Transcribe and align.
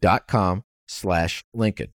dot 0.00 0.26
com 0.28 0.64
slash 0.86 1.44
Lincoln. 1.52 1.92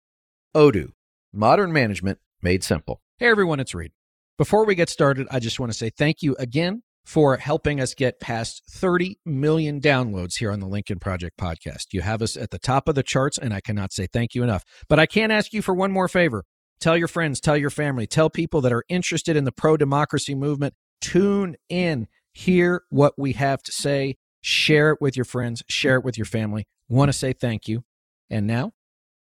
Odoo, 0.54 0.92
modern 1.32 1.72
management 1.72 2.18
made 2.42 2.64
simple. 2.64 3.00
Hey 3.18 3.28
everyone, 3.28 3.60
it's 3.60 3.74
Reed. 3.74 3.92
Before 4.38 4.64
we 4.64 4.74
get 4.74 4.88
started, 4.88 5.26
I 5.30 5.38
just 5.38 5.60
want 5.60 5.70
to 5.70 5.76
say 5.76 5.90
thank 5.90 6.22
you 6.22 6.34
again 6.38 6.82
for 7.04 7.36
helping 7.36 7.80
us 7.80 7.94
get 7.94 8.20
past 8.20 8.62
30 8.70 9.18
million 9.24 9.80
downloads 9.80 10.38
here 10.38 10.50
on 10.50 10.60
the 10.60 10.66
Lincoln 10.66 10.98
Project 10.98 11.36
podcast. 11.38 11.88
You 11.92 12.02
have 12.02 12.22
us 12.22 12.36
at 12.36 12.50
the 12.50 12.58
top 12.58 12.88
of 12.88 12.94
the 12.94 13.02
charts, 13.02 13.36
and 13.36 13.52
I 13.52 13.60
cannot 13.60 13.92
say 13.92 14.06
thank 14.06 14.34
you 14.34 14.42
enough. 14.42 14.64
But 14.88 14.98
I 14.98 15.06
can 15.06 15.30
ask 15.30 15.52
you 15.52 15.62
for 15.62 15.74
one 15.74 15.92
more 15.92 16.08
favor. 16.08 16.44
Tell 16.80 16.96
your 16.96 17.08
friends, 17.08 17.40
tell 17.40 17.56
your 17.56 17.70
family, 17.70 18.06
tell 18.06 18.30
people 18.30 18.60
that 18.62 18.72
are 18.72 18.84
interested 18.88 19.36
in 19.36 19.44
the 19.44 19.52
pro 19.52 19.76
democracy 19.76 20.34
movement. 20.34 20.74
Tune 21.00 21.56
in, 21.68 22.06
hear 22.32 22.82
what 22.90 23.14
we 23.18 23.32
have 23.34 23.62
to 23.64 23.72
say, 23.72 24.16
share 24.40 24.90
it 24.92 24.98
with 25.00 25.16
your 25.16 25.24
friends, 25.24 25.62
share 25.68 25.96
it 25.96 26.04
with 26.04 26.16
your 26.16 26.24
family. 26.24 26.66
Want 26.88 27.10
to 27.10 27.12
say 27.12 27.32
thank 27.32 27.68
you. 27.68 27.84
And 28.30 28.46
now, 28.46 28.72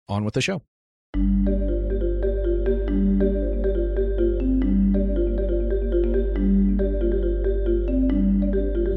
on 0.08 0.24
with 0.24 0.34
the 0.34 0.42
show. 0.42 0.62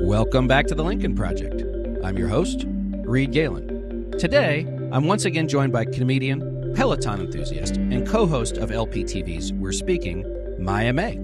Welcome 0.06 0.48
back 0.48 0.68
to 0.68 0.76
the 0.76 0.84
Lincoln 0.84 1.16
Project. 1.16 1.64
I'm 2.04 2.18
your 2.18 2.28
host, 2.28 2.66
Reed 2.68 3.32
Galen. 3.32 4.12
Today, 4.20 4.68
I'm 4.92 5.06
once 5.06 5.24
again 5.24 5.48
joined 5.48 5.72
by 5.72 5.86
comedian, 5.86 6.74
Peloton 6.76 7.22
enthusiast, 7.22 7.78
and 7.78 8.06
co 8.06 8.28
host 8.28 8.58
of 8.58 8.70
LPTV's 8.70 9.54
We're 9.54 9.72
Speaking, 9.72 10.26
Maya 10.60 10.92
May. 10.92 11.18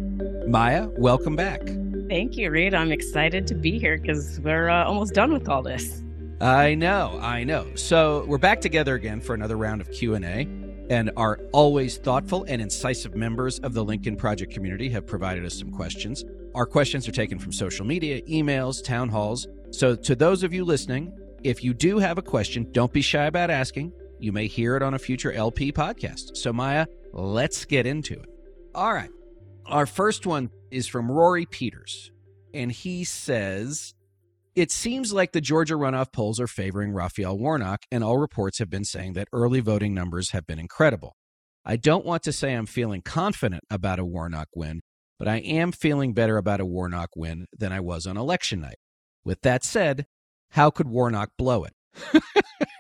Maya, 0.48 0.88
welcome 0.98 1.36
back. 1.36 1.62
Thank 2.08 2.38
you, 2.38 2.50
Reed. 2.50 2.74
I'm 2.74 2.94
excited 2.94 3.46
to 3.48 3.56
be 3.56 3.78
here 3.78 3.98
because 3.98 4.40
we're 4.40 4.70
uh, 4.70 4.86
almost 4.86 5.14
done 5.14 5.34
with 5.34 5.50
all 5.50 5.62
this. 5.62 6.04
I 6.40 6.76
know, 6.76 7.20
I 7.20 7.44
know. 7.44 7.74
So 7.74 8.24
we're 8.28 8.38
back 8.38 8.62
together 8.62 8.94
again 8.94 9.22
for 9.22 9.34
another 9.34 9.58
round 9.58 9.82
of 9.82 9.92
Q&A, 9.92 10.48
and 10.88 11.10
our 11.18 11.40
always 11.52 11.98
thoughtful 11.98 12.44
and 12.48 12.62
incisive 12.62 13.16
members 13.16 13.58
of 13.60 13.74
the 13.74 13.84
Lincoln 13.84 14.16
Project 14.16 14.54
community 14.54 14.88
have 14.90 15.08
provided 15.08 15.44
us 15.46 15.58
some 15.58 15.72
questions. 15.72 16.24
Our 16.54 16.68
questions 16.68 17.08
are 17.08 17.12
taken 17.12 17.40
from 17.40 17.52
social 17.52 17.88
media, 17.88 18.22
emails, 18.24 18.84
town 18.84 19.10
halls. 19.10 19.48
So, 19.72 19.96
to 19.96 20.16
those 20.16 20.44
of 20.44 20.54
you 20.54 20.64
listening, 20.64 21.12
if 21.44 21.64
you 21.64 21.74
do 21.74 21.98
have 21.98 22.20
a 22.20 22.22
question, 22.22 22.72
don't 22.72 22.94
be 22.94 23.02
shy 23.02 23.26
about 23.26 23.50
asking. 23.50 23.92
You 24.20 24.32
may 24.32 24.46
hear 24.46 24.76
it 24.76 24.84
on 24.84 24.94
a 24.94 25.00
future 25.00 25.32
LP 25.32 25.72
podcast. 25.72 26.38
So, 26.38 26.54
Maya, 26.54 26.86
let's 27.14 27.66
get 27.66 27.88
into 27.88 28.14
it. 28.14 28.30
All 28.76 28.94
right. 28.94 29.10
Our 29.66 29.88
first 29.88 30.28
one 30.28 30.52
is 30.70 30.88
from 30.88 31.12
Rory 31.12 31.48
Peters, 31.48 32.12
and 32.54 32.72
he 32.72 33.04
says, 33.04 33.96
It 34.58 34.72
seems 34.72 35.14
like 35.14 35.34
the 35.34 35.40
Georgia 35.40 35.76
runoff 35.76 36.12
polls 36.12 36.40
are 36.40 36.48
favoring 36.48 36.92
Raphael 36.92 37.38
Warnock, 37.38 37.84
and 37.92 38.04
all 38.04 38.18
reports 38.18 38.58
have 38.58 38.72
been 38.72 38.86
saying 38.86 39.14
that 39.14 39.28
early 39.32 39.60
voting 39.60 39.94
numbers 39.94 40.32
have 40.32 40.48
been 40.48 40.58
incredible. 40.58 41.16
I 41.64 41.76
don't 41.76 42.08
want 42.08 42.24
to 42.24 42.32
say 42.32 42.56
I'm 42.56 42.66
feeling 42.66 43.04
confident 43.04 43.62
about 43.70 44.00
a 44.00 44.04
Warnock 44.04 44.48
win, 44.56 44.82
but 45.20 45.28
I 45.28 45.36
am 45.42 45.72
feeling 45.72 46.16
better 46.16 46.38
about 46.38 46.60
a 46.60 46.66
Warnock 46.66 47.10
win 47.16 47.46
than 47.56 47.72
I 47.72 47.80
was 47.82 48.08
on 48.08 48.18
election 48.18 48.62
night. 48.62 48.80
With 49.24 49.42
that 49.42 49.64
said, 49.64 50.08
how 50.50 50.72
could 50.72 50.88
Warnock 50.88 51.34
blow 51.38 51.64
it? 51.64 51.74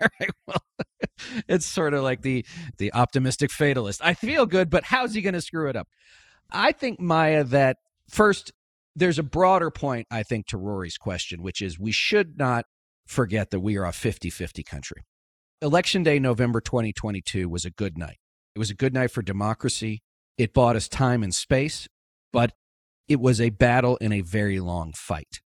right, 0.01 0.31
well, 0.47 0.63
it's 1.47 1.67
sort 1.67 1.93
of 1.93 2.01
like 2.01 2.23
the 2.23 2.43
the 2.79 2.91
optimistic 2.93 3.51
fatalist. 3.51 4.01
I 4.03 4.15
feel 4.15 4.47
good, 4.47 4.71
but 4.71 4.85
how's 4.85 5.13
he 5.13 5.21
going 5.21 5.35
to 5.35 5.41
screw 5.41 5.69
it 5.69 5.75
up? 5.75 5.89
I 6.49 6.71
think 6.71 6.99
Maya 6.99 7.43
that 7.43 7.77
first 8.09 8.51
there's 8.97 9.19
a 9.19 9.23
broader 9.23 9.71
point 9.71 10.07
I 10.11 10.23
think 10.23 10.47
to 10.47 10.57
Rory's 10.57 10.97
question, 10.97 11.41
which 11.41 11.61
is 11.61 11.79
we 11.79 11.91
should 11.91 12.37
not 12.37 12.65
forget 13.05 13.51
that 13.51 13.59
we 13.59 13.77
are 13.77 13.85
a 13.85 13.91
50-50 13.91 14.65
country. 14.65 15.03
Election 15.61 16.03
day 16.03 16.19
November 16.19 16.61
2022 16.61 17.47
was 17.47 17.65
a 17.65 17.71
good 17.71 17.97
night. 17.97 18.17
It 18.55 18.59
was 18.59 18.69
a 18.69 18.75
good 18.75 18.93
night 18.93 19.11
for 19.11 19.21
democracy. 19.21 20.01
It 20.37 20.53
bought 20.53 20.75
us 20.75 20.87
time 20.87 21.23
and 21.23 21.33
space 21.33 21.87
but 22.31 22.53
it 23.07 23.19
was 23.19 23.39
a 23.39 23.49
battle 23.49 23.97
in 23.97 24.11
a 24.11 24.21
very 24.21 24.59
long 24.59 24.93
fight. 24.93 25.41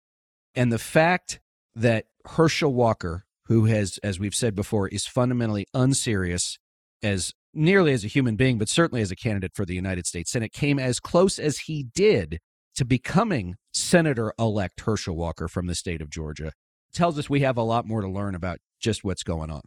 And 0.56 0.72
the 0.72 0.80
fact 0.80 1.40
that 1.76 2.06
Herschel 2.26 2.74
Walker, 2.74 3.26
who 3.46 3.66
has, 3.66 4.00
as 4.04 4.20
we've 4.20 4.36
said 4.36 4.56
before, 4.56 4.88
is 4.88 5.06
fundamentally 5.06 5.66
unserious 5.74 6.58
as 7.04 7.34
nearly 7.54 7.94
as 7.94 8.04
a 8.04 8.08
human 8.08 8.36
being, 8.36 8.58
but 8.58 8.70
certainly 8.70 9.02
as 9.02 9.12
a 9.12 9.16
candidate 9.16 9.52
for 9.56 9.66
the 9.66 9.76
United 9.76 10.06
States 10.06 10.32
Senate, 10.32 10.52
came 10.52 10.80
as 10.80 11.00
close 11.00 11.40
as 11.40 11.60
he 11.60 11.84
did 11.84 12.40
to 12.78 12.86
becoming 12.86 13.56
Senator 13.74 14.34
elect 14.40 14.82
Herschel 14.82 15.16
Walker 15.16 15.48
from 15.48 15.68
the 15.68 15.76
state 15.76 16.02
of 16.02 16.10
Georgia, 16.10 16.54
tells 16.94 17.20
us 17.20 17.30
we 17.30 17.42
have 17.42 17.58
a 17.58 17.64
lot 17.64 17.86
more 17.86 18.02
to 18.02 18.08
learn 18.08 18.34
about 18.34 18.60
just 18.80 19.04
what's 19.04 19.24
going 19.24 19.52
on. 19.52 19.62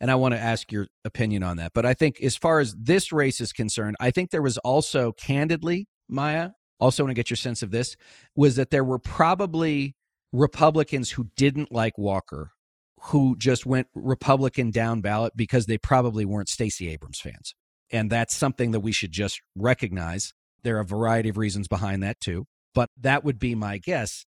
And 0.00 0.10
I 0.10 0.16
want 0.16 0.34
to 0.34 0.40
ask 0.40 0.72
your 0.72 0.88
opinion 1.04 1.42
on 1.42 1.56
that. 1.58 1.72
But 1.74 1.86
I 1.86 1.94
think 1.94 2.20
as 2.20 2.36
far 2.36 2.60
as 2.60 2.74
this 2.74 3.12
race 3.12 3.40
is 3.40 3.52
concerned, 3.52 3.96
I 4.00 4.10
think 4.10 4.30
there 4.30 4.42
was 4.42 4.58
also 4.58 5.12
candidly 5.12 5.86
Maya, 6.08 6.50
also 6.80 7.04
want 7.04 7.10
to 7.10 7.14
get 7.14 7.30
your 7.30 7.36
sense 7.36 7.62
of 7.62 7.70
this, 7.70 7.96
was 8.36 8.56
that 8.56 8.70
there 8.70 8.84
were 8.84 8.98
probably 8.98 9.94
Republicans 10.32 11.12
who 11.12 11.28
didn't 11.36 11.72
like 11.72 11.96
Walker 11.96 12.50
who 13.08 13.36
just 13.36 13.66
went 13.66 13.86
Republican 13.94 14.70
down 14.70 15.02
ballot 15.02 15.34
because 15.36 15.66
they 15.66 15.76
probably 15.76 16.24
weren't 16.24 16.48
Stacey 16.48 16.88
Abrams 16.88 17.20
fans. 17.20 17.54
And 17.90 18.10
that's 18.10 18.34
something 18.34 18.70
that 18.70 18.80
we 18.80 18.92
should 18.92 19.12
just 19.12 19.42
recognize. 19.54 20.32
There 20.62 20.78
are 20.78 20.80
a 20.80 20.86
variety 20.86 21.28
of 21.28 21.36
reasons 21.36 21.68
behind 21.68 22.02
that 22.02 22.18
too, 22.18 22.46
but 22.74 22.90
that 23.00 23.24
would 23.24 23.38
be 23.38 23.54
my 23.54 23.78
guess. 23.78 24.24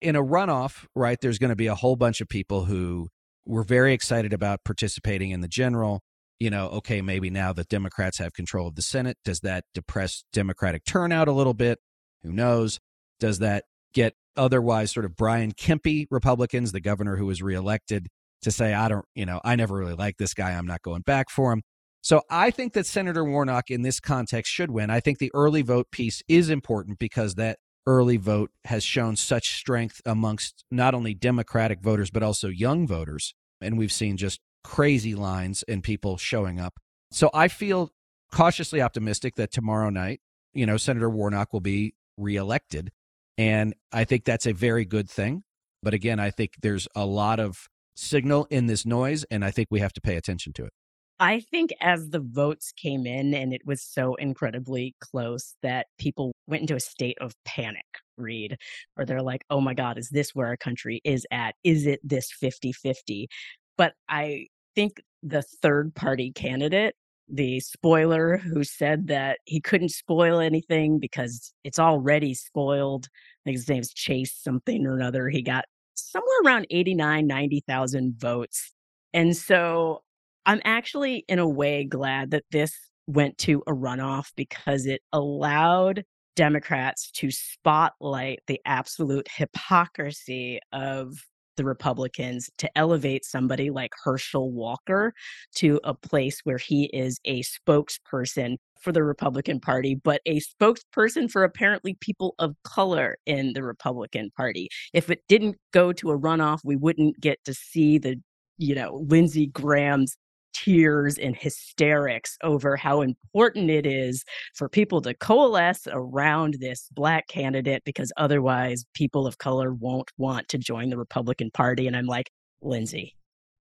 In 0.00 0.16
a 0.16 0.22
runoff, 0.22 0.86
right, 0.94 1.18
there's 1.20 1.38
going 1.38 1.50
to 1.50 1.56
be 1.56 1.66
a 1.66 1.74
whole 1.74 1.96
bunch 1.96 2.20
of 2.20 2.28
people 2.28 2.64
who 2.64 3.08
were 3.44 3.62
very 3.62 3.92
excited 3.92 4.32
about 4.32 4.64
participating 4.64 5.30
in 5.30 5.40
the 5.40 5.48
general 5.48 6.00
you 6.40 6.48
know, 6.48 6.68
okay, 6.68 7.02
maybe 7.02 7.28
now 7.28 7.52
that 7.52 7.68
Democrats 7.68 8.18
have 8.18 8.32
control 8.32 8.66
of 8.66 8.74
the 8.74 8.82
Senate, 8.82 9.18
does 9.24 9.40
that 9.40 9.64
depress 9.74 10.24
Democratic 10.32 10.84
turnout 10.86 11.28
a 11.28 11.32
little 11.32 11.54
bit? 11.54 11.78
Who 12.22 12.32
knows? 12.32 12.80
Does 13.20 13.38
that 13.40 13.64
get 13.92 14.14
otherwise 14.36 14.90
sort 14.90 15.04
of 15.04 15.14
Brian 15.16 15.52
Kemp 15.52 15.82
Republicans, 16.10 16.72
the 16.72 16.80
governor 16.80 17.16
who 17.16 17.26
was 17.26 17.42
reelected, 17.42 18.08
to 18.42 18.50
say, 18.50 18.72
I 18.72 18.88
don't, 18.88 19.04
you 19.14 19.26
know, 19.26 19.40
I 19.44 19.54
never 19.54 19.76
really 19.76 19.94
liked 19.94 20.18
this 20.18 20.32
guy. 20.32 20.52
I'm 20.52 20.66
not 20.66 20.80
going 20.80 21.02
back 21.02 21.28
for 21.28 21.52
him. 21.52 21.62
So 22.00 22.22
I 22.30 22.50
think 22.50 22.72
that 22.72 22.86
Senator 22.86 23.22
Warnock 23.22 23.70
in 23.70 23.82
this 23.82 24.00
context 24.00 24.50
should 24.50 24.70
win. 24.70 24.88
I 24.88 25.00
think 25.00 25.18
the 25.18 25.30
early 25.34 25.60
vote 25.60 25.90
piece 25.92 26.22
is 26.26 26.48
important 26.48 26.98
because 26.98 27.34
that 27.34 27.58
early 27.86 28.16
vote 28.16 28.50
has 28.66 28.84
shown 28.84 29.16
such 29.16 29.56
strength 29.56 30.00
amongst 30.04 30.64
not 30.70 30.94
only 30.94 31.14
Democratic 31.14 31.80
voters, 31.80 32.10
but 32.10 32.22
also 32.22 32.48
young 32.48 32.86
voters. 32.86 33.34
And 33.60 33.78
we've 33.78 33.92
seen 33.92 34.16
just 34.16 34.40
crazy 34.62 35.14
lines 35.14 35.64
and 35.68 35.82
people 35.82 36.16
showing 36.16 36.60
up. 36.60 36.78
So 37.10 37.30
I 37.34 37.48
feel 37.48 37.90
cautiously 38.32 38.80
optimistic 38.80 39.36
that 39.36 39.52
tomorrow 39.52 39.90
night, 39.90 40.20
you 40.52 40.66
know, 40.66 40.76
Senator 40.76 41.10
Warnock 41.10 41.52
will 41.52 41.60
be 41.60 41.94
reelected. 42.16 42.90
And 43.38 43.74
I 43.92 44.04
think 44.04 44.24
that's 44.24 44.46
a 44.46 44.52
very 44.52 44.84
good 44.84 45.08
thing. 45.08 45.44
But 45.82 45.94
again, 45.94 46.20
I 46.20 46.30
think 46.30 46.54
there's 46.60 46.86
a 46.94 47.06
lot 47.06 47.40
of 47.40 47.68
signal 47.96 48.46
in 48.50 48.66
this 48.66 48.84
noise, 48.84 49.24
and 49.30 49.44
I 49.44 49.50
think 49.50 49.68
we 49.70 49.80
have 49.80 49.92
to 49.94 50.00
pay 50.00 50.16
attention 50.16 50.52
to 50.54 50.64
it. 50.64 50.72
I 51.20 51.40
think 51.40 51.70
as 51.82 52.08
the 52.08 52.20
votes 52.20 52.72
came 52.72 53.06
in 53.06 53.34
and 53.34 53.52
it 53.52 53.60
was 53.66 53.82
so 53.82 54.14
incredibly 54.14 54.94
close 55.00 55.54
that 55.62 55.86
people 55.98 56.32
went 56.46 56.62
into 56.62 56.76
a 56.76 56.80
state 56.80 57.18
of 57.20 57.34
panic, 57.44 57.84
Reed, 58.16 58.56
or 58.96 59.04
they're 59.04 59.20
like, 59.20 59.44
oh 59.50 59.60
my 59.60 59.74
God, 59.74 59.98
is 59.98 60.08
this 60.08 60.34
where 60.34 60.46
our 60.46 60.56
country 60.56 61.02
is 61.04 61.26
at? 61.30 61.56
Is 61.62 61.86
it 61.86 62.00
this 62.02 62.32
50 62.32 62.72
50? 62.72 63.28
But 63.76 63.92
I 64.08 64.46
think 64.74 65.02
the 65.22 65.42
third 65.42 65.94
party 65.94 66.32
candidate, 66.32 66.94
the 67.28 67.60
spoiler 67.60 68.38
who 68.38 68.64
said 68.64 69.08
that 69.08 69.40
he 69.44 69.60
couldn't 69.60 69.90
spoil 69.90 70.40
anything 70.40 70.98
because 70.98 71.52
it's 71.64 71.78
already 71.78 72.32
spoiled. 72.32 73.08
I 73.44 73.50
think 73.50 73.58
his 73.58 73.68
name's 73.68 73.92
Chase 73.92 74.34
something 74.34 74.86
or 74.86 74.96
another. 74.96 75.28
He 75.28 75.42
got 75.42 75.66
somewhere 75.94 76.40
around 76.46 76.66
89, 76.70 77.26
90,000 77.26 78.14
votes. 78.18 78.72
And 79.12 79.36
so 79.36 80.02
I'm 80.50 80.60
actually, 80.64 81.24
in 81.28 81.38
a 81.38 81.48
way, 81.48 81.84
glad 81.84 82.32
that 82.32 82.42
this 82.50 82.76
went 83.06 83.38
to 83.38 83.62
a 83.68 83.72
runoff 83.72 84.32
because 84.34 84.84
it 84.84 85.00
allowed 85.12 86.02
Democrats 86.34 87.12
to 87.12 87.30
spotlight 87.30 88.40
the 88.48 88.60
absolute 88.64 89.28
hypocrisy 89.32 90.58
of 90.72 91.12
the 91.56 91.64
Republicans 91.64 92.50
to 92.58 92.68
elevate 92.76 93.24
somebody 93.24 93.70
like 93.70 93.92
Herschel 94.02 94.50
Walker 94.50 95.12
to 95.54 95.78
a 95.84 95.94
place 95.94 96.40
where 96.42 96.58
he 96.58 96.86
is 96.92 97.20
a 97.24 97.44
spokesperson 97.44 98.56
for 98.80 98.90
the 98.90 99.04
Republican 99.04 99.60
Party, 99.60 99.94
but 99.94 100.20
a 100.26 100.40
spokesperson 100.40 101.30
for 101.30 101.44
apparently 101.44 101.96
people 102.00 102.34
of 102.40 102.56
color 102.64 103.18
in 103.24 103.52
the 103.52 103.62
Republican 103.62 104.32
Party. 104.36 104.68
If 104.92 105.10
it 105.10 105.20
didn't 105.28 105.58
go 105.72 105.92
to 105.92 106.10
a 106.10 106.18
runoff, 106.18 106.58
we 106.64 106.74
wouldn't 106.74 107.20
get 107.20 107.38
to 107.44 107.54
see 107.54 107.98
the, 107.98 108.16
you 108.58 108.74
know, 108.74 109.06
Lindsey 109.08 109.46
Graham's 109.46 110.16
tears 110.52 111.18
and 111.18 111.36
hysterics 111.36 112.36
over 112.42 112.76
how 112.76 113.02
important 113.02 113.70
it 113.70 113.86
is 113.86 114.24
for 114.54 114.68
people 114.68 115.00
to 115.02 115.14
coalesce 115.14 115.86
around 115.90 116.56
this 116.60 116.88
black 116.92 117.28
candidate 117.28 117.82
because 117.84 118.12
otherwise 118.16 118.84
people 118.94 119.26
of 119.26 119.38
color 119.38 119.72
won't 119.74 120.10
want 120.18 120.48
to 120.48 120.58
join 120.58 120.90
the 120.90 120.98
Republican 120.98 121.50
Party. 121.50 121.86
And 121.86 121.96
I'm 121.96 122.06
like, 122.06 122.30
Lindsey, 122.62 123.16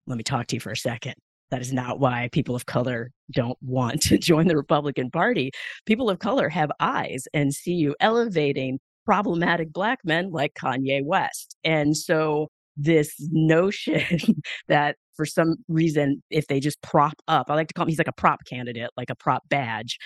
let 0.07 0.17
me 0.17 0.23
talk 0.23 0.47
to 0.47 0.55
you 0.55 0.59
for 0.59 0.71
a 0.71 0.77
second. 0.77 1.15
That 1.51 1.61
is 1.61 1.73
not 1.73 1.99
why 1.99 2.29
people 2.31 2.55
of 2.55 2.65
color 2.65 3.11
don't 3.31 3.57
want 3.61 4.01
to 4.03 4.17
join 4.19 4.47
the 4.47 4.57
Republican 4.57 5.09
Party. 5.09 5.51
People 5.85 6.09
of 6.09 6.19
color 6.19 6.49
have 6.49 6.71
eyes 6.79 7.27
and 7.33 7.53
see 7.53 7.73
you 7.73 7.95
elevating 7.99 8.79
problematic 9.05 9.73
black 9.73 9.99
men 10.03 10.29
like 10.31 10.53
Kanye 10.53 11.03
West. 11.03 11.55
And 11.63 11.97
so 11.97 12.49
this 12.79 13.13
notion 13.31 14.41
that 14.67 14.95
for 15.15 15.25
some 15.25 15.57
reason, 15.67 16.23
if 16.29 16.47
they 16.47 16.59
just 16.59 16.81
prop 16.81 17.15
up, 17.27 17.49
I 17.49 17.55
like 17.55 17.67
to 17.67 17.73
call 17.73 17.83
him, 17.83 17.89
he's 17.89 17.97
like 17.97 18.07
a 18.07 18.13
prop 18.13 18.39
candidate, 18.45 18.89
like 18.95 19.09
a 19.09 19.15
prop 19.15 19.43
badge. 19.49 19.97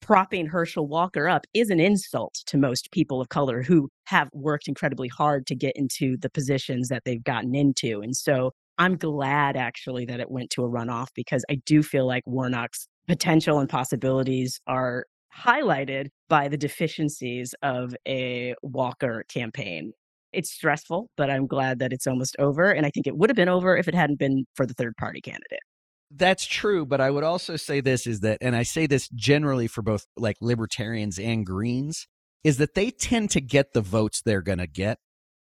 Propping 0.00 0.46
Herschel 0.46 0.88
Walker 0.88 1.28
up 1.28 1.46
is 1.54 1.70
an 1.70 1.78
insult 1.78 2.34
to 2.46 2.56
most 2.56 2.90
people 2.90 3.20
of 3.20 3.28
color 3.28 3.62
who 3.62 3.88
have 4.06 4.28
worked 4.32 4.66
incredibly 4.66 5.08
hard 5.08 5.46
to 5.46 5.54
get 5.54 5.76
into 5.76 6.16
the 6.16 6.30
positions 6.30 6.88
that 6.88 7.02
they've 7.04 7.22
gotten 7.22 7.54
into. 7.54 8.00
And 8.00 8.16
so 8.16 8.50
I'm 8.78 8.96
glad 8.96 9.56
actually 9.56 10.06
that 10.06 10.18
it 10.18 10.30
went 10.30 10.50
to 10.50 10.64
a 10.64 10.68
runoff 10.68 11.08
because 11.14 11.44
I 11.48 11.56
do 11.66 11.82
feel 11.82 12.06
like 12.06 12.24
Warnock's 12.26 12.88
potential 13.06 13.60
and 13.60 13.68
possibilities 13.68 14.60
are 14.66 15.04
highlighted 15.36 16.08
by 16.28 16.48
the 16.48 16.56
deficiencies 16.56 17.54
of 17.62 17.94
a 18.06 18.54
Walker 18.62 19.24
campaign. 19.28 19.92
It's 20.32 20.50
stressful, 20.50 21.08
but 21.16 21.30
I'm 21.30 21.46
glad 21.46 21.78
that 21.80 21.92
it's 21.92 22.06
almost 22.06 22.36
over. 22.38 22.70
And 22.70 22.86
I 22.86 22.90
think 22.90 23.06
it 23.06 23.16
would 23.16 23.30
have 23.30 23.36
been 23.36 23.48
over 23.48 23.76
if 23.76 23.88
it 23.88 23.94
hadn't 23.94 24.18
been 24.18 24.44
for 24.54 24.66
the 24.66 24.74
third 24.74 24.96
party 24.96 25.20
candidate. 25.20 25.60
That's 26.14 26.44
true, 26.44 26.84
but 26.84 27.00
I 27.00 27.10
would 27.10 27.24
also 27.24 27.56
say 27.56 27.80
this 27.80 28.06
is 28.06 28.20
that, 28.20 28.38
and 28.42 28.54
I 28.54 28.64
say 28.64 28.86
this 28.86 29.08
generally 29.14 29.66
for 29.66 29.80
both 29.82 30.04
like 30.16 30.36
libertarians 30.42 31.18
and 31.18 31.46
Greens, 31.46 32.06
is 32.44 32.58
that 32.58 32.74
they 32.74 32.90
tend 32.90 33.30
to 33.30 33.40
get 33.40 33.72
the 33.72 33.80
votes 33.80 34.20
they're 34.20 34.42
going 34.42 34.58
to 34.58 34.66
get 34.66 34.98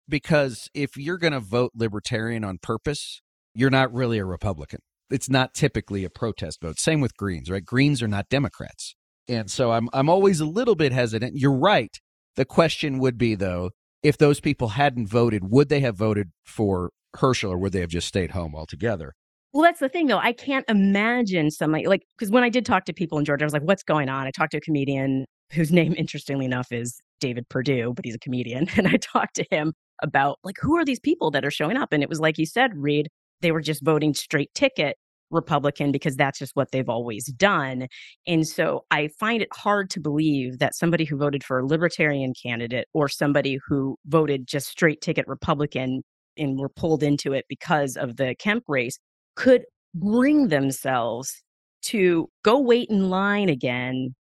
because 0.10 0.70
if 0.74 0.98
you're 0.98 1.18
going 1.18 1.34
to 1.34 1.40
vote 1.40 1.72
libertarian 1.76 2.44
on 2.44 2.58
purpose, 2.58 3.22
you're 3.54 3.70
not 3.70 3.94
really 3.94 4.18
a 4.18 4.26
Republican. 4.26 4.80
It's 5.10 5.30
not 5.30 5.54
typically 5.54 6.04
a 6.04 6.10
protest 6.10 6.62
vote. 6.62 6.80
Same 6.80 7.00
with 7.02 7.16
Greens, 7.16 7.50
right? 7.50 7.64
Greens 7.64 8.02
are 8.02 8.08
not 8.08 8.30
Democrats. 8.30 8.96
And 9.28 9.50
so 9.50 9.72
I'm 9.72 9.90
I'm 9.94 10.10
always 10.10 10.40
a 10.40 10.46
little 10.46 10.76
bit 10.76 10.92
hesitant. 10.92 11.34
You're 11.36 11.58
right. 11.58 11.96
The 12.36 12.46
question 12.46 13.00
would 13.00 13.18
be 13.18 13.36
though, 13.36 13.72
if 14.04 14.18
those 14.18 14.40
people 14.40 14.70
hadn't 14.70 15.08
voted, 15.08 15.50
would 15.50 15.70
they 15.70 15.82
have 15.82 15.96
voted 15.96 16.32
for 16.46 16.92
Herschel 17.16 17.52
or 17.52 17.58
would 17.58 17.74
they 17.74 17.82
have 17.82 17.90
just 17.90 18.08
stayed 18.08 18.32
home 18.32 18.56
altogether? 18.56 19.14
Well, 19.52 19.64
that's 19.64 19.80
the 19.80 19.90
thing 19.90 20.08
though. 20.08 20.20
I 20.20 20.32
can't 20.32 20.66
imagine 20.70 21.50
somebody 21.50 21.88
like 21.88 22.04
because 22.18 22.32
when 22.32 22.44
I 22.44 22.50
did 22.50 22.66
talk 22.66 22.86
to 22.86 22.94
people 22.94 23.18
in 23.18 23.26
Georgia, 23.26 23.44
I 23.44 23.48
was 23.48 23.54
like, 23.54 23.64
what's 23.64 23.84
going 23.84 24.08
on? 24.08 24.28
I 24.28 24.32
talked 24.32 24.52
to 24.52 24.58
a 24.58 24.62
comedian 24.62 25.26
whose 25.52 25.72
name, 25.72 25.94
interestingly 25.98 26.46
enough, 26.46 26.72
is 26.72 27.00
David 27.20 27.50
Perdue, 27.50 27.94
but 27.96 28.06
he's 28.06 28.16
a 28.16 28.20
comedian. 28.20 28.68
And 28.78 28.88
I 28.88 28.98
talked 28.98 29.36
to 29.36 29.46
him 29.50 29.74
about 30.04 30.38
like 30.44 30.58
who 30.62 30.78
are 30.78 30.86
these 30.86 31.00
people 31.00 31.32
that 31.32 31.44
are 31.44 31.52
showing 31.52 31.78
up? 31.78 31.92
And 31.92 32.04
it 32.04 32.10
was 32.10 32.20
like 32.20 32.38
you 32.38 32.46
said, 32.46 32.72
Reed, 32.76 33.10
they 33.42 33.52
were 33.52 33.62
just 33.62 33.84
voting 33.84 34.14
straight 34.14 34.54
ticket 34.54 34.98
Republican 35.32 35.92
because 35.92 36.16
that's 36.16 36.40
just 36.40 36.56
what 36.56 36.72
they've 36.72 36.90
always 36.90 37.26
done. 37.34 37.88
And 38.28 38.48
so 38.48 38.86
I 38.92 39.10
find 39.20 39.42
it 39.42 39.50
hard 39.54 39.90
to 39.92 40.00
believe 40.00 40.60
that 40.60 40.76
somebody 40.76 41.06
who 41.06 41.18
voted 41.18 41.44
for 41.44 41.60
a 41.60 41.66
libertarian 41.66 42.34
candidate 42.42 42.88
or 42.94 43.08
somebody 43.08 43.60
who 43.68 43.98
voted 44.06 44.48
just 44.48 44.68
straight 44.68 45.02
ticket 45.02 45.28
Republican 45.28 46.02
and 46.38 46.58
were 46.58 46.70
pulled 46.70 47.04
into 47.04 47.34
it 47.34 47.46
because 47.50 47.98
of 47.98 48.18
the 48.18 48.36
Kemp 48.40 48.64
race 48.68 48.98
could 49.36 49.64
bring 49.94 50.48
themselves 50.48 51.44
to 51.82 52.30
go 52.44 52.60
wait 52.60 52.90
in 52.90 53.10
line 53.10 53.50
again, 53.50 54.16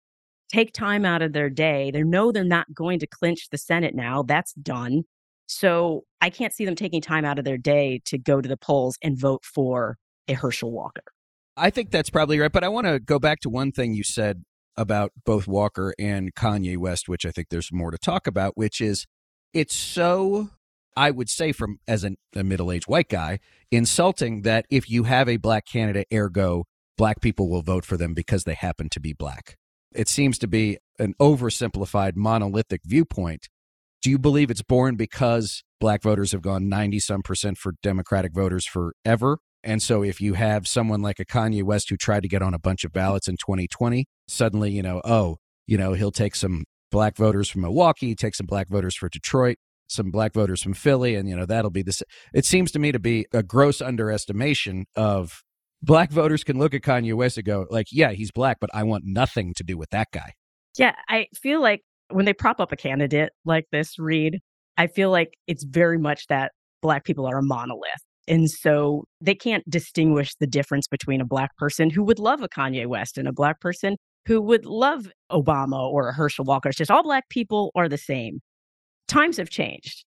take 0.52 0.74
time 0.74 1.06
out 1.06 1.22
of 1.22 1.34
their 1.34 1.50
day. 1.50 1.92
They 1.92 2.04
know 2.04 2.32
they're 2.32 2.44
not 2.44 2.74
going 2.74 3.00
to 3.00 3.08
clinch 3.08 3.50
the 3.50 3.58
Senate 3.58 3.96
now. 3.96 4.24
That's 4.24 4.54
done. 4.54 5.04
So 5.48 6.04
I 6.22 6.30
can't 6.30 6.54
see 6.54 6.66
them 6.66 6.76
taking 6.76 7.02
time 7.02 7.26
out 7.26 7.40
of 7.40 7.46
their 7.46 7.58
day 7.58 8.02
to 8.06 8.18
go 8.18 8.42
to 8.42 8.50
the 8.50 8.58
polls 8.58 8.98
and 9.02 9.20
vote 9.20 9.44
for 9.44 9.98
a 10.28 10.34
Herschel 10.34 10.72
Walker. 10.72 11.04
I 11.56 11.70
think 11.70 11.90
that's 11.90 12.10
probably 12.10 12.40
right. 12.40 12.52
But 12.52 12.64
I 12.64 12.70
want 12.70 12.88
to 12.88 13.00
go 13.00 13.20
back 13.20 13.40
to 13.42 13.50
one 13.50 13.72
thing 13.72 13.94
you 13.94 14.04
said 14.04 14.44
about 14.76 15.12
both 15.26 15.48
Walker 15.48 15.94
and 15.98 16.34
Kanye 16.36 16.78
West, 16.78 17.10
which 17.10 17.26
I 17.26 17.32
think 17.32 17.48
there's 17.50 17.74
more 17.74 17.92
to 17.92 17.98
talk 17.98 18.28
about, 18.28 18.56
which 18.56 18.80
is 18.80 19.08
it's 19.54 19.76
so, 19.76 20.52
I 20.96 21.10
would 21.10 21.30
say, 21.30 21.52
from 21.52 21.80
as 21.88 22.04
an, 22.04 22.18
a 22.36 22.44
middle 22.44 22.72
aged 22.72 22.88
white 22.88 23.10
guy, 23.10 23.40
insulting 23.72 24.44
that 24.44 24.66
if 24.70 24.90
you 24.90 25.04
have 25.04 25.28
a 25.28 25.38
black 25.38 25.66
candidate, 25.66 26.08
ergo, 26.14 26.66
black 26.96 27.22
people 27.22 27.50
will 27.50 27.64
vote 27.64 27.86
for 27.86 27.98
them 27.98 28.14
because 28.14 28.44
they 28.44 28.54
happen 28.54 28.88
to 28.90 29.00
be 29.00 29.14
black. 29.14 29.58
It 29.96 30.08
seems 30.08 30.38
to 30.40 30.48
be 30.48 30.78
an 31.00 31.16
oversimplified, 31.20 32.16
monolithic 32.16 32.82
viewpoint. 32.86 33.50
Do 34.04 34.12
you 34.12 34.20
believe 34.20 34.52
it's 34.52 34.62
born 34.62 34.96
because 34.96 35.64
black 35.80 36.04
voters 36.04 36.32
have 36.34 36.42
gone 36.42 36.70
90 36.70 37.00
some 37.00 37.24
percent 37.24 37.58
for 37.58 37.74
Democratic 37.82 38.34
voters 38.34 38.66
forever? 38.66 39.40
And 39.64 39.82
so 39.82 40.04
if 40.04 40.22
you 40.22 40.36
have 40.36 40.68
someone 40.68 41.02
like 41.02 41.20
a 41.20 41.26
Kanye 41.26 41.64
West 41.64 41.90
who 41.90 41.98
tried 41.98 42.24
to 42.24 42.30
get 42.30 42.42
on 42.42 42.54
a 42.54 42.60
bunch 42.60 42.84
of 42.84 42.92
ballots 42.92 43.28
in 43.28 43.38
2020, 43.38 44.06
suddenly, 44.28 44.72
you 44.72 44.82
know, 44.82 45.02
oh, 45.04 45.38
you 45.66 45.78
know, 45.78 45.94
he'll 45.94 46.12
take 46.12 46.36
some 46.36 46.64
black 46.92 47.18
voters 47.18 47.50
from 47.50 47.62
Milwaukee, 47.62 48.16
take 48.16 48.36
some 48.36 48.46
black 48.46 48.70
voters 48.70 48.96
for 48.96 49.10
Detroit, 49.10 49.58
some 49.88 50.12
black 50.12 50.34
voters 50.34 50.62
from 50.62 50.74
Philly, 50.74 51.16
and 51.16 51.28
you 51.28 51.36
know, 51.36 51.46
that'll 51.46 51.72
be 51.72 51.82
this. 51.82 52.02
It 52.34 52.46
seems 52.46 52.72
to 52.72 52.80
me 52.80 52.92
to 52.92 53.00
be 53.00 53.26
a 53.34 53.44
gross 53.44 53.82
underestimation 53.82 54.86
of 54.96 55.44
black 55.82 56.12
voters 56.12 56.44
can 56.44 56.58
look 56.58 56.74
at 56.74 56.82
Kanye 56.82 57.14
West 57.14 57.38
and 57.38 57.46
go, 57.46 57.66
like, 57.70 57.88
yeah, 57.92 58.12
he's 58.12 58.32
black, 58.32 58.58
but 58.60 58.70
I 58.74 58.84
want 58.84 59.04
nothing 59.06 59.54
to 59.56 59.64
do 59.64 59.78
with 59.78 59.90
that 59.92 60.08
guy. 60.14 60.34
Yeah, 60.78 60.94
I 61.10 61.28
feel 61.36 61.62
like 61.62 61.82
when 62.10 62.26
they 62.26 62.34
prop 62.34 62.60
up 62.60 62.72
a 62.72 62.76
candidate 62.76 63.32
like 63.46 63.66
this, 63.72 63.98
Reed, 64.00 64.40
I 64.78 64.88
feel 64.88 65.10
like 65.10 65.34
it's 65.48 65.64
very 65.64 65.98
much 65.98 66.28
that 66.28 66.52
black 66.82 67.04
people 67.04 67.26
are 67.26 67.40
a 67.40 67.44
monolith. 67.44 68.02
And 68.28 68.50
so 68.50 69.06
they 69.22 69.36
can't 69.36 69.68
distinguish 69.70 70.36
the 70.40 70.48
difference 70.48 70.88
between 70.88 71.22
a 71.22 71.26
black 71.26 71.56
person 71.58 71.90
who 71.90 72.04
would 72.04 72.20
love 72.20 72.42
a 72.42 72.50
Kanye 72.50 72.86
West 72.86 73.18
and 73.18 73.28
a 73.28 73.34
black 73.34 73.62
person 73.62 73.96
who 74.26 74.42
would 74.42 74.66
love 74.66 75.10
Obama 75.32 75.80
or 75.90 76.10
a 76.10 76.14
Herschel 76.14 76.44
Walker. 76.44 76.70
It's 76.70 76.78
just 76.78 76.92
all 76.92 77.04
black 77.04 77.30
people 77.30 77.72
are 77.76 77.88
the 77.88 77.98
same. 77.98 78.40
Times 79.08 79.38
have 79.38 79.50
changed. 79.50 80.04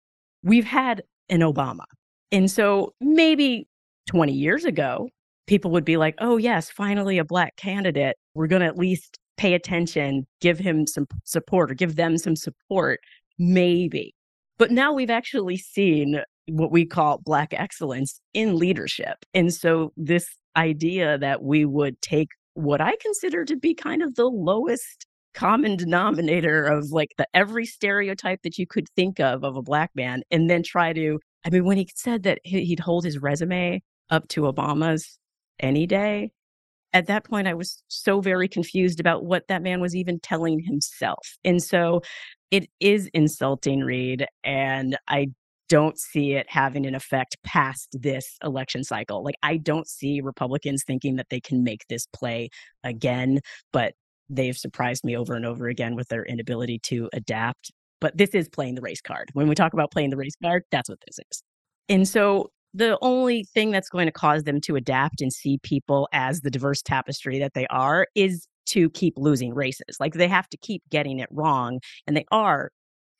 We've 0.45 0.65
had 0.65 1.03
an 1.29 1.41
Obama. 1.41 1.85
And 2.31 2.51
so 2.51 2.93
maybe 3.01 3.67
20 4.09 4.33
years 4.33 4.65
ago, 4.65 5.09
people 5.47 5.71
would 5.73 5.85
be 5.85 5.97
like, 5.97 6.15
oh, 6.19 6.37
yes, 6.37 6.71
finally 6.71 7.19
a 7.19 7.25
black 7.25 7.57
candidate. 7.57 8.17
We're 8.35 8.47
going 8.47 8.61
to 8.61 8.67
at 8.67 8.79
least 8.79 9.19
pay 9.37 9.55
attention, 9.55 10.27
give 10.41 10.59
him 10.59 10.87
some 10.87 11.07
support 11.25 11.71
or 11.71 11.75
give 11.75 11.97
them 11.97 12.17
some 12.17 12.37
support, 12.37 13.01
maybe. 13.39 14.15
But 14.59 14.71
now 14.71 14.93
we've 14.93 15.11
actually 15.11 15.57
seen 15.57 16.23
what 16.49 16.71
we 16.71 16.85
call 16.85 17.21
Black 17.25 17.53
excellence 17.53 18.21
in 18.33 18.57
leadership. 18.57 19.25
And 19.33 19.53
so, 19.53 19.93
this 19.97 20.27
idea 20.57 21.19
that 21.19 21.43
we 21.43 21.65
would 21.65 22.01
take 22.01 22.29
what 22.55 22.81
I 22.81 22.95
consider 23.01 23.45
to 23.45 23.57
be 23.57 23.75
kind 23.75 24.03
of 24.03 24.15
the 24.15 24.27
lowest 24.27 25.07
common 25.35 25.77
denominator 25.77 26.65
of 26.65 26.91
like 26.91 27.11
the 27.19 27.27
every 27.35 27.67
stereotype 27.67 28.41
that 28.43 28.57
you 28.57 28.67
could 28.67 28.89
think 28.97 29.19
of 29.19 29.45
of 29.45 29.57
a 29.57 29.63
black 29.63 29.91
man 29.95 30.23
and 30.31 30.49
then 30.49 30.63
try 30.63 30.93
to 30.93 31.19
i 31.45 31.51
mean 31.51 31.65
when 31.65 31.77
he 31.77 31.89
said 31.95 32.23
that 32.23 32.39
he'd 32.45 32.81
hold 32.81 33.05
his 33.05 33.19
resume 33.19 33.83
up 34.11 34.29
to 34.29 34.43
obama's 34.43 35.19
any 35.59 35.87
day 35.87 36.31
at 36.93 37.09
that 37.09 37.25
point 37.25 37.49
i 37.49 37.55
was 37.55 37.83
so 37.89 38.21
very 38.21 38.49
confused 38.49 39.01
about 39.01 39.25
what 39.25 39.49
that 39.49 39.63
man 39.63 39.81
was 39.81 39.97
even 39.97 40.21
telling 40.21 40.61
himself 40.61 41.37
and 41.45 41.61
so 41.63 42.01
it 42.53 42.69
is 42.79 43.11
insulting 43.13 43.81
reed 43.81 44.27
and 44.45 44.97
i 45.09 45.27
don't 45.75 45.99
see 45.99 46.35
it 46.35 46.47
having 46.49 46.87
an 46.87 46.95
effect 46.95 47.37
past 47.43 47.89
this 48.01 48.37
election 48.45 48.85
cycle. 48.85 49.25
Like, 49.25 49.35
I 49.43 49.57
don't 49.57 49.89
see 49.89 50.21
Republicans 50.21 50.85
thinking 50.87 51.17
that 51.17 51.31
they 51.31 51.41
can 51.41 51.65
make 51.65 51.85
this 51.89 52.07
play 52.15 52.51
again, 52.85 53.41
but 53.73 53.95
they've 54.31 54.57
surprised 54.57 55.03
me 55.03 55.17
over 55.17 55.35
and 55.35 55.45
over 55.45 55.67
again 55.67 55.97
with 55.97 56.07
their 56.07 56.25
inability 56.25 56.79
to 56.85 57.11
adapt. 57.13 57.73
But 58.01 58.17
this 58.17 58.31
is 58.35 58.49
playing 58.49 58.77
the 58.77 58.83
race 58.83 59.01
card. 59.01 59.31
When 59.33 59.49
we 59.49 59.57
talk 59.57 59.73
about 59.73 59.91
playing 59.91 60.11
the 60.11 60.17
race 60.17 60.37
card, 60.41 60.63
that's 60.71 60.89
what 60.89 61.01
this 61.09 61.19
is. 61.19 61.43
And 61.89 62.07
so 62.07 62.53
the 62.73 62.97
only 63.03 63.43
thing 63.43 63.73
that's 63.73 63.89
going 63.89 64.07
to 64.07 64.13
cause 64.13 64.45
them 64.45 64.61
to 64.67 64.77
adapt 64.77 65.21
and 65.23 65.33
see 65.33 65.59
people 65.65 66.09
as 66.13 66.43
the 66.43 66.53
diverse 66.53 66.83
tapestry 66.83 67.41
that 67.41 67.55
they 67.55 67.67
are 67.67 68.07
is 68.15 68.47
to 68.67 68.91
keep 68.91 69.15
losing 69.17 69.53
races. 69.53 69.97
Like 69.99 70.15
they 70.15 70.29
have 70.29 70.49
to 70.51 70.57
keep 70.57 70.85
getting 70.89 71.19
it 71.19 71.29
wrong. 71.33 71.81
And 72.07 72.17
they 72.17 72.27
are 72.31 72.71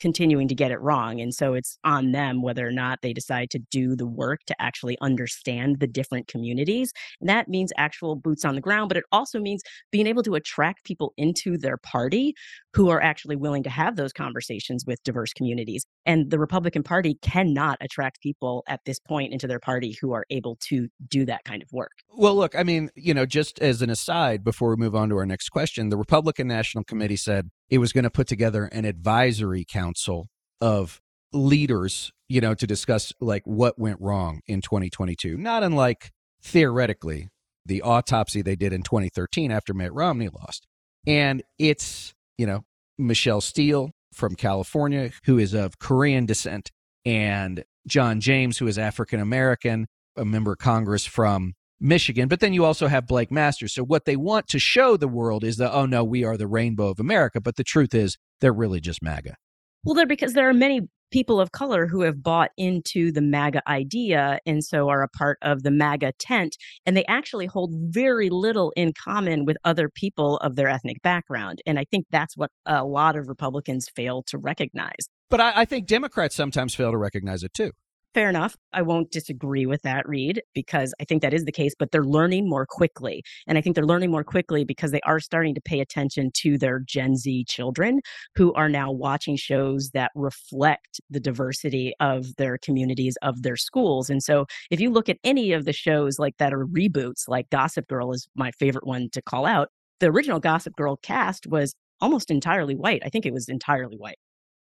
continuing 0.01 0.49
to 0.49 0.55
get 0.55 0.71
it 0.71 0.81
wrong. 0.81 1.21
And 1.21 1.35
so 1.35 1.55
it's 1.55 1.79
on 1.85 2.13
them 2.13 2.43
whether 2.43 2.67
or 2.67 2.73
not 2.73 3.01
they 3.03 3.13
decide 3.13 3.51
to 3.51 3.59
do 3.71 3.97
the 3.97 4.07
work 4.07 4.41
to 4.47 4.55
actually 4.61 4.97
understand 5.01 5.81
the 5.81 5.87
different 5.87 6.29
communities. 6.29 6.93
And 7.21 7.29
that 7.29 7.49
means 7.49 7.73
actual 7.77 8.17
boots 8.17 8.45
on 8.45 8.55
the 8.55 8.61
ground, 8.61 8.89
but 8.89 8.97
it 8.97 9.05
also 9.13 9.39
means 9.39 9.63
being 9.91 10.07
able 10.07 10.23
to 10.25 10.35
attract 10.35 10.85
people 10.85 11.13
into 11.17 11.57
their 11.57 11.77
party 11.79 12.35
who 12.75 12.91
are 12.91 13.01
actually 13.01 13.37
willing 13.37 13.63
to 13.63 13.71
have 13.71 13.97
those 13.97 14.13
conversations 14.13 14.85
with 14.87 15.03
diverse 15.05 15.33
communities. 15.33 15.87
And 16.07 16.31
the 16.31 16.39
Republican 16.39 16.83
Party 16.83 17.17
cannot 17.23 17.79
attract 17.81 18.21
people 18.21 18.65
at 18.69 18.81
this 18.85 18.99
point 18.99 19.33
into 19.33 19.47
their 19.47 19.61
party 19.61 19.97
who 20.01 20.13
are 20.13 20.25
able 20.31 20.57
to 20.69 20.89
do 21.09 21.25
that 21.27 21.45
kind 21.45 21.63
of 21.63 21.69
work. 21.73 21.93
Well, 22.17 22.35
look, 22.35 22.55
I 22.57 22.63
mean, 22.63 22.91
you 22.97 23.15
know, 23.15 23.27
just 23.27 23.59
as 23.61 23.81
an 23.81 23.91
aside 23.91 24.45
before 24.45 24.71
we 24.71 24.77
move 24.77 24.95
on 24.95 25.09
to 25.11 25.17
our 25.17 25.27
next 25.27 25.51
question, 25.51 25.89
the 25.89 25.97
Republican 25.97 26.49
National 26.49 26.85
Committee 26.85 27.17
said 27.17 27.51
it 27.75 27.79
was 27.79 27.93
going 27.93 28.05
to 28.05 28.11
put 28.11 28.29
together 28.29 28.67
an 28.67 28.85
advisory 28.85 29.65
council 29.65 30.29
of 30.61 31.01
leaders, 31.33 32.13
you 32.29 32.41
know, 32.41 32.55
to 32.55 32.69
discuss 32.69 33.13
like 33.21 33.43
what 33.47 33.77
went 33.77 34.01
wrong 34.01 34.43
in 34.47 34.61
2022. 34.61 35.37
Not 35.37 35.65
unlike 35.65 36.13
theoretically 36.41 37.31
the 37.67 37.83
autopsy 37.83 38.43
they 38.43 38.55
did 38.55 38.73
in 38.73 38.85
2013 38.85 39.51
after 39.51 39.75
Mitt 39.75 39.93
Romney 39.93 40.29
lost. 40.29 40.69
And 41.05 41.43
it's, 41.59 42.15
you 42.39 42.47
know, 42.47 42.65
Michelle 42.97 43.41
Steel 43.41 43.91
from 44.13 44.37
California, 44.37 45.11
who 45.25 45.37
is 45.39 45.53
of 45.53 45.81
Korean 45.81 46.27
descent, 46.27 46.71
and 47.05 47.65
John 47.89 48.21
James, 48.21 48.59
who 48.59 48.69
is 48.69 48.79
African 48.79 49.19
American, 49.19 49.89
a 50.17 50.25
member 50.25 50.53
of 50.53 50.59
Congress 50.59 51.05
from 51.05 51.55
Michigan. 51.81 52.29
But 52.29 52.41
then 52.41 52.53
you 52.53 52.65
also 52.65 52.87
have 52.87 53.07
Blake 53.07 53.31
Masters. 53.31 53.75
So 53.75 53.83
what 53.83 54.05
they 54.05 54.17
want 54.17 54.49
to 54.49 54.59
show 54.59 54.97
the 54.97 55.09
world 55.09 55.45
is 55.45 55.57
that, 55.59 55.73
oh 55.73 55.87
no, 55.87 56.05
we 56.05 56.25
are 56.25 56.37
the 56.37 56.47
rainbow 56.47 56.89
of 56.89 57.01
America. 57.01 57.41
But 57.41 57.57
the 57.57 57.65
truth 57.65 57.95
is, 57.95 58.17
they're 58.41 58.53
really 58.53 58.81
just 58.81 59.03
MAGA. 59.03 59.37
Well, 59.85 59.95
they're 59.95 60.07
because 60.07 60.33
there 60.33 60.49
are 60.49 60.55
many 60.55 60.83
people 61.11 61.41
of 61.41 61.53
color 61.53 61.87
who 61.87 62.01
have 62.01 62.23
bought 62.23 62.51
into 62.57 63.13
the 63.13 63.21
MAGA 63.21 63.63
idea 63.69 64.41
and 64.47 64.65
so 64.65 64.89
are 64.89 65.03
a 65.03 65.09
part 65.09 65.39
of 65.43 65.63
the 65.63 65.71
MAGA 65.71 66.13
tent. 66.19 66.57
And 66.87 66.97
they 66.97 67.05
actually 67.05 67.47
hold 67.47 67.71
very 67.75 68.31
little 68.31 68.73
in 68.77 68.93
common 68.93 69.45
with 69.45 69.57
other 69.65 69.89
people 69.89 70.39
of 70.39 70.57
their 70.57 70.69
ethnic 70.69 71.03
background. 71.03 71.61
And 71.67 71.79
I 71.79 71.85
think 71.85 72.07
that's 72.11 72.37
what 72.37 72.51
a 72.67 72.85
lot 72.85 73.15
of 73.15 73.29
Republicans 73.29 73.89
fail 73.95 74.25
to 74.25 74.39
recognize. 74.39 75.09
But 75.31 75.41
I, 75.41 75.53
I 75.61 75.65
think 75.67 75.87
Democrats 75.87 76.35
sometimes 76.35 76.75
fail 76.75 76.91
to 76.91 76.99
recognize 76.99 77.45
it 77.45 77.55
too. 77.55 77.73
Fair 78.15 78.29
enough. 78.29 78.57
I 78.73 78.83
won't 78.83 79.11
disagree 79.11 79.67
with 79.67 79.83
that, 79.83 80.09
Reed, 80.09 80.41
because 80.55 80.95
I 81.01 81.05
think 81.05 81.21
that 81.23 81.35
is 81.35 81.45
the 81.47 81.51
case, 81.53 81.75
but 81.77 81.91
they're 81.91 82.05
learning 82.05 82.49
more 82.49 82.65
quickly. 82.65 83.25
And 83.49 83.59
I 83.59 83.61
think 83.61 83.75
they're 83.75 83.85
learning 83.85 84.13
more 84.13 84.23
quickly 84.23 84.63
because 84.65 84.93
they 84.93 85.01
are 85.01 85.19
starting 85.19 85.53
to 85.57 85.61
pay 85.61 85.81
attention 85.81 86.31
to 86.35 86.57
their 86.57 86.79
Gen 86.79 87.17
Z 87.17 87.45
children 87.49 88.01
who 88.37 88.53
are 88.55 88.69
now 88.69 88.93
watching 88.93 89.35
shows 89.35 89.91
that 89.95 90.13
reflect 90.15 91.01
the 91.11 91.19
diversity 91.19 91.93
of 91.99 92.37
their 92.37 92.57
communities, 92.57 93.17
of 93.21 93.43
their 93.43 93.57
schools. 93.57 94.09
And 94.09 94.23
so 94.23 94.47
if 94.71 94.79
you 94.79 94.91
look 94.91 95.09
at 95.09 95.19
any 95.25 95.51
of 95.53 95.65
the 95.65 95.73
shows 95.73 96.17
like 96.21 96.37
that 96.39 96.55
are 96.55 96.67
reboots, 96.67 97.27
like 97.27 97.51
Gossip 97.51 97.89
Girl 97.89 98.13
is 98.13 98.29
my 98.37 98.53
favorite 98.53 98.87
one 98.87 99.09
to 99.11 99.23
call 99.23 99.45
out, 99.45 99.71
the 99.99 100.07
original 100.07 100.39
Gossip 100.39 100.77
Girl 100.77 100.97
cast 101.03 101.49
was 101.49 101.75
almost 102.01 102.31
entirely 102.31 102.77
white. 102.77 103.03
I 103.05 103.09
think 103.09 103.27
it 103.27 103.33
was 103.33 103.49
entirely 103.49 103.97
white 103.97 104.19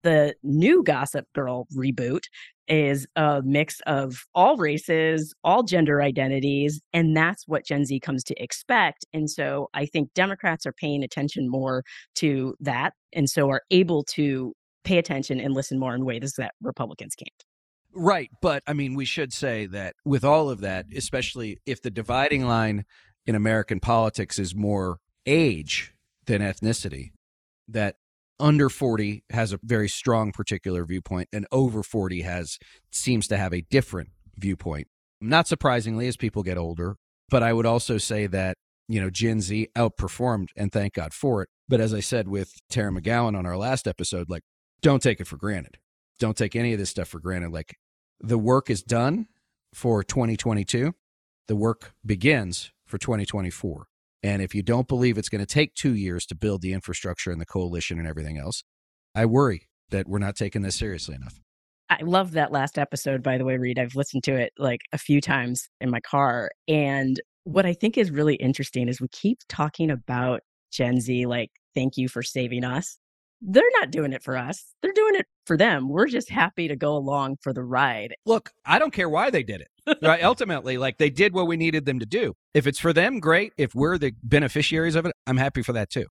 the 0.03 0.35
new 0.43 0.83
Gossip 0.83 1.25
Girl 1.33 1.67
reboot 1.75 2.23
is 2.67 3.07
a 3.15 3.41
mix 3.43 3.81
of 3.87 4.25
all 4.35 4.55
races, 4.57 5.33
all 5.43 5.63
gender 5.63 6.01
identities, 6.01 6.79
and 6.93 7.17
that's 7.17 7.47
what 7.47 7.65
Gen 7.65 7.85
Z 7.85 7.99
comes 7.99 8.23
to 8.25 8.41
expect. 8.41 9.05
And 9.11 9.29
so 9.29 9.69
I 9.73 9.85
think 9.85 10.13
Democrats 10.13 10.65
are 10.65 10.73
paying 10.73 11.03
attention 11.03 11.49
more 11.49 11.83
to 12.15 12.55
that 12.59 12.93
and 13.13 13.29
so 13.29 13.49
are 13.49 13.63
able 13.71 14.03
to 14.15 14.53
pay 14.83 14.97
attention 14.97 15.39
and 15.39 15.53
listen 15.53 15.79
more 15.79 15.95
in 15.95 16.05
ways 16.05 16.33
that 16.37 16.53
Republicans 16.61 17.15
can't. 17.15 17.43
Right. 17.93 18.29
But 18.41 18.61
I 18.67 18.73
mean, 18.73 18.93
we 18.93 19.05
should 19.05 19.33
say 19.33 19.65
that 19.67 19.95
with 20.05 20.23
all 20.23 20.49
of 20.49 20.61
that, 20.61 20.85
especially 20.95 21.57
if 21.65 21.81
the 21.81 21.89
dividing 21.89 22.45
line 22.45 22.85
in 23.25 23.33
American 23.35 23.79
politics 23.79 24.37
is 24.37 24.55
more 24.55 24.99
age 25.25 25.93
than 26.25 26.41
ethnicity, 26.41 27.11
that 27.67 27.95
under 28.39 28.69
40 28.69 29.23
has 29.29 29.53
a 29.53 29.59
very 29.63 29.89
strong 29.89 30.31
particular 30.31 30.85
viewpoint 30.85 31.29
and 31.33 31.45
over 31.51 31.83
40 31.83 32.21
has 32.21 32.57
seems 32.91 33.27
to 33.27 33.37
have 33.37 33.53
a 33.53 33.61
different 33.61 34.09
viewpoint. 34.37 34.87
Not 35.21 35.47
surprisingly 35.47 36.07
as 36.07 36.17
people 36.17 36.43
get 36.43 36.57
older 36.57 36.95
but 37.29 37.43
i 37.43 37.53
would 37.53 37.65
also 37.65 37.97
say 37.97 38.25
that 38.27 38.57
you 38.87 38.99
know 38.99 39.09
gen 39.09 39.41
z 39.41 39.67
outperformed 39.75 40.47
and 40.55 40.71
thank 40.71 40.93
god 40.93 41.13
for 41.13 41.43
it. 41.43 41.49
But 41.67 41.81
as 41.81 41.93
i 41.93 41.99
said 41.99 42.27
with 42.27 42.53
tara 42.69 42.91
mcgowan 42.91 43.37
on 43.37 43.45
our 43.45 43.57
last 43.57 43.87
episode 43.87 44.29
like 44.29 44.43
don't 44.81 45.03
take 45.03 45.19
it 45.19 45.27
for 45.27 45.37
granted. 45.37 45.77
Don't 46.19 46.37
take 46.37 46.55
any 46.55 46.73
of 46.73 46.79
this 46.79 46.89
stuff 46.89 47.09
for 47.09 47.19
granted. 47.19 47.51
Like 47.51 47.77
the 48.21 48.37
work 48.37 48.69
is 48.69 48.81
done 48.81 49.27
for 49.73 50.03
2022 50.03 50.93
the 51.49 51.55
work 51.55 51.93
begins 52.05 52.71
for 52.85 52.97
2024 52.99 53.87
and 54.23 54.41
if 54.41 54.53
you 54.53 54.61
don't 54.61 54.87
believe 54.87 55.17
it's 55.17 55.29
going 55.29 55.45
to 55.45 55.45
take 55.45 55.73
two 55.75 55.95
years 55.95 56.25
to 56.27 56.35
build 56.35 56.61
the 56.61 56.73
infrastructure 56.73 57.31
and 57.31 57.39
the 57.39 57.45
coalition 57.45 57.99
and 57.99 58.07
everything 58.07 58.37
else, 58.37 58.63
I 59.15 59.25
worry 59.25 59.67
that 59.89 60.07
we're 60.07 60.19
not 60.19 60.35
taking 60.35 60.61
this 60.61 60.75
seriously 60.75 61.15
enough. 61.15 61.39
I 61.89 62.03
love 62.03 62.31
that 62.33 62.51
last 62.51 62.77
episode, 62.77 63.23
by 63.23 63.37
the 63.37 63.45
way, 63.45 63.57
Reed. 63.57 63.79
I've 63.79 63.95
listened 63.95 64.23
to 64.25 64.35
it 64.35 64.53
like 64.57 64.81
a 64.93 64.97
few 64.97 65.21
times 65.21 65.69
in 65.81 65.89
my 65.89 65.99
car. 65.99 66.51
And 66.67 67.19
what 67.45 67.65
I 67.65 67.73
think 67.73 67.97
is 67.97 68.11
really 68.11 68.35
interesting 68.35 68.87
is 68.87 69.01
we 69.01 69.07
keep 69.07 69.39
talking 69.49 69.89
about 69.89 70.41
Gen 70.71 70.99
Z, 70.99 71.25
like, 71.25 71.49
thank 71.73 71.97
you 71.97 72.07
for 72.07 72.21
saving 72.21 72.63
us 72.63 72.99
they're 73.41 73.63
not 73.79 73.91
doing 73.91 74.13
it 74.13 74.23
for 74.23 74.37
us. 74.37 74.73
They're 74.81 74.93
doing 74.93 75.15
it 75.15 75.25
for 75.45 75.57
them. 75.57 75.89
We're 75.89 76.07
just 76.07 76.29
happy 76.29 76.67
to 76.67 76.75
go 76.75 76.95
along 76.95 77.37
for 77.41 77.53
the 77.53 77.63
ride. 77.63 78.15
Look, 78.25 78.51
I 78.65 78.79
don't 78.79 78.93
care 78.93 79.09
why 79.09 79.29
they 79.29 79.43
did 79.43 79.61
it. 79.61 79.97
right? 80.01 80.23
Ultimately, 80.23 80.77
like 80.77 80.97
they 80.97 81.09
did 81.09 81.33
what 81.33 81.47
we 81.47 81.57
needed 81.57 81.85
them 81.85 81.99
to 81.99 82.05
do. 82.05 82.33
If 82.53 82.67
it's 82.67 82.79
for 82.79 82.93
them, 82.93 83.19
great. 83.19 83.53
If 83.57 83.73
we're 83.73 83.97
the 83.97 84.13
beneficiaries 84.23 84.95
of 84.95 85.05
it, 85.05 85.13
I'm 85.25 85.37
happy 85.37 85.61
for 85.61 85.73
that 85.73 85.89
too. 85.89 86.05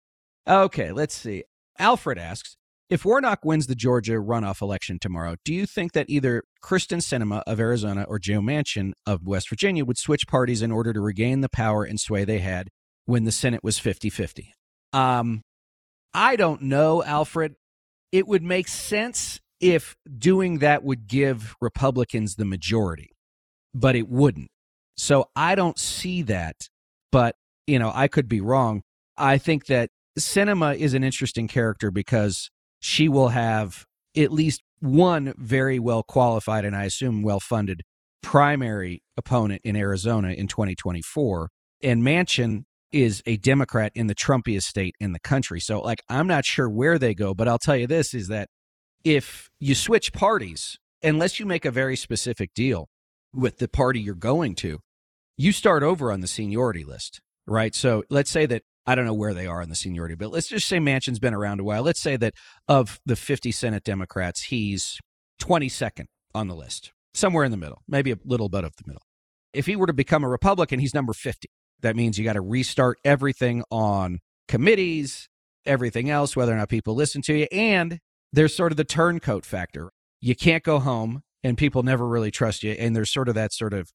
Okay, 0.49 0.93
let's 0.93 1.15
see. 1.15 1.45
Alfred 1.79 2.19
asks 2.19 2.57
If 2.89 3.05
Warnock 3.05 3.45
wins 3.45 3.67
the 3.67 3.75
Georgia 3.75 4.15
runoff 4.15 4.63
election 4.63 4.99
tomorrow, 4.99 5.37
do 5.45 5.53
you 5.53 5.67
think 5.67 5.93
that 5.93 6.09
either 6.09 6.43
Kyrsten 6.63 6.99
Sinema 6.99 7.43
of 7.47 7.61
Arizona 7.61 8.05
or 8.09 8.19
Joe 8.19 8.41
Manchin 8.41 8.93
of 9.07 9.27
West 9.27 9.51
Virginia 9.51 9.85
would 9.85 9.99
switch 9.99 10.27
parties 10.27 10.63
in 10.63 10.73
order 10.73 10.93
to 10.93 11.01
regain 11.01 11.43
the 11.43 11.49
power 11.49 11.85
and 11.85 12.01
sway 12.01 12.25
they 12.25 12.39
had 12.39 12.69
when 13.05 13.25
the 13.25 13.33
Senate 13.33 13.63
was 13.63 13.79
50 13.79 14.11
50? 14.11 14.55
Um, 14.95 15.43
I 16.19 16.35
don't 16.35 16.63
know, 16.63 17.05
Alfred. 17.05 17.55
It 18.11 18.27
would 18.27 18.43
make 18.43 18.67
sense 18.67 19.39
if 19.61 19.97
doing 20.19 20.59
that 20.59 20.83
would 20.83 21.07
give 21.07 21.55
Republicans 21.61 22.35
the 22.35 22.45
majority, 22.45 23.11
but 23.73 23.95
it 23.95 24.09
wouldn't. 24.09 24.51
So 24.97 25.31
I 25.37 25.55
don't 25.55 25.79
see 25.79 26.23
that. 26.23 26.57
But, 27.13 27.37
you 27.69 27.79
know, 27.79 27.93
I 27.95 28.09
could 28.09 28.29
be 28.29 28.41
wrong. 28.41 28.83
I 29.17 29.39
think 29.39 29.67
that 29.67 29.91
Sinema 30.19 30.77
is 30.77 30.93
an 30.93 31.05
interesting 31.05 31.47
character 31.47 31.93
because 31.93 32.51
she 32.81 33.09
will 33.09 33.29
have 33.29 33.87
at 34.17 34.33
least 34.33 34.61
one 34.81 35.35
very 35.37 35.79
well 35.79 36.03
qualified 36.03 36.65
and 36.65 36.75
I 36.75 36.85
assume 36.85 37.23
well 37.23 37.39
funded 37.39 37.83
primary 38.25 39.05
opponent 39.17 39.61
in 39.63 39.77
Arizona 39.77 40.33
in 40.33 40.49
2024. 40.49 41.49
And 41.81 42.03
Manchin 42.03 42.65
is 42.93 43.23
a 43.27 43.37
Democrat 43.37 43.93
in 43.95 44.07
the 44.07 44.15
Trumpiest 44.15 44.63
state 44.65 44.95
in 45.01 45.13
the 45.13 45.21
country. 45.21 45.61
So, 45.61 45.81
like, 45.81 46.03
I'm 46.09 46.27
not 46.27 46.45
sure 46.45 46.69
where 46.69 46.99
they 46.99 47.15
go, 47.15 47.35
but 47.35 47.49
I'll 47.49 47.59
tell 47.59 47.77
you 47.77 47.87
this 47.87 48.15
is 48.15 48.29
that 48.29 48.49
if 49.05 49.49
you 49.61 49.75
switch 49.75 50.13
parties, 50.13 50.79
unless 51.03 51.39
you 51.39 51.47
make 51.47 51.65
a 51.65 51.71
very 51.71 51.97
specific 51.97 52.55
deal 52.55 52.89
with 53.33 53.59
the 53.59 53.69
party 53.69 54.01
you're 54.01 54.15
going 54.15 54.55
to, 54.57 54.79
you 55.37 55.53
start 55.53 55.83
over 55.83 56.11
on 56.11 56.21
the 56.21 56.27
seniority 56.27 56.85
list, 56.85 57.21
right? 57.47 57.75
So, 57.75 58.05
let's 58.11 58.31
say 58.31 58.47
that 58.47 58.63
I 58.87 58.95
don't 58.95 59.05
know 59.05 59.15
where 59.15 59.35
they 59.35 59.47
are 59.47 59.61
in 59.61 59.69
the 59.69 59.75
seniority, 59.75 60.15
but 60.15 60.33
let's 60.33 60.49
just 60.49 60.67
say 60.67 60.79
Manchin's 60.79 61.19
been 61.19 61.35
around 61.35 61.61
a 61.61 61.65
while. 61.65 61.83
Let's 61.83 62.01
say 62.01 62.17
that 62.17 62.33
of 62.69 63.01
the 63.05 63.17
50 63.17 63.53
Senate 63.53 63.85
Democrats, 63.85 64.45
he's 64.45 64.99
22nd 65.43 66.07
on 66.35 66.49
the 66.49 66.55
list, 66.55 66.93
somewhere 67.13 67.45
in 67.45 67.51
the 67.51 67.59
middle, 67.59 67.83
maybe 67.87 68.13
a 68.13 68.17
little 68.25 68.49
bit 68.49 68.65
of 68.65 68.73
the 68.77 68.85
middle. 68.87 69.03
If 69.53 69.67
he 69.67 69.77
were 69.77 69.87
to 69.87 69.93
become 69.93 70.25
a 70.25 70.29
Republican, 70.29 70.81
he's 70.81 70.95
number 70.95 71.13
50. 71.13 71.49
That 71.83 71.97
means 71.97 72.19
you 72.19 72.25
got 72.25 72.35
to 72.35 72.41
restart 72.41 72.99
everything 73.05 73.63
on 73.71 74.21
committees, 74.49 75.29
everything 75.65 76.11
else, 76.11 76.35
whether 76.35 76.53
or 76.53 76.57
not 76.57 76.69
people 76.69 76.95
listen 76.95 77.23
to 77.23 77.35
you. 77.35 77.47
And 77.53 78.01
there's 78.33 78.55
sort 78.55 78.73
of 78.73 78.77
the 78.77 78.85
turncoat 78.85 79.45
factor. 79.45 79.91
You 80.21 80.35
can't 80.35 80.65
go 80.65 80.79
home 80.81 81.23
and 81.45 81.57
people 81.57 81.83
never 81.83 82.07
really 82.07 82.31
trust 82.31 82.63
you. 82.63 82.73
And 82.73 82.97
there's 82.97 83.13
sort 83.13 83.29
of 83.29 83.35
that 83.37 83.53
sort 83.53 83.73
of, 83.73 83.93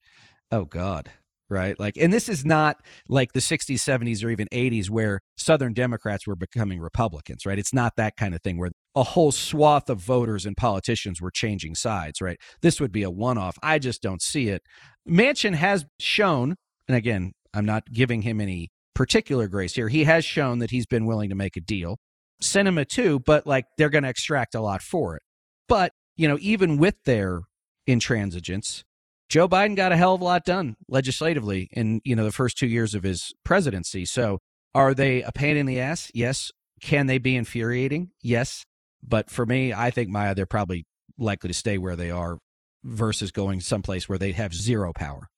oh 0.52 0.66
God, 0.66 1.12
right? 1.50 1.78
Like, 1.80 1.98
and 1.98 2.14
this 2.14 2.30
is 2.30 2.46
not 2.46 2.78
like 3.10 3.34
the 3.34 3.40
60s, 3.40 3.76
70s, 3.76 4.24
or 4.24 4.30
even 4.30 4.48
80s 4.52 4.90
where 4.90 5.20
Southern 5.38 5.74
Democrats 5.74 6.26
were 6.26 6.36
becoming 6.36 6.80
Republicans, 6.80 7.46
right? 7.46 7.60
It's 7.60 7.74
not 7.74 7.94
that 7.98 8.16
kind 8.16 8.34
of 8.34 8.42
thing 8.42 8.58
where 8.58 8.72
a 8.96 9.04
whole 9.04 9.32
swath 9.32 9.90
of 9.90 10.00
voters 10.00 10.46
and 10.46 10.56
politicians 10.56 11.22
were 11.22 11.32
changing 11.32 11.76
sides, 11.76 12.22
right? 12.22 12.38
This 12.62 12.80
would 12.80 12.92
be 12.92 13.04
a 13.04 13.12
one 13.12 13.38
off. 13.38 13.58
I 13.62 13.80
just 13.80 14.02
don't 14.02 14.22
see 14.22 14.50
it. 14.50 14.62
Manchin 15.08 15.56
has 15.56 15.86
shown, 16.00 16.56
and 16.88 16.96
again, 16.96 17.34
I'm 17.54 17.66
not 17.66 17.92
giving 17.92 18.24
him 18.24 18.42
any 18.42 18.72
particular 18.96 19.48
grace 19.48 19.76
here. 19.76 19.90
He 19.90 20.04
has 20.04 20.26
shown 20.26 20.60
that 20.60 20.72
he's 20.72 20.86
been 20.86 21.06
willing 21.06 21.30
to 21.30 21.36
make 21.36 21.58
a 21.58 21.62
deal. 21.62 21.98
Sinema 22.42 22.88
too, 22.88 23.20
but 23.20 23.48
like 23.48 23.66
they're 23.78 23.90
going 23.90 24.04
to 24.04 24.10
extract 24.10 24.56
a 24.56 24.62
lot 24.62 24.82
for 24.82 25.16
it. 25.16 25.24
But, 25.68 25.94
you 26.16 26.28
know, 26.28 26.38
even 26.42 26.78
with 26.78 26.96
their 27.06 27.42
intransigence, 27.88 28.84
Joe 29.30 29.48
Biden 29.48 29.76
got 29.76 29.92
a 29.92 29.98
hell 29.98 30.14
of 30.14 30.22
a 30.22 30.26
lot 30.26 30.46
done 30.46 30.76
legislatively 30.88 31.70
in, 31.72 32.02
you 32.04 32.16
know, 32.16 32.24
the 32.26 32.32
first 32.32 32.58
two 32.58 32.68
years 32.68 32.94
of 32.94 33.04
his 33.04 33.34
presidency. 33.44 34.06
So 34.06 34.40
are 34.76 34.94
they 34.94 35.22
a 35.22 35.32
pain 35.32 35.58
in 35.58 35.66
the 35.66 35.80
ass? 35.80 36.12
Yes. 36.14 36.52
Can 36.82 37.08
they 37.08 37.18
be 37.18 37.36
infuriating? 37.36 38.12
Yes. 38.22 38.66
But 39.02 39.30
for 39.30 39.46
me, 39.46 39.74
I 39.74 39.90
think 39.90 40.10
Maya, 40.10 40.36
they're 40.36 40.46
probably 40.46 40.86
likely 41.18 41.48
to 41.48 41.54
stay 41.54 41.78
where 41.78 41.96
they 41.96 42.12
are 42.12 42.40
versus 42.84 43.32
going 43.32 43.62
someplace 43.62 44.10
where 44.10 44.18
they 44.18 44.34
have 44.34 44.54
zero 44.54 44.92
power. 44.94 45.30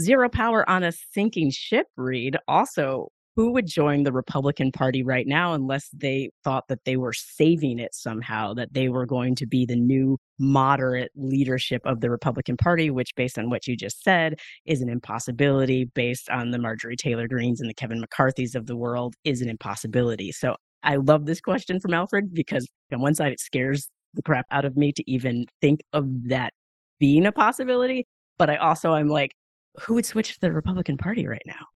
Zero 0.00 0.28
power 0.28 0.68
on 0.68 0.82
a 0.82 0.92
sinking 0.92 1.50
ship, 1.50 1.86
Reed. 1.96 2.36
Also, 2.48 3.08
who 3.34 3.52
would 3.52 3.66
join 3.66 4.02
the 4.02 4.12
Republican 4.12 4.72
Party 4.72 5.02
right 5.02 5.26
now 5.26 5.52
unless 5.52 5.90
they 5.92 6.30
thought 6.42 6.68
that 6.68 6.84
they 6.86 6.96
were 6.96 7.12
saving 7.12 7.78
it 7.78 7.94
somehow, 7.94 8.54
that 8.54 8.72
they 8.72 8.88
were 8.88 9.04
going 9.04 9.34
to 9.34 9.46
be 9.46 9.66
the 9.66 9.76
new 9.76 10.16
moderate 10.38 11.12
leadership 11.14 11.82
of 11.84 12.00
the 12.00 12.10
Republican 12.10 12.56
Party, 12.56 12.90
which, 12.90 13.14
based 13.14 13.38
on 13.38 13.50
what 13.50 13.66
you 13.66 13.76
just 13.76 14.02
said, 14.02 14.38
is 14.64 14.80
an 14.80 14.88
impossibility, 14.88 15.84
based 15.84 16.30
on 16.30 16.50
the 16.50 16.58
Marjorie 16.58 16.96
Taylor 16.96 17.28
Greenes 17.28 17.60
and 17.60 17.68
the 17.68 17.74
Kevin 17.74 18.00
McCarthy's 18.00 18.54
of 18.54 18.66
the 18.66 18.76
world, 18.76 19.14
is 19.24 19.42
an 19.42 19.50
impossibility. 19.50 20.32
So 20.32 20.56
I 20.82 20.96
love 20.96 21.26
this 21.26 21.40
question 21.40 21.78
from 21.78 21.92
Alfred 21.92 22.32
because, 22.32 22.66
on 22.90 23.00
one 23.00 23.14
side, 23.14 23.32
it 23.32 23.40
scares 23.40 23.88
the 24.14 24.22
crap 24.22 24.46
out 24.50 24.64
of 24.64 24.78
me 24.78 24.92
to 24.92 25.10
even 25.10 25.44
think 25.60 25.80
of 25.92 26.06
that 26.28 26.54
being 26.98 27.26
a 27.26 27.32
possibility. 27.32 28.06
But 28.38 28.48
I 28.48 28.56
also, 28.56 28.92
I'm 28.92 29.08
like, 29.08 29.32
who 29.80 29.94
would 29.94 30.06
switch 30.06 30.34
to 30.34 30.40
the 30.40 30.52
Republican 30.52 30.96
Party 30.96 31.26
right 31.26 31.42
now? 31.46 31.66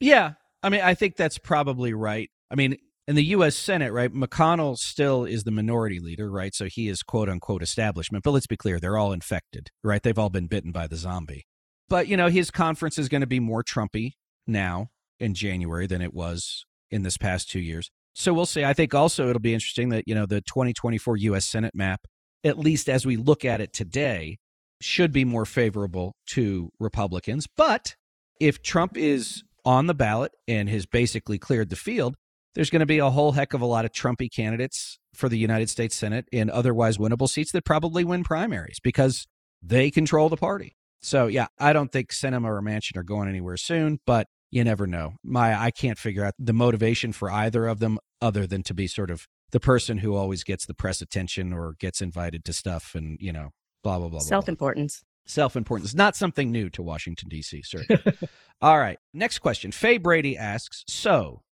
Yeah, 0.00 0.32
I 0.62 0.68
mean, 0.68 0.80
I 0.80 0.94
think 0.94 1.16
that's 1.16 1.38
probably 1.38 1.94
right. 1.94 2.30
I 2.50 2.54
mean, 2.54 2.76
in 3.08 3.16
the 3.16 3.24
U.S. 3.24 3.56
Senate, 3.56 3.92
right, 3.92 4.12
McConnell 4.12 4.78
still 4.78 5.24
is 5.24 5.44
the 5.44 5.50
minority 5.50 5.98
leader, 5.98 6.30
right? 6.30 6.54
So 6.54 6.66
he 6.66 6.88
is 6.88 7.02
quote 7.02 7.28
unquote 7.28 7.62
establishment. 7.62 8.24
But 8.24 8.30
let's 8.30 8.46
be 8.46 8.56
clear, 8.56 8.78
they're 8.78 8.98
all 8.98 9.12
infected, 9.12 9.70
right? 9.82 10.02
They've 10.02 10.18
all 10.18 10.30
been 10.30 10.46
bitten 10.46 10.72
by 10.72 10.86
the 10.86 10.96
zombie. 10.96 11.46
But, 11.88 12.06
you 12.06 12.16
know, 12.16 12.28
his 12.28 12.50
conference 12.50 12.98
is 12.98 13.08
going 13.08 13.20
to 13.22 13.26
be 13.26 13.40
more 13.40 13.62
Trumpy 13.64 14.12
now 14.46 14.88
in 15.18 15.34
January 15.34 15.86
than 15.86 16.00
it 16.00 16.14
was 16.14 16.64
in 16.90 17.02
this 17.02 17.16
past 17.16 17.50
two 17.50 17.60
years. 17.60 17.90
So 18.14 18.32
we'll 18.32 18.46
see. 18.46 18.64
I 18.64 18.72
think 18.72 18.94
also 18.94 19.28
it'll 19.28 19.40
be 19.40 19.54
interesting 19.54 19.88
that, 19.90 20.04
you 20.06 20.14
know, 20.14 20.26
the 20.26 20.40
2024 20.42 21.16
U.S. 21.18 21.46
Senate 21.46 21.74
map, 21.74 22.02
at 22.44 22.58
least 22.58 22.88
as 22.88 23.04
we 23.04 23.16
look 23.16 23.44
at 23.44 23.60
it 23.60 23.72
today, 23.72 24.38
should 24.82 25.12
be 25.12 25.24
more 25.24 25.44
favorable 25.44 26.14
to 26.26 26.70
Republicans. 26.78 27.46
But 27.56 27.96
if 28.40 28.62
Trump 28.62 28.96
is 28.96 29.42
on 29.64 29.86
the 29.86 29.94
ballot 29.94 30.32
and 30.48 30.68
has 30.68 30.86
basically 30.86 31.38
cleared 31.38 31.70
the 31.70 31.76
field, 31.76 32.16
there's 32.54 32.70
going 32.70 32.80
to 32.80 32.86
be 32.86 32.98
a 32.98 33.10
whole 33.10 33.32
heck 33.32 33.54
of 33.54 33.60
a 33.60 33.66
lot 33.66 33.84
of 33.84 33.92
Trumpy 33.92 34.30
candidates 34.30 34.98
for 35.14 35.28
the 35.28 35.38
United 35.38 35.70
States 35.70 35.96
Senate 35.96 36.26
in 36.32 36.50
otherwise 36.50 36.98
winnable 36.98 37.28
seats 37.28 37.52
that 37.52 37.64
probably 37.64 38.04
win 38.04 38.24
primaries 38.24 38.78
because 38.82 39.26
they 39.62 39.90
control 39.90 40.28
the 40.28 40.36
party. 40.36 40.76
So, 41.00 41.26
yeah, 41.26 41.46
I 41.58 41.72
don't 41.72 41.90
think 41.90 42.10
Sinema 42.10 42.46
or 42.46 42.62
Manchin 42.62 42.96
are 42.96 43.02
going 43.02 43.28
anywhere 43.28 43.56
soon, 43.56 44.00
but 44.06 44.26
you 44.50 44.62
never 44.64 44.86
know. 44.86 45.14
My, 45.24 45.60
I 45.60 45.70
can't 45.70 45.98
figure 45.98 46.24
out 46.24 46.34
the 46.38 46.52
motivation 46.52 47.12
for 47.12 47.30
either 47.30 47.66
of 47.66 47.78
them 47.78 47.98
other 48.20 48.46
than 48.46 48.62
to 48.64 48.74
be 48.74 48.86
sort 48.86 49.10
of 49.10 49.26
the 49.50 49.60
person 49.60 49.98
who 49.98 50.14
always 50.14 50.44
gets 50.44 50.66
the 50.66 50.74
press 50.74 51.00
attention 51.00 51.52
or 51.52 51.74
gets 51.78 52.00
invited 52.00 52.44
to 52.44 52.52
stuff 52.52 52.94
and, 52.94 53.18
you 53.20 53.32
know, 53.32 53.50
blah, 53.82 53.98
blah, 53.98 54.08
blah. 54.08 54.20
Self 54.20 54.48
importance. 54.48 55.02
Self 55.26 55.56
importance. 55.56 55.94
Not 55.94 56.16
something 56.16 56.50
new 56.50 56.68
to 56.70 56.82
Washington, 56.82 57.28
D.C., 57.28 57.62
sir. 57.62 57.82
All 58.60 58.78
right. 58.78 58.98
Next 59.14 59.38
question. 59.38 59.72
Faye 59.72 59.98
Brady 59.98 60.36
asks 60.36 60.84
So, 60.88 61.42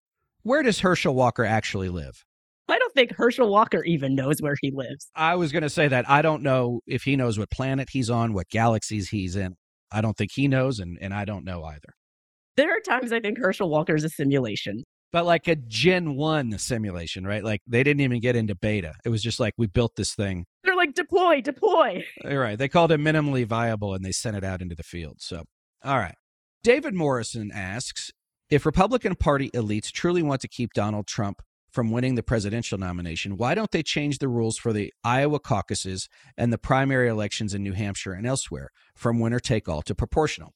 where 0.42 0.62
does 0.62 0.80
Herschel 0.80 1.14
Walker 1.14 1.44
actually 1.44 1.88
live? 1.88 2.24
I 2.68 2.78
don't 2.78 2.94
think 2.94 3.12
Herschel 3.16 3.50
Walker 3.50 3.82
even 3.84 4.14
knows 4.14 4.40
where 4.40 4.54
he 4.60 4.70
lives. 4.70 5.10
I 5.16 5.34
was 5.34 5.50
going 5.50 5.64
to 5.64 5.68
say 5.70 5.88
that. 5.88 6.08
I 6.08 6.22
don't 6.22 6.42
know 6.42 6.80
if 6.86 7.02
he 7.02 7.16
knows 7.16 7.38
what 7.38 7.50
planet 7.50 7.88
he's 7.90 8.10
on, 8.10 8.32
what 8.32 8.48
galaxies 8.48 9.08
he's 9.08 9.34
in. 9.34 9.56
I 9.90 10.00
don't 10.00 10.16
think 10.16 10.30
he 10.32 10.46
knows, 10.46 10.78
and, 10.78 10.96
and 11.00 11.12
I 11.12 11.24
don't 11.24 11.44
know 11.44 11.64
either. 11.64 11.94
There 12.56 12.70
are 12.70 12.80
times 12.80 13.12
I 13.12 13.18
think 13.18 13.38
Herschel 13.38 13.68
Walker 13.68 13.94
is 13.96 14.04
a 14.04 14.08
simulation. 14.08 14.84
But 15.12 15.26
like 15.26 15.48
a 15.48 15.56
Gen 15.56 16.14
1 16.14 16.58
simulation, 16.58 17.26
right? 17.26 17.42
Like 17.42 17.62
they 17.66 17.82
didn't 17.82 18.00
even 18.02 18.20
get 18.20 18.36
into 18.36 18.54
beta. 18.54 18.94
It 19.04 19.08
was 19.08 19.22
just 19.22 19.40
like, 19.40 19.54
we 19.58 19.66
built 19.66 19.96
this 19.96 20.14
thing. 20.14 20.46
They're 20.62 20.76
like, 20.76 20.94
deploy, 20.94 21.40
deploy. 21.40 22.04
All 22.24 22.36
right. 22.36 22.56
They 22.56 22.68
called 22.68 22.92
it 22.92 23.00
minimally 23.00 23.44
viable 23.44 23.94
and 23.94 24.04
they 24.04 24.12
sent 24.12 24.36
it 24.36 24.44
out 24.44 24.62
into 24.62 24.76
the 24.76 24.84
field. 24.84 25.16
So, 25.18 25.44
all 25.84 25.98
right. 25.98 26.14
David 26.62 26.94
Morrison 26.94 27.50
asks 27.52 28.12
If 28.50 28.66
Republican 28.66 29.16
Party 29.16 29.50
elites 29.50 29.90
truly 29.90 30.22
want 30.22 30.42
to 30.42 30.48
keep 30.48 30.74
Donald 30.74 31.06
Trump 31.06 31.42
from 31.72 31.90
winning 31.90 32.16
the 32.16 32.22
presidential 32.22 32.78
nomination, 32.78 33.36
why 33.36 33.54
don't 33.54 33.70
they 33.70 33.82
change 33.82 34.18
the 34.18 34.28
rules 34.28 34.58
for 34.58 34.72
the 34.72 34.92
Iowa 35.02 35.40
caucuses 35.40 36.08
and 36.36 36.52
the 36.52 36.58
primary 36.58 37.08
elections 37.08 37.54
in 37.54 37.62
New 37.62 37.72
Hampshire 37.72 38.12
and 38.12 38.26
elsewhere 38.26 38.70
from 38.94 39.18
winner 39.20 39.40
take 39.40 39.68
all 39.68 39.82
to 39.82 39.94
proportional? 39.94 40.52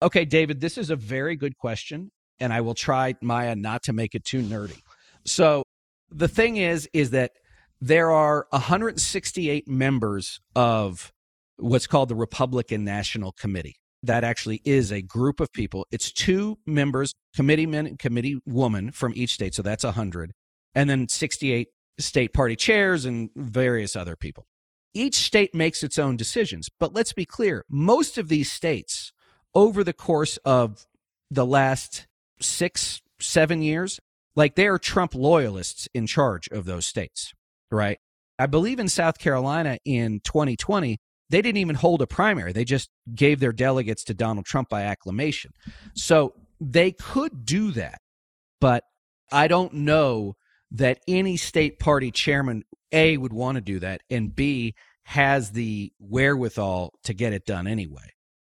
Okay, 0.00 0.24
David, 0.24 0.60
this 0.60 0.78
is 0.78 0.90
a 0.90 0.96
very 0.96 1.34
good 1.34 1.58
question, 1.58 2.12
and 2.40 2.52
I 2.52 2.60
will 2.60 2.74
try, 2.74 3.14
Maya, 3.20 3.56
not 3.56 3.82
to 3.84 3.92
make 3.92 4.14
it 4.14 4.24
too 4.24 4.42
nerdy. 4.42 4.80
So 5.24 5.64
the 6.10 6.28
thing 6.28 6.56
is, 6.56 6.88
is 6.92 7.10
that 7.10 7.32
there 7.80 8.10
are 8.10 8.46
168 8.50 9.68
members 9.68 10.40
of 10.56 11.12
what's 11.56 11.86
called 11.86 12.08
the 12.08 12.14
Republican 12.14 12.84
National 12.84 13.32
Committee 13.32 13.76
that 14.02 14.24
actually 14.24 14.60
is 14.64 14.92
a 14.92 15.02
group 15.02 15.40
of 15.40 15.52
people. 15.52 15.86
It's 15.90 16.12
two 16.12 16.58
members, 16.66 17.14
committeemen 17.34 17.86
and 17.86 17.98
committee 17.98 18.40
woman 18.46 18.92
from 18.92 19.12
each 19.16 19.34
state. 19.34 19.54
So 19.54 19.62
that's 19.62 19.84
100. 19.84 20.32
And 20.74 20.88
then 20.88 21.08
68 21.08 21.68
state 21.98 22.32
party 22.32 22.54
chairs 22.54 23.04
and 23.04 23.30
various 23.34 23.96
other 23.96 24.14
people. 24.14 24.46
Each 24.94 25.16
state 25.16 25.54
makes 25.54 25.82
its 25.82 25.98
own 25.98 26.16
decisions. 26.16 26.68
But 26.78 26.94
let's 26.94 27.12
be 27.12 27.24
clear 27.24 27.64
most 27.68 28.18
of 28.18 28.28
these 28.28 28.50
states, 28.50 29.12
over 29.54 29.82
the 29.82 29.92
course 29.92 30.36
of 30.38 30.86
the 31.30 31.46
last 31.46 32.06
six, 32.40 33.00
seven 33.20 33.62
years, 33.62 34.00
like 34.36 34.54
they 34.54 34.66
are 34.66 34.78
Trump 34.78 35.14
loyalists 35.14 35.88
in 35.94 36.06
charge 36.06 36.48
of 36.48 36.64
those 36.64 36.86
states, 36.86 37.32
right? 37.70 37.98
I 38.38 38.46
believe 38.46 38.78
in 38.78 38.88
South 38.88 39.18
Carolina 39.18 39.78
in 39.84 40.20
2020, 40.20 40.98
they 41.30 41.42
didn't 41.42 41.58
even 41.58 41.74
hold 41.74 42.00
a 42.02 42.06
primary. 42.06 42.52
They 42.52 42.64
just 42.64 42.88
gave 43.14 43.40
their 43.40 43.52
delegates 43.52 44.04
to 44.04 44.14
Donald 44.14 44.46
Trump 44.46 44.68
by 44.68 44.82
acclamation. 44.82 45.50
So 45.94 46.34
they 46.60 46.92
could 46.92 47.44
do 47.44 47.72
that. 47.72 48.00
But 48.60 48.84
I 49.30 49.48
don't 49.48 49.74
know 49.74 50.36
that 50.70 51.00
any 51.06 51.36
state 51.36 51.78
party 51.78 52.10
chairman, 52.10 52.64
A, 52.92 53.16
would 53.16 53.32
want 53.32 53.56
to 53.56 53.60
do 53.60 53.78
that, 53.80 54.02
and 54.10 54.34
B, 54.34 54.74
has 55.04 55.52
the 55.52 55.92
wherewithal 55.98 56.92
to 57.04 57.14
get 57.14 57.32
it 57.32 57.46
done 57.46 57.66
anyway. 57.66 58.12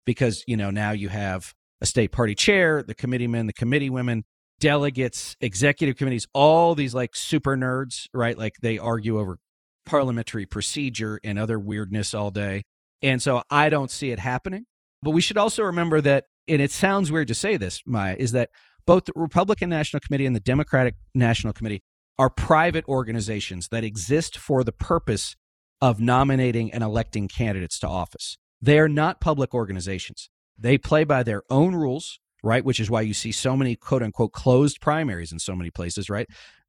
Because, 0.04 0.42
you 0.46 0.56
know, 0.56 0.70
now 0.70 0.90
you 0.90 1.08
have 1.08 1.54
a 1.80 1.86
state 1.86 2.12
party 2.12 2.34
chair, 2.34 2.82
the 2.82 2.94
committeemen, 2.94 3.46
the 3.46 3.52
committee 3.52 3.90
women, 3.90 4.24
delegates, 4.58 5.36
executive 5.40 5.96
committees, 5.96 6.26
all 6.34 6.74
these 6.74 6.94
like 6.94 7.16
super 7.16 7.56
nerds, 7.56 8.06
right? 8.12 8.36
Like 8.36 8.54
they 8.60 8.78
argue 8.78 9.18
over 9.18 9.38
parliamentary 9.86 10.46
procedure 10.46 11.18
and 11.24 11.38
other 11.38 11.58
weirdness 11.58 12.14
all 12.14 12.30
day. 12.30 12.62
And 13.02 13.22
so 13.22 13.42
I 13.50 13.70
don't 13.70 13.90
see 13.90 14.10
it 14.10 14.18
happening. 14.18 14.66
But 15.02 15.10
we 15.12 15.22
should 15.22 15.38
also 15.38 15.62
remember 15.62 16.00
that, 16.02 16.24
and 16.46 16.60
it 16.60 16.70
sounds 16.70 17.10
weird 17.10 17.28
to 17.28 17.34
say 17.34 17.56
this, 17.56 17.80
Maya, 17.86 18.16
is 18.18 18.32
that 18.32 18.50
both 18.86 19.06
the 19.06 19.12
Republican 19.16 19.70
National 19.70 20.00
Committee 20.00 20.26
and 20.26 20.36
the 20.36 20.40
Democratic 20.40 20.94
National 21.14 21.52
Committee 21.52 21.82
are 22.18 22.28
private 22.28 22.86
organizations 22.86 23.68
that 23.68 23.84
exist 23.84 24.36
for 24.36 24.62
the 24.62 24.72
purpose 24.72 25.36
of 25.80 26.00
nominating 26.00 26.70
and 26.72 26.84
electing 26.84 27.28
candidates 27.28 27.78
to 27.78 27.88
office. 27.88 28.36
They 28.60 28.78
are 28.78 28.88
not 28.88 29.20
public 29.20 29.54
organizations. 29.54 30.29
They 30.60 30.78
play 30.78 31.04
by 31.04 31.22
their 31.22 31.42
own 31.50 31.74
rules, 31.74 32.20
right? 32.42 32.64
Which 32.64 32.80
is 32.80 32.90
why 32.90 33.00
you 33.00 33.14
see 33.14 33.32
so 33.32 33.56
many 33.56 33.76
quote 33.76 34.02
unquote 34.02 34.32
closed 34.32 34.80
primaries 34.80 35.32
in 35.32 35.38
so 35.38 35.56
many 35.56 35.70
places, 35.70 36.10
right? 36.10 36.26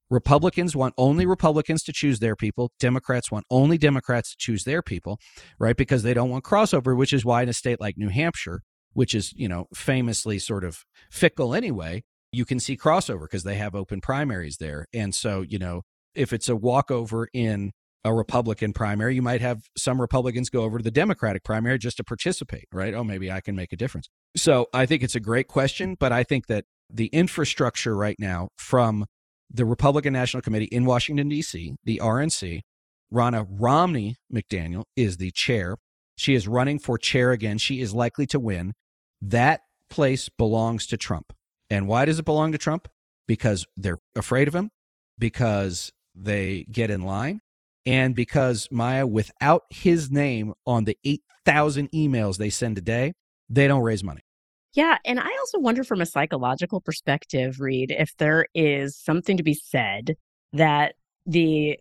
Republicans 0.10 0.76
want 0.76 0.94
only 0.98 1.26
Republicans 1.26 1.84
to 1.84 1.94
choose 1.94 2.20
their 2.20 2.36
people. 2.36 2.72
Democrats 2.80 3.32
want 3.32 3.46
only 3.50 3.78
Democrats 3.78 4.32
to 4.32 4.38
choose 4.38 4.66
their 4.66 4.82
people, 4.82 5.20
right? 5.58 5.78
Because 5.78 6.04
they 6.04 6.14
don't 6.14 6.30
want 6.30 6.44
crossover, 6.44 6.98
which 6.98 7.14
is 7.14 7.24
why 7.24 7.44
in 7.44 7.50
a 7.50 7.54
state 7.54 7.80
like 7.80 7.98
New 7.98 8.10
Hampshire, 8.10 8.62
which 8.94 9.16
is, 9.16 9.32
you 9.34 9.48
know, 9.48 9.68
famously 9.74 10.38
sort 10.38 10.66
of 10.66 10.84
fickle 11.10 11.54
anyway, 11.54 12.04
you 12.34 12.44
can 12.44 12.60
see 12.60 12.76
crossover 12.76 13.22
because 13.22 13.44
they 13.44 13.56
have 13.56 13.74
open 13.74 14.02
primaries 14.02 14.58
there. 14.58 14.86
And 14.94 15.16
so, 15.16 15.42
you 15.42 15.60
know, 15.60 15.84
if 16.14 16.34
it's 16.34 16.50
a 16.50 16.58
walkover 16.58 17.30
in 17.34 17.72
a 18.04 18.14
Republican 18.14 18.74
primary, 18.74 19.16
you 19.16 19.22
might 19.22 19.42
have 19.42 19.64
some 19.78 20.02
Republicans 20.02 20.50
go 20.50 20.64
over 20.64 20.78
to 20.78 20.84
the 20.84 20.92
Democratic 20.92 21.44
primary 21.44 21.78
just 21.78 21.98
to 21.98 22.04
participate, 22.04 22.68
right? 22.72 22.94
Oh, 22.94 23.04
maybe 23.04 23.32
I 23.32 23.42
can 23.42 23.56
make 23.56 23.72
a 23.74 23.78
difference. 23.78 24.10
So 24.36 24.68
I 24.74 24.86
think 24.86 25.04
it's 25.04 25.16
a 25.16 25.20
great 25.20 25.48
question, 25.48 25.96
but 26.00 26.12
I 26.12 26.24
think 26.24 26.48
that 26.48 26.66
the 26.90 27.08
infrastructure 27.08 27.96
right 27.96 28.16
now 28.20 28.50
from 28.58 29.06
the 29.54 29.66
Republican 29.66 30.14
National 30.14 30.42
Committee 30.42 30.66
in 30.66 30.86
Washington, 30.86 31.30
D.C., 31.30 31.76
the 31.84 32.00
RNC. 32.02 32.62
Ronna 33.14 33.46
Romney 33.50 34.16
McDaniel 34.34 34.86
is 34.96 35.18
the 35.18 35.32
chair. 35.32 35.76
She 36.16 36.34
is 36.34 36.48
running 36.48 36.80
for 36.80 36.98
chair 36.98 37.32
again. 37.32 37.58
She 37.58 37.82
is 37.82 37.94
likely 37.94 38.26
to 38.28 38.40
win. 38.40 38.74
That 39.22 39.62
place 39.90 40.30
belongs 40.30 40.88
to 40.88 40.98
Trump. 40.98 41.34
And 41.70 41.88
why 41.88 42.06
does 42.06 42.20
it 42.20 42.26
belong 42.26 42.54
to 42.54 42.58
Trump? 42.58 42.88
Because 43.28 43.66
they're 43.76 44.00
afraid 44.16 44.48
of 44.48 44.56
him, 44.56 44.72
because 45.20 45.92
they 46.16 46.66
get 46.72 46.90
in 46.90 47.02
line. 47.02 47.42
And 47.86 48.16
because 48.16 48.68
Maya, 48.72 49.08
without 49.08 49.64
his 49.70 50.12
name 50.12 50.54
on 50.66 50.86
the 50.86 50.98
8,000 51.04 51.92
emails 51.92 52.38
they 52.38 52.50
send 52.50 52.78
a 52.78 52.82
day, 52.82 53.14
they 53.50 53.68
don't 53.68 53.82
raise 53.82 54.04
money. 54.04 54.22
Yeah. 54.74 54.98
And 55.04 55.20
I 55.20 55.30
also 55.40 55.60
wonder 55.60 55.84
from 55.84 56.02
a 56.02 56.06
psychological 56.06 56.80
perspective, 56.80 57.60
Reed, 57.60 57.92
if 57.92 58.16
there 58.18 58.46
is 58.54 58.98
something 58.98 59.38
to 59.38 59.44
be 59.44 59.54
said 59.54 60.16
that 60.54 60.96
the 61.26 61.80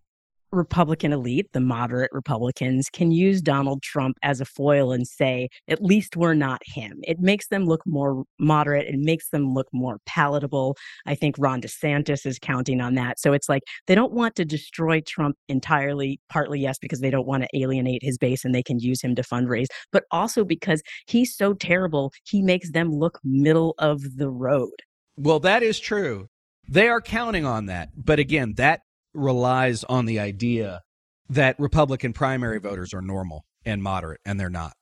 Republican 0.52 1.12
elite, 1.12 1.46
the 1.52 1.60
moderate 1.60 2.10
Republicans, 2.12 2.88
can 2.92 3.10
use 3.10 3.40
Donald 3.40 3.82
Trump 3.82 4.16
as 4.22 4.40
a 4.40 4.44
foil 4.44 4.92
and 4.92 5.06
say, 5.06 5.48
at 5.68 5.82
least 5.82 6.16
we're 6.16 6.34
not 6.34 6.60
him. 6.64 7.00
It 7.02 7.20
makes 7.20 7.48
them 7.48 7.66
look 7.66 7.82
more 7.86 8.24
moderate. 8.38 8.86
It 8.86 8.98
makes 8.98 9.30
them 9.30 9.54
look 9.54 9.68
more 9.72 9.98
palatable. 10.06 10.76
I 11.06 11.14
think 11.14 11.36
Ron 11.38 11.60
DeSantis 11.60 12.26
is 12.26 12.38
counting 12.38 12.80
on 12.80 12.94
that. 12.94 13.20
So 13.20 13.32
it's 13.32 13.48
like 13.48 13.62
they 13.86 13.94
don't 13.94 14.12
want 14.12 14.34
to 14.36 14.44
destroy 14.44 15.00
Trump 15.00 15.36
entirely, 15.48 16.20
partly, 16.28 16.60
yes, 16.60 16.78
because 16.78 17.00
they 17.00 17.10
don't 17.10 17.26
want 17.26 17.42
to 17.42 17.48
alienate 17.54 18.02
his 18.02 18.18
base 18.18 18.44
and 18.44 18.54
they 18.54 18.62
can 18.62 18.78
use 18.78 19.02
him 19.02 19.14
to 19.14 19.22
fundraise, 19.22 19.66
but 19.92 20.04
also 20.10 20.44
because 20.44 20.82
he's 21.06 21.36
so 21.36 21.54
terrible, 21.54 22.12
he 22.24 22.42
makes 22.42 22.72
them 22.72 22.90
look 22.90 23.18
middle 23.24 23.74
of 23.78 24.16
the 24.16 24.30
road. 24.30 24.70
Well, 25.16 25.40
that 25.40 25.62
is 25.62 25.78
true. 25.78 26.28
They 26.68 26.88
are 26.88 27.00
counting 27.00 27.44
on 27.44 27.66
that. 27.66 27.90
But 27.96 28.18
again, 28.18 28.54
that 28.56 28.82
relies 29.14 29.84
on 29.84 30.06
the 30.06 30.18
idea 30.18 30.82
that 31.28 31.58
Republican 31.58 32.12
primary 32.12 32.58
voters 32.58 32.92
are 32.92 33.02
normal 33.02 33.44
and 33.64 33.82
moderate, 33.82 34.20
and 34.24 34.38
they're 34.38 34.50
not. 34.50 34.72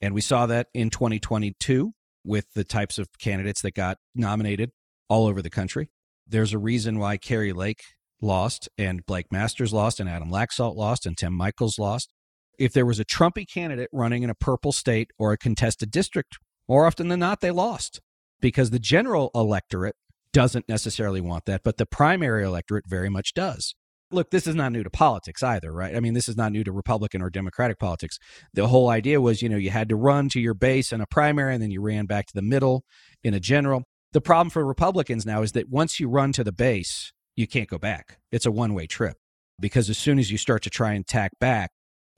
And 0.00 0.14
we 0.14 0.20
saw 0.20 0.46
that 0.46 0.66
in 0.74 0.90
2022 0.90 1.92
with 2.24 2.46
the 2.54 2.64
types 2.64 2.98
of 2.98 3.08
candidates 3.18 3.62
that 3.62 3.74
got 3.74 3.98
nominated 4.14 4.70
all 5.08 5.26
over 5.26 5.42
the 5.42 5.50
country. 5.50 5.90
There's 6.26 6.52
a 6.52 6.58
reason 6.58 6.98
why 6.98 7.18
Kari 7.18 7.52
Lake 7.52 7.82
lost, 8.20 8.68
and 8.78 9.04
Blake 9.04 9.30
Masters 9.30 9.72
lost, 9.72 10.00
and 10.00 10.08
Adam 10.08 10.30
Laxalt 10.30 10.76
lost, 10.76 11.06
and 11.06 11.16
Tim 11.16 11.36
Michels 11.36 11.78
lost. 11.78 12.12
If 12.58 12.72
there 12.72 12.86
was 12.86 13.00
a 13.00 13.04
Trumpy 13.04 13.44
candidate 13.48 13.88
running 13.92 14.22
in 14.22 14.30
a 14.30 14.34
purple 14.34 14.72
state 14.72 15.10
or 15.18 15.32
a 15.32 15.38
contested 15.38 15.90
district, 15.90 16.38
more 16.68 16.86
often 16.86 17.08
than 17.08 17.20
not, 17.20 17.40
they 17.40 17.50
lost 17.50 18.00
because 18.40 18.70
the 18.70 18.78
general 18.78 19.30
electorate 19.34 19.96
doesn't 20.32 20.68
necessarily 20.68 21.20
want 21.20 21.44
that, 21.46 21.62
but 21.62 21.76
the 21.76 21.86
primary 21.86 22.44
electorate 22.44 22.84
very 22.88 23.08
much 23.08 23.34
does. 23.34 23.74
Look, 24.10 24.30
this 24.30 24.46
is 24.46 24.54
not 24.54 24.72
new 24.72 24.82
to 24.82 24.90
politics 24.90 25.42
either, 25.42 25.72
right? 25.72 25.96
I 25.96 26.00
mean, 26.00 26.12
this 26.12 26.28
is 26.28 26.36
not 26.36 26.52
new 26.52 26.64
to 26.64 26.72
Republican 26.72 27.22
or 27.22 27.30
Democratic 27.30 27.78
politics. 27.78 28.18
The 28.52 28.68
whole 28.68 28.90
idea 28.90 29.20
was, 29.20 29.40
you 29.40 29.48
know, 29.48 29.56
you 29.56 29.70
had 29.70 29.88
to 29.88 29.96
run 29.96 30.28
to 30.30 30.40
your 30.40 30.52
base 30.52 30.92
in 30.92 31.00
a 31.00 31.06
primary 31.06 31.54
and 31.54 31.62
then 31.62 31.70
you 31.70 31.80
ran 31.80 32.04
back 32.04 32.26
to 32.26 32.34
the 32.34 32.42
middle 32.42 32.84
in 33.24 33.32
a 33.32 33.40
general. 33.40 33.84
The 34.12 34.20
problem 34.20 34.50
for 34.50 34.66
Republicans 34.66 35.24
now 35.24 35.40
is 35.40 35.52
that 35.52 35.70
once 35.70 35.98
you 35.98 36.10
run 36.10 36.32
to 36.32 36.44
the 36.44 36.52
base, 36.52 37.14
you 37.36 37.46
can't 37.46 37.70
go 37.70 37.78
back. 37.78 38.18
It's 38.30 38.44
a 38.44 38.50
one 38.50 38.74
way 38.74 38.86
trip 38.86 39.16
because 39.58 39.88
as 39.88 39.96
soon 39.96 40.18
as 40.18 40.30
you 40.30 40.36
start 40.36 40.62
to 40.64 40.70
try 40.70 40.92
and 40.92 41.06
tack 41.06 41.32
back, 41.40 41.70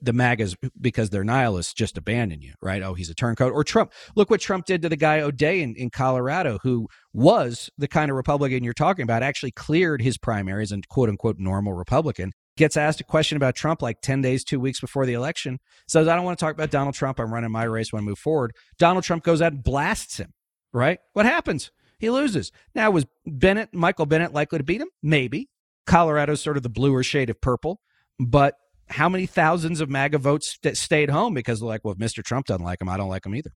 the 0.05 0.13
MAGAs, 0.13 0.55
because 0.79 1.09
they're 1.09 1.23
nihilists, 1.23 1.73
just 1.73 1.97
abandon 1.97 2.41
you, 2.41 2.53
right? 2.61 2.81
Oh, 2.81 2.93
he's 2.93 3.09
a 3.09 3.15
turncoat. 3.15 3.51
Or 3.53 3.63
Trump. 3.63 3.91
Look 4.15 4.29
what 4.29 4.41
Trump 4.41 4.65
did 4.65 4.81
to 4.81 4.89
the 4.89 4.95
guy 4.95 5.19
O'Dea 5.19 5.61
in, 5.61 5.75
in 5.75 5.89
Colorado, 5.89 6.59
who 6.63 6.87
was 7.13 7.69
the 7.77 7.87
kind 7.87 8.09
of 8.09 8.17
Republican 8.17 8.63
you're 8.63 8.73
talking 8.73 9.03
about, 9.03 9.23
actually 9.23 9.51
cleared 9.51 10.01
his 10.01 10.17
primaries 10.17 10.71
and 10.71 10.87
quote 10.87 11.09
unquote 11.09 11.37
normal 11.39 11.73
Republican. 11.73 12.31
Gets 12.57 12.77
asked 12.77 13.01
a 13.01 13.03
question 13.03 13.35
about 13.35 13.55
Trump 13.55 13.81
like 13.81 13.99
10 14.01 14.21
days, 14.21 14.45
two 14.45 14.59
weeks 14.59 14.79
before 14.79 15.05
the 15.05 15.13
election. 15.13 15.59
Says, 15.87 16.07
I 16.07 16.15
don't 16.15 16.23
want 16.23 16.39
to 16.39 16.45
talk 16.45 16.53
about 16.53 16.71
Donald 16.71 16.95
Trump. 16.95 17.19
I'm 17.19 17.33
running 17.33 17.51
my 17.51 17.63
race. 17.63 17.91
Want 17.91 18.03
to 18.03 18.09
move 18.09 18.19
forward. 18.19 18.53
Donald 18.79 19.03
Trump 19.03 19.23
goes 19.23 19.41
out 19.41 19.51
and 19.51 19.63
blasts 19.63 20.17
him, 20.17 20.31
right? 20.71 20.99
What 21.13 21.25
happens? 21.25 21.71
He 21.99 22.09
loses. 22.09 22.51
Now, 22.73 22.91
was 22.91 23.05
Bennet, 23.25 23.73
Michael 23.73 24.05
Bennet, 24.05 24.33
likely 24.33 24.57
to 24.57 24.63
beat 24.63 24.81
him? 24.81 24.89
Maybe. 25.03 25.49
Colorado's 25.85 26.41
sort 26.41 26.57
of 26.57 26.63
the 26.63 26.69
bluer 26.69 27.03
shade 27.03 27.29
of 27.29 27.39
purple, 27.41 27.79
but 28.19 28.55
how 28.89 29.09
many 29.09 29.25
thousands 29.25 29.81
of 29.81 29.89
MAGA 29.89 30.17
votes 30.17 30.57
st- 30.61 30.77
stayed 30.77 31.09
home 31.09 31.33
because 31.33 31.59
they're 31.59 31.69
like, 31.69 31.81
well, 31.83 31.93
if 31.93 31.99
Mr. 31.99 32.23
Trump 32.23 32.45
doesn't 32.45 32.63
like 32.63 32.81
him, 32.81 32.89
I 32.89 32.97
don't 32.97 33.09
like 33.09 33.25
him 33.25 33.35
either. 33.35 33.51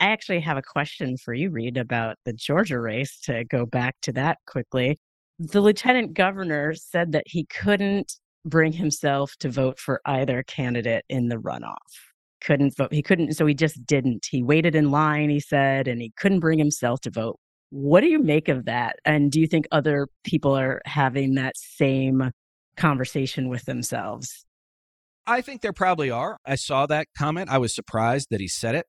I 0.00 0.06
actually 0.06 0.40
have 0.40 0.56
a 0.56 0.62
question 0.62 1.16
for 1.16 1.32
you, 1.32 1.50
Reed, 1.50 1.76
about 1.76 2.16
the 2.24 2.32
Georgia 2.32 2.80
race 2.80 3.18
to 3.22 3.44
go 3.44 3.64
back 3.64 3.96
to 4.02 4.12
that 4.12 4.38
quickly. 4.46 4.98
The 5.38 5.60
lieutenant 5.60 6.14
governor 6.14 6.74
said 6.74 7.12
that 7.12 7.24
he 7.26 7.46
couldn't 7.46 8.12
bring 8.44 8.72
himself 8.72 9.34
to 9.40 9.48
vote 9.48 9.78
for 9.78 10.00
either 10.04 10.42
candidate 10.42 11.04
in 11.08 11.28
the 11.28 11.36
runoff. 11.36 11.76
Couldn't 12.40 12.76
vote. 12.76 12.92
He 12.92 13.02
couldn't. 13.02 13.32
So 13.34 13.46
he 13.46 13.54
just 13.54 13.84
didn't. 13.86 14.26
He 14.30 14.42
waited 14.42 14.74
in 14.74 14.90
line, 14.90 15.30
he 15.30 15.40
said, 15.40 15.88
and 15.88 16.00
he 16.02 16.12
couldn't 16.18 16.40
bring 16.40 16.58
himself 16.58 17.00
to 17.02 17.10
vote. 17.10 17.38
What 17.70 18.02
do 18.02 18.08
you 18.08 18.18
make 18.18 18.48
of 18.48 18.66
that? 18.66 18.96
And 19.04 19.32
do 19.32 19.40
you 19.40 19.46
think 19.46 19.66
other 19.72 20.08
people 20.24 20.56
are 20.56 20.82
having 20.84 21.34
that 21.34 21.56
same 21.56 22.30
conversation 22.76 23.48
with 23.48 23.64
themselves? 23.64 24.43
I 25.26 25.40
think 25.40 25.62
there 25.62 25.72
probably 25.72 26.10
are. 26.10 26.38
I 26.44 26.56
saw 26.56 26.86
that 26.86 27.08
comment. 27.16 27.50
I 27.50 27.58
was 27.58 27.74
surprised 27.74 28.28
that 28.30 28.40
he 28.40 28.48
said 28.48 28.74
it. 28.74 28.86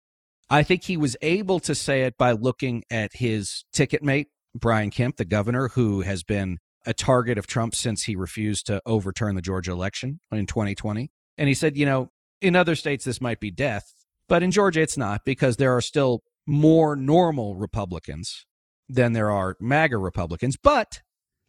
I 0.50 0.63
think 0.63 0.84
he 0.84 0.98
was 0.98 1.15
able 1.21 1.60
to 1.62 1.74
say 1.74 2.04
it 2.04 2.17
by 2.17 2.32
looking 2.32 2.84
at 2.91 3.12
his 3.13 3.65
ticket 3.74 4.04
mate, 4.04 4.28
Brian 4.54 4.91
Kemp, 4.91 5.17
the 5.17 5.26
governor, 5.26 5.69
who 5.69 6.02
has 6.02 6.24
been 6.24 6.60
a 6.86 6.93
target 6.93 7.38
of 7.38 7.48
Trump 7.48 7.74
since 7.74 8.04
he 8.04 8.15
refused 8.15 8.67
to 8.67 8.82
overturn 8.86 9.36
the 9.36 9.41
Georgia 9.41 9.71
election 9.71 10.19
in 10.32 10.45
2020. 10.45 11.10
And 11.38 11.48
he 11.48 11.56
said, 11.56 11.76
you 11.76 11.86
know, 11.86 12.12
in 12.41 12.56
other 12.56 12.76
states, 12.76 13.06
this 13.06 13.19
might 13.19 13.39
be 13.39 13.50
death, 13.50 13.91
but 14.30 14.43
in 14.43 14.52
Georgia, 14.52 14.82
it's 14.82 14.98
not 14.98 15.21
because 15.26 15.58
there 15.58 15.76
are 15.76 15.82
still 15.82 16.21
more 16.45 16.95
normal 16.95 17.56
Republicans 17.56 18.45
than 18.88 19.13
there 19.13 19.32
are 19.32 19.56
MAGA 19.60 19.98
Republicans. 19.98 20.58
But 20.62 21.02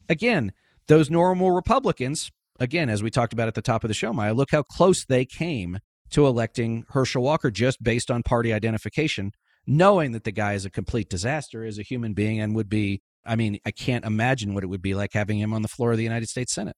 again, 0.08 0.52
those 0.88 1.10
normal 1.10 1.50
Republicans 1.50 2.30
again, 2.60 2.88
as 2.88 3.02
we 3.02 3.10
talked 3.10 3.32
about 3.32 3.48
at 3.48 3.54
the 3.54 3.62
top 3.62 3.84
of 3.84 3.88
the 3.88 3.94
show, 3.94 4.12
Maya, 4.12 4.34
look 4.34 4.50
how 4.50 4.62
close 4.62 5.04
they 5.04 5.24
came 5.24 5.78
to 6.10 6.26
electing 6.26 6.84
Herschel 6.90 7.22
Walker 7.22 7.50
just 7.50 7.82
based 7.82 8.10
on 8.10 8.22
party 8.22 8.52
identification, 8.52 9.32
knowing 9.66 10.12
that 10.12 10.24
the 10.24 10.32
guy 10.32 10.54
is 10.54 10.64
a 10.64 10.70
complete 10.70 11.08
disaster 11.08 11.64
as 11.64 11.78
a 11.78 11.82
human 11.82 12.14
being 12.14 12.40
and 12.40 12.54
would 12.54 12.68
be, 12.68 13.02
I 13.24 13.36
mean, 13.36 13.58
I 13.66 13.70
can't 13.70 14.04
imagine 14.04 14.54
what 14.54 14.64
it 14.64 14.68
would 14.68 14.82
be 14.82 14.94
like 14.94 15.12
having 15.12 15.38
him 15.38 15.52
on 15.52 15.62
the 15.62 15.68
floor 15.68 15.92
of 15.92 15.98
the 15.98 16.04
United 16.04 16.28
States 16.28 16.54
Senate. 16.54 16.76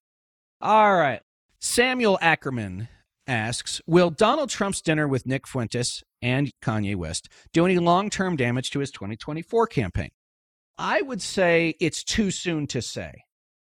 All 0.61 0.97
right. 0.97 1.21
Samuel 1.61 2.19
Ackerman 2.21 2.89
asks 3.27 3.81
Will 3.87 4.11
Donald 4.11 4.49
Trump's 4.49 4.81
dinner 4.81 5.07
with 5.07 5.27
Nick 5.27 5.47
Fuentes 5.47 6.03
and 6.23 6.51
Kanye 6.63 6.97
West 6.97 7.29
do 7.53 7.65
any 7.65 7.79
long 7.79 8.11
term 8.11 8.37
damage 8.37 8.71
to 8.71 8.81
his 8.81 8.91
2024 8.91 9.67
campaign? 9.67 10.11
I 10.79 11.03
would 11.03 11.21
say 11.21 11.75
it's 11.81 12.05
too 12.05 12.31
soon 12.31 12.67
to 12.69 12.81
say 12.81 13.13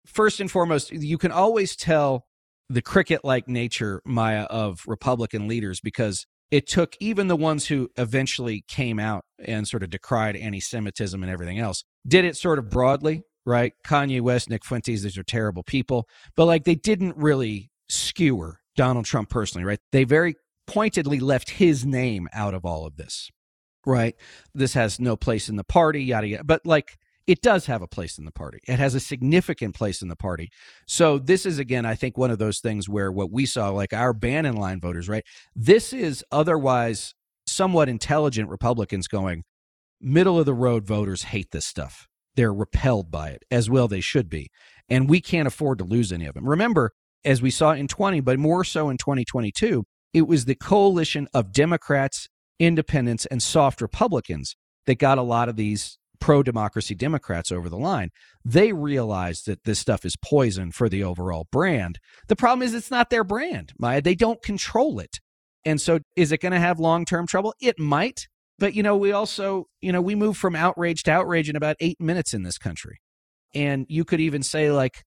first 0.06 0.40
and 0.40 0.50
foremost, 0.50 0.92
you 0.92 1.18
can 1.18 1.32
always 1.32 1.76
tell 1.76 2.24
the 2.68 2.82
cricket 2.82 3.24
like 3.24 3.48
nature, 3.48 4.00
Maya, 4.04 4.42
of 4.44 4.80
Republican 4.86 5.46
leaders 5.46 5.80
because 5.80 6.26
it 6.50 6.66
took 6.66 6.96
even 7.00 7.28
the 7.28 7.36
ones 7.36 7.66
who 7.66 7.88
eventually 7.96 8.64
came 8.68 8.98
out 8.98 9.24
and 9.44 9.66
sort 9.66 9.82
of 9.82 9.90
decried 9.90 10.36
anti 10.36 10.60
Semitism 10.60 11.22
and 11.22 11.30
everything 11.30 11.58
else, 11.58 11.84
did 12.06 12.24
it 12.24 12.36
sort 12.36 12.58
of 12.58 12.70
broadly, 12.70 13.22
right? 13.44 13.72
Kanye 13.86 14.20
West, 14.20 14.48
Nick 14.48 14.64
Fuentes, 14.64 15.02
these 15.02 15.18
are 15.18 15.24
terrible 15.24 15.62
people, 15.62 16.08
but 16.36 16.46
like 16.46 16.64
they 16.64 16.74
didn't 16.74 17.16
really 17.16 17.70
skewer 17.88 18.58
Donald 18.76 19.04
Trump 19.06 19.28
personally, 19.28 19.64
right? 19.64 19.80
They 19.92 20.04
very 20.04 20.34
pointedly 20.66 21.20
left 21.20 21.50
his 21.50 21.84
name 21.84 22.28
out 22.32 22.54
of 22.54 22.64
all 22.64 22.86
of 22.86 22.96
this, 22.96 23.30
right? 23.84 24.14
This 24.54 24.74
has 24.74 25.00
no 25.00 25.16
place 25.16 25.48
in 25.48 25.56
the 25.56 25.64
party, 25.64 26.04
yada, 26.04 26.26
yada. 26.28 26.44
But 26.44 26.66
like, 26.66 26.96
it 27.26 27.42
does 27.42 27.66
have 27.66 27.82
a 27.82 27.88
place 27.88 28.18
in 28.18 28.24
the 28.24 28.32
party. 28.32 28.58
It 28.68 28.78
has 28.78 28.94
a 28.94 29.00
significant 29.00 29.74
place 29.74 30.00
in 30.00 30.08
the 30.08 30.16
party. 30.16 30.50
So 30.86 31.18
this 31.18 31.44
is 31.44 31.58
again, 31.58 31.84
I 31.84 31.94
think, 31.94 32.16
one 32.16 32.30
of 32.30 32.38
those 32.38 32.60
things 32.60 32.88
where 32.88 33.10
what 33.10 33.32
we 33.32 33.46
saw, 33.46 33.70
like 33.70 33.92
our 33.92 34.12
ban 34.12 34.46
in 34.46 34.56
line 34.56 34.80
voters, 34.80 35.08
right? 35.08 35.24
This 35.54 35.92
is 35.92 36.24
otherwise 36.30 37.14
somewhat 37.46 37.88
intelligent 37.88 38.48
Republicans 38.48 39.08
going, 39.08 39.42
middle 40.00 40.38
of 40.38 40.46
the 40.46 40.54
road 40.54 40.86
voters 40.86 41.24
hate 41.24 41.50
this 41.50 41.66
stuff. 41.66 42.06
They're 42.36 42.52
repelled 42.52 43.10
by 43.10 43.30
it, 43.30 43.42
as 43.50 43.70
well 43.70 43.88
they 43.88 44.00
should 44.00 44.28
be. 44.28 44.48
And 44.88 45.08
we 45.08 45.20
can't 45.20 45.48
afford 45.48 45.78
to 45.78 45.84
lose 45.84 46.12
any 46.12 46.26
of 46.26 46.34
them. 46.34 46.48
Remember, 46.48 46.92
as 47.24 47.42
we 47.42 47.50
saw 47.50 47.72
in 47.72 47.88
20, 47.88 48.20
but 48.20 48.38
more 48.38 48.62
so 48.62 48.88
in 48.88 48.98
2022, 48.98 49.84
it 50.12 50.28
was 50.28 50.44
the 50.44 50.54
coalition 50.54 51.28
of 51.34 51.52
Democrats, 51.52 52.28
independents, 52.58 53.26
and 53.26 53.42
soft 53.42 53.80
Republicans 53.80 54.54
that 54.86 54.98
got 54.98 55.18
a 55.18 55.22
lot 55.22 55.48
of 55.48 55.56
these 55.56 55.98
pro 56.20 56.42
democracy 56.42 56.94
Democrats 56.94 57.52
over 57.52 57.68
the 57.68 57.78
line. 57.78 58.10
They 58.44 58.72
realize 58.72 59.42
that 59.42 59.64
this 59.64 59.78
stuff 59.78 60.04
is 60.04 60.16
poison 60.16 60.72
for 60.72 60.88
the 60.88 61.04
overall 61.04 61.46
brand. 61.50 61.98
The 62.28 62.36
problem 62.36 62.66
is 62.66 62.74
it's 62.74 62.90
not 62.90 63.10
their 63.10 63.24
brand, 63.24 63.72
Maya. 63.78 64.02
They 64.02 64.14
don't 64.14 64.42
control 64.42 64.98
it. 64.98 65.20
And 65.64 65.80
so 65.80 66.00
is 66.14 66.32
it 66.32 66.40
going 66.40 66.52
to 66.52 66.60
have 66.60 66.78
long 66.78 67.04
term 67.04 67.26
trouble? 67.26 67.54
It 67.60 67.78
might. 67.78 68.28
But, 68.58 68.74
you 68.74 68.82
know, 68.82 68.96
we 68.96 69.12
also, 69.12 69.66
you 69.82 69.92
know, 69.92 70.00
we 70.00 70.14
move 70.14 70.36
from 70.36 70.56
outrage 70.56 71.02
to 71.04 71.10
outrage 71.10 71.50
in 71.50 71.56
about 71.56 71.76
eight 71.80 72.00
minutes 72.00 72.32
in 72.32 72.42
this 72.42 72.56
country. 72.56 73.00
And 73.54 73.84
you 73.88 74.04
could 74.04 74.20
even 74.20 74.42
say, 74.42 74.70
like, 74.70 75.04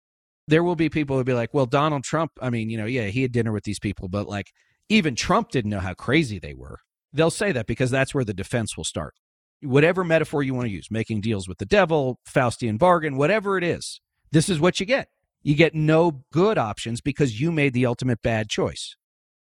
there 0.47 0.63
will 0.63 0.75
be 0.75 0.89
people 0.89 1.17
who 1.17 1.23
be 1.23 1.33
like, 1.33 1.53
well, 1.53 1.65
Donald 1.65 2.03
Trump, 2.03 2.31
I 2.41 2.49
mean, 2.49 2.69
you 2.69 2.77
know, 2.77 2.85
yeah, 2.85 3.07
he 3.07 3.21
had 3.21 3.31
dinner 3.31 3.51
with 3.51 3.63
these 3.63 3.79
people, 3.79 4.07
but 4.07 4.27
like, 4.27 4.51
even 4.89 5.15
Trump 5.15 5.49
didn't 5.49 5.71
know 5.71 5.79
how 5.79 5.93
crazy 5.93 6.39
they 6.39 6.53
were. 6.53 6.79
They'll 7.13 7.31
say 7.31 7.51
that 7.51 7.67
because 7.67 7.91
that's 7.91 8.13
where 8.13 8.23
the 8.23 8.33
defense 8.33 8.77
will 8.77 8.83
start 8.83 9.13
whatever 9.61 10.03
metaphor 10.03 10.43
you 10.43 10.53
want 10.53 10.67
to 10.67 10.71
use, 10.71 10.89
making 10.91 11.21
deals 11.21 11.47
with 11.47 11.57
the 11.57 11.65
devil, 11.65 12.19
Faustian 12.27 12.77
bargain, 12.77 13.17
whatever 13.17 13.57
it 13.57 13.63
is, 13.63 14.01
this 14.31 14.49
is 14.49 14.59
what 14.59 14.79
you 14.79 14.85
get. 14.85 15.09
You 15.43 15.55
get 15.55 15.73
no 15.73 16.23
good 16.31 16.57
options 16.57 17.01
because 17.01 17.39
you 17.39 17.51
made 17.51 17.73
the 17.73 17.85
ultimate 17.85 18.21
bad 18.21 18.49
choice. 18.49 18.95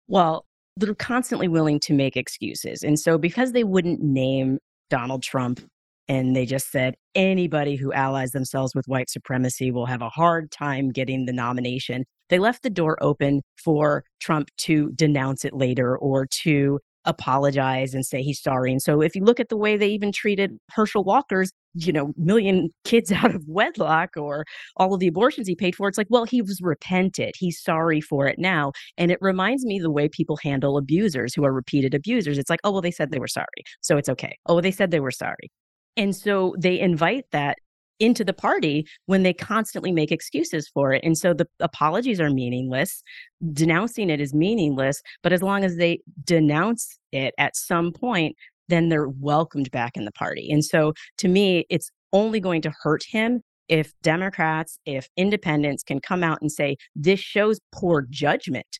Well, 0.07 0.45
they're 0.75 0.95
constantly 0.95 1.47
willing 1.47 1.79
to 1.81 1.93
make 1.93 2.17
excuses. 2.17 2.83
And 2.83 2.99
so, 2.99 3.17
because 3.17 3.51
they 3.51 3.63
wouldn't 3.63 4.01
name 4.01 4.59
Donald 4.89 5.23
Trump 5.23 5.61
and 6.07 6.35
they 6.35 6.45
just 6.45 6.71
said 6.71 6.95
anybody 7.15 7.75
who 7.75 7.93
allies 7.93 8.31
themselves 8.31 8.75
with 8.75 8.87
white 8.87 9.09
supremacy 9.09 9.71
will 9.71 9.85
have 9.85 10.01
a 10.01 10.09
hard 10.09 10.51
time 10.51 10.89
getting 10.89 11.25
the 11.25 11.33
nomination, 11.33 12.03
they 12.29 12.39
left 12.39 12.63
the 12.63 12.69
door 12.69 12.97
open 13.01 13.41
for 13.63 14.03
Trump 14.19 14.49
to 14.57 14.91
denounce 14.95 15.45
it 15.45 15.53
later 15.53 15.97
or 15.97 16.27
to 16.43 16.79
apologize 17.05 17.93
and 17.93 18.05
say 18.05 18.21
he's 18.21 18.41
sorry. 18.41 18.71
And 18.71 18.81
so 18.81 19.01
if 19.01 19.15
you 19.15 19.23
look 19.23 19.39
at 19.39 19.49
the 19.49 19.57
way 19.57 19.77
they 19.77 19.89
even 19.89 20.11
treated 20.11 20.57
Herschel 20.69 21.03
Walker's, 21.03 21.51
you 21.75 21.91
know, 21.91 22.13
million 22.17 22.69
kids 22.83 23.11
out 23.11 23.33
of 23.33 23.43
wedlock 23.47 24.11
or 24.15 24.45
all 24.77 24.93
of 24.93 24.99
the 24.99 25.07
abortions 25.07 25.47
he 25.47 25.55
paid 25.55 25.75
for, 25.75 25.87
it's 25.87 25.97
like, 25.97 26.07
well, 26.09 26.25
he 26.25 26.41
was 26.41 26.59
repented. 26.61 27.35
He's 27.37 27.61
sorry 27.61 28.01
for 28.01 28.27
it 28.27 28.39
now. 28.39 28.71
And 28.97 29.11
it 29.11 29.17
reminds 29.21 29.65
me 29.65 29.79
the 29.79 29.91
way 29.91 30.07
people 30.07 30.37
handle 30.37 30.77
abusers 30.77 31.33
who 31.33 31.45
are 31.45 31.53
repeated 31.53 31.93
abusers. 31.93 32.37
It's 32.37 32.49
like, 32.49 32.61
oh, 32.63 32.71
well, 32.71 32.81
they 32.81 32.91
said 32.91 33.11
they 33.11 33.19
were 33.19 33.27
sorry. 33.27 33.47
So 33.81 33.97
it's 33.97 34.09
okay. 34.09 34.37
Oh, 34.45 34.61
they 34.61 34.71
said 34.71 34.91
they 34.91 34.99
were 34.99 35.11
sorry. 35.11 35.51
And 35.95 36.15
so 36.15 36.55
they 36.57 36.79
invite 36.79 37.25
that 37.31 37.57
into 37.99 38.23
the 38.23 38.33
party 38.33 38.87
when 39.05 39.23
they 39.23 39.33
constantly 39.33 39.91
make 39.91 40.11
excuses 40.11 40.67
for 40.67 40.93
it. 40.93 41.03
And 41.03 41.17
so 41.17 41.33
the 41.33 41.47
apologies 41.59 42.19
are 42.19 42.29
meaningless. 42.29 43.03
Denouncing 43.51 44.09
it 44.09 44.19
is 44.19 44.33
meaningless. 44.33 45.01
But 45.21 45.33
as 45.33 45.41
long 45.41 45.63
as 45.63 45.77
they 45.77 45.99
denounce 46.23 46.97
it 47.11 47.33
at 47.37 47.55
some 47.55 47.91
point, 47.91 48.35
then 48.69 48.89
they're 48.89 49.09
welcomed 49.09 49.71
back 49.71 49.95
in 49.95 50.05
the 50.05 50.11
party. 50.11 50.51
And 50.51 50.63
so 50.63 50.93
to 51.17 51.27
me, 51.27 51.65
it's 51.69 51.91
only 52.11 52.39
going 52.39 52.61
to 52.61 52.73
hurt 52.81 53.03
him 53.07 53.41
if 53.69 53.93
Democrats, 54.01 54.77
if 54.85 55.07
independents 55.17 55.83
can 55.83 55.99
come 55.99 56.23
out 56.23 56.39
and 56.41 56.51
say, 56.51 56.77
this 56.95 57.19
shows 57.19 57.59
poor 57.71 58.05
judgment 58.09 58.79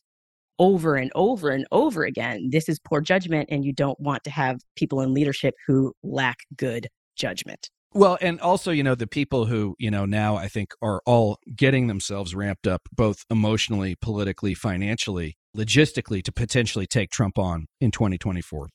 over 0.58 0.94
and 0.96 1.10
over 1.14 1.50
and 1.50 1.66
over 1.72 2.04
again. 2.04 2.48
This 2.50 2.68
is 2.68 2.78
poor 2.78 3.00
judgment, 3.00 3.48
and 3.50 3.64
you 3.64 3.72
don't 3.72 3.98
want 3.98 4.22
to 4.24 4.30
have 4.30 4.60
people 4.76 5.00
in 5.00 5.12
leadership 5.12 5.54
who 5.66 5.92
lack 6.02 6.38
good 6.56 6.88
judgment. 7.16 7.70
Well, 7.96 8.18
and 8.20 8.40
also, 8.40 8.72
you 8.72 8.82
know, 8.82 8.96
the 8.96 9.06
people 9.06 9.46
who, 9.46 9.76
you 9.78 9.88
know, 9.88 10.04
now 10.04 10.34
I 10.34 10.48
think 10.48 10.72
are 10.82 11.00
all 11.06 11.38
getting 11.54 11.86
themselves 11.86 12.34
ramped 12.34 12.66
up 12.66 12.82
both 12.92 13.24
emotionally, 13.30 13.94
politically, 13.94 14.52
financially, 14.52 15.36
logistically 15.56 16.20
to 16.24 16.32
potentially 16.32 16.88
take 16.88 17.10
Trump 17.10 17.38
on 17.38 17.66
in 17.80 17.92
2024. 17.92 18.68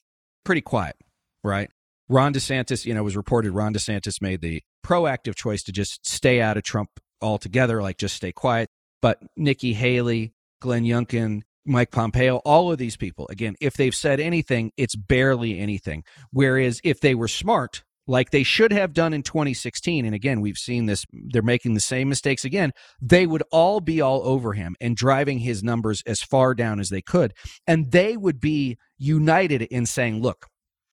Pretty 0.46 0.62
quiet, 0.62 0.96
right? 1.44 1.70
Ron 2.08 2.34
DeSantis, 2.34 2.86
you 2.86 2.94
know, 2.94 3.04
was 3.04 3.18
reported 3.18 3.52
Ron 3.52 3.74
DeSantis 3.74 4.22
made 4.22 4.40
the 4.40 4.64
proactive 4.86 5.36
choice 5.36 5.64
to 5.64 5.74
just 5.74 6.08
stay 6.08 6.40
out 6.40 6.56
of 6.56 6.64
Trump 6.64 6.90
altogether, 7.22 7.82
like 7.82 7.98
just 7.98 8.16
stay 8.16 8.32
quiet. 8.32 8.70
But 9.02 9.22
Nikki 9.36 9.74
Haley, 9.74 10.34
Glenn 10.62 10.86
Youngkin, 10.86 11.42
Mike 11.66 11.92
Pompeo, 11.92 12.38
all 12.38 12.72
of 12.72 12.78
these 12.78 12.96
people, 12.96 13.28
again, 13.30 13.56
if 13.60 13.74
they've 13.74 13.94
said 13.94 14.22
anything, 14.22 14.72
it's 14.78 14.96
barely 14.96 15.60
anything. 15.60 16.06
Whereas 16.32 16.80
if 16.86 17.02
they 17.02 17.14
were 17.16 17.28
smart, 17.28 17.84
like 18.10 18.32
they 18.32 18.44
should 18.44 18.74
have 18.74 18.94
done 18.94 19.14
in 19.14 19.24
2016 19.24 20.06
and 20.06 20.16
again 20.16 20.42
we've 20.42 20.58
seen 20.58 20.88
this 20.88 21.06
they're 21.32 21.42
making 21.42 21.76
the 21.76 21.80
same 21.80 22.10
mistakes 22.10 22.44
again 22.44 22.72
they 23.02 23.26
would 23.26 23.44
all 23.52 23.80
be 23.80 24.02
all 24.02 24.22
over 24.26 24.54
him 24.54 24.76
and 24.82 24.96
driving 24.96 25.40
his 25.40 25.64
numbers 25.64 26.02
as 26.06 26.22
far 26.22 26.54
down 26.56 26.80
as 26.80 26.90
they 26.90 27.02
could 27.02 27.34
and 27.68 27.92
they 27.92 28.18
would 28.18 28.40
be 28.40 28.78
united 28.98 29.62
in 29.62 29.86
saying 29.86 30.22
look 30.22 30.48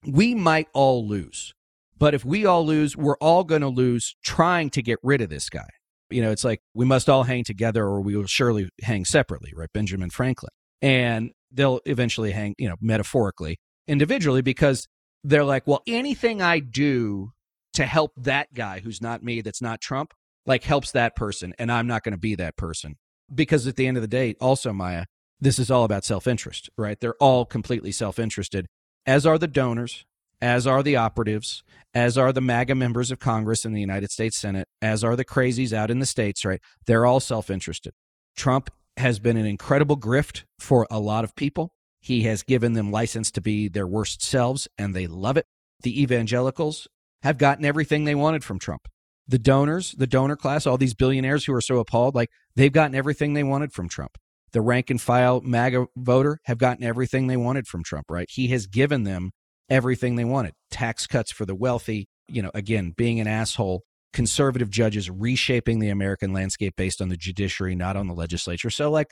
we 0.06 0.34
might 0.34 0.68
all 0.74 1.06
lose 1.08 1.54
but 1.98 2.14
if 2.14 2.24
we 2.24 2.44
all 2.44 2.64
lose 2.64 2.96
we're 2.96 3.16
all 3.18 3.44
going 3.44 3.62
to 3.62 3.68
lose 3.68 4.16
trying 4.24 4.70
to 4.70 4.82
get 4.82 4.98
rid 5.02 5.20
of 5.20 5.30
this 5.30 5.48
guy. 5.48 5.68
You 6.10 6.22
know 6.22 6.30
it's 6.30 6.44
like 6.44 6.60
we 6.74 6.84
must 6.84 7.08
all 7.08 7.24
hang 7.24 7.42
together 7.44 7.84
or 7.84 8.00
we 8.00 8.16
will 8.16 8.26
surely 8.26 8.68
hang 8.82 9.04
separately 9.04 9.52
right? 9.56 9.72
Benjamin 9.72 10.10
franklin. 10.10 10.50
And 10.82 11.30
they'll 11.50 11.80
eventually 11.86 12.30
hang 12.32 12.54
you 12.58 12.68
know 12.68 12.76
metaphorically 12.80 13.58
individually 13.88 14.42
because 14.42 14.86
they're 15.24 15.44
like, 15.44 15.66
well, 15.66 15.82
anything 15.86 16.40
I 16.42 16.60
do 16.60 17.32
to 17.74 17.86
help 17.86 18.12
that 18.16 18.54
guy 18.54 18.80
who's 18.80 19.02
not 19.02 19.22
me, 19.22 19.40
that's 19.40 19.62
not 19.62 19.80
Trump, 19.80 20.12
like 20.46 20.64
helps 20.64 20.92
that 20.92 21.16
person. 21.16 21.54
And 21.58 21.70
I'm 21.70 21.86
not 21.86 22.02
going 22.02 22.12
to 22.12 22.18
be 22.18 22.34
that 22.36 22.56
person. 22.56 22.96
Because 23.34 23.66
at 23.66 23.76
the 23.76 23.86
end 23.86 23.96
of 23.96 24.02
the 24.02 24.08
day, 24.08 24.36
also, 24.40 24.72
Maya, 24.72 25.06
this 25.40 25.58
is 25.58 25.70
all 25.70 25.84
about 25.84 26.04
self 26.04 26.26
interest, 26.26 26.70
right? 26.78 26.98
They're 26.98 27.16
all 27.16 27.44
completely 27.44 27.92
self 27.92 28.18
interested, 28.18 28.66
as 29.04 29.26
are 29.26 29.38
the 29.38 29.48
donors, 29.48 30.04
as 30.40 30.66
are 30.66 30.82
the 30.82 30.96
operatives, 30.96 31.62
as 31.94 32.16
are 32.16 32.32
the 32.32 32.40
MAGA 32.40 32.74
members 32.74 33.10
of 33.10 33.18
Congress 33.18 33.64
and 33.64 33.74
the 33.74 33.80
United 33.80 34.10
States 34.10 34.38
Senate, 34.38 34.68
as 34.80 35.02
are 35.02 35.16
the 35.16 35.24
crazies 35.24 35.72
out 35.72 35.90
in 35.90 35.98
the 35.98 36.06
states, 36.06 36.44
right? 36.44 36.60
They're 36.86 37.06
all 37.06 37.20
self 37.20 37.50
interested. 37.50 37.92
Trump 38.36 38.70
has 38.96 39.18
been 39.18 39.36
an 39.36 39.46
incredible 39.46 39.98
grift 39.98 40.44
for 40.58 40.86
a 40.90 41.00
lot 41.00 41.24
of 41.24 41.34
people. 41.34 41.72
He 42.06 42.22
has 42.22 42.44
given 42.44 42.74
them 42.74 42.92
license 42.92 43.32
to 43.32 43.40
be 43.40 43.66
their 43.66 43.86
worst 43.86 44.22
selves, 44.22 44.68
and 44.78 44.94
they 44.94 45.08
love 45.08 45.36
it. 45.36 45.44
The 45.82 46.02
evangelicals 46.02 46.86
have 47.24 47.36
gotten 47.36 47.64
everything 47.64 48.04
they 48.04 48.14
wanted 48.14 48.44
from 48.44 48.60
Trump. 48.60 48.86
The 49.26 49.40
donors, 49.40 49.90
the 49.90 50.06
donor 50.06 50.36
class, 50.36 50.68
all 50.68 50.78
these 50.78 50.94
billionaires 50.94 51.44
who 51.44 51.52
are 51.52 51.60
so 51.60 51.80
appalled, 51.80 52.14
like 52.14 52.30
they've 52.54 52.72
gotten 52.72 52.94
everything 52.94 53.34
they 53.34 53.42
wanted 53.42 53.72
from 53.72 53.88
Trump. 53.88 54.18
The 54.52 54.60
rank 54.60 54.88
and 54.88 55.00
file 55.00 55.40
MAGA 55.40 55.86
voter 55.96 56.38
have 56.44 56.58
gotten 56.58 56.84
everything 56.84 57.26
they 57.26 57.36
wanted 57.36 57.66
from 57.66 57.82
Trump, 57.82 58.08
right? 58.08 58.28
He 58.30 58.46
has 58.48 58.68
given 58.68 59.02
them 59.02 59.32
everything 59.68 60.14
they 60.14 60.24
wanted 60.24 60.52
tax 60.70 61.08
cuts 61.08 61.32
for 61.32 61.44
the 61.44 61.56
wealthy, 61.56 62.06
you 62.28 62.40
know, 62.40 62.52
again, 62.54 62.94
being 62.96 63.18
an 63.18 63.26
asshole, 63.26 63.82
conservative 64.12 64.70
judges 64.70 65.10
reshaping 65.10 65.80
the 65.80 65.88
American 65.88 66.32
landscape 66.32 66.74
based 66.76 67.02
on 67.02 67.08
the 67.08 67.16
judiciary, 67.16 67.74
not 67.74 67.96
on 67.96 68.06
the 68.06 68.14
legislature. 68.14 68.70
So, 68.70 68.92
like, 68.92 69.08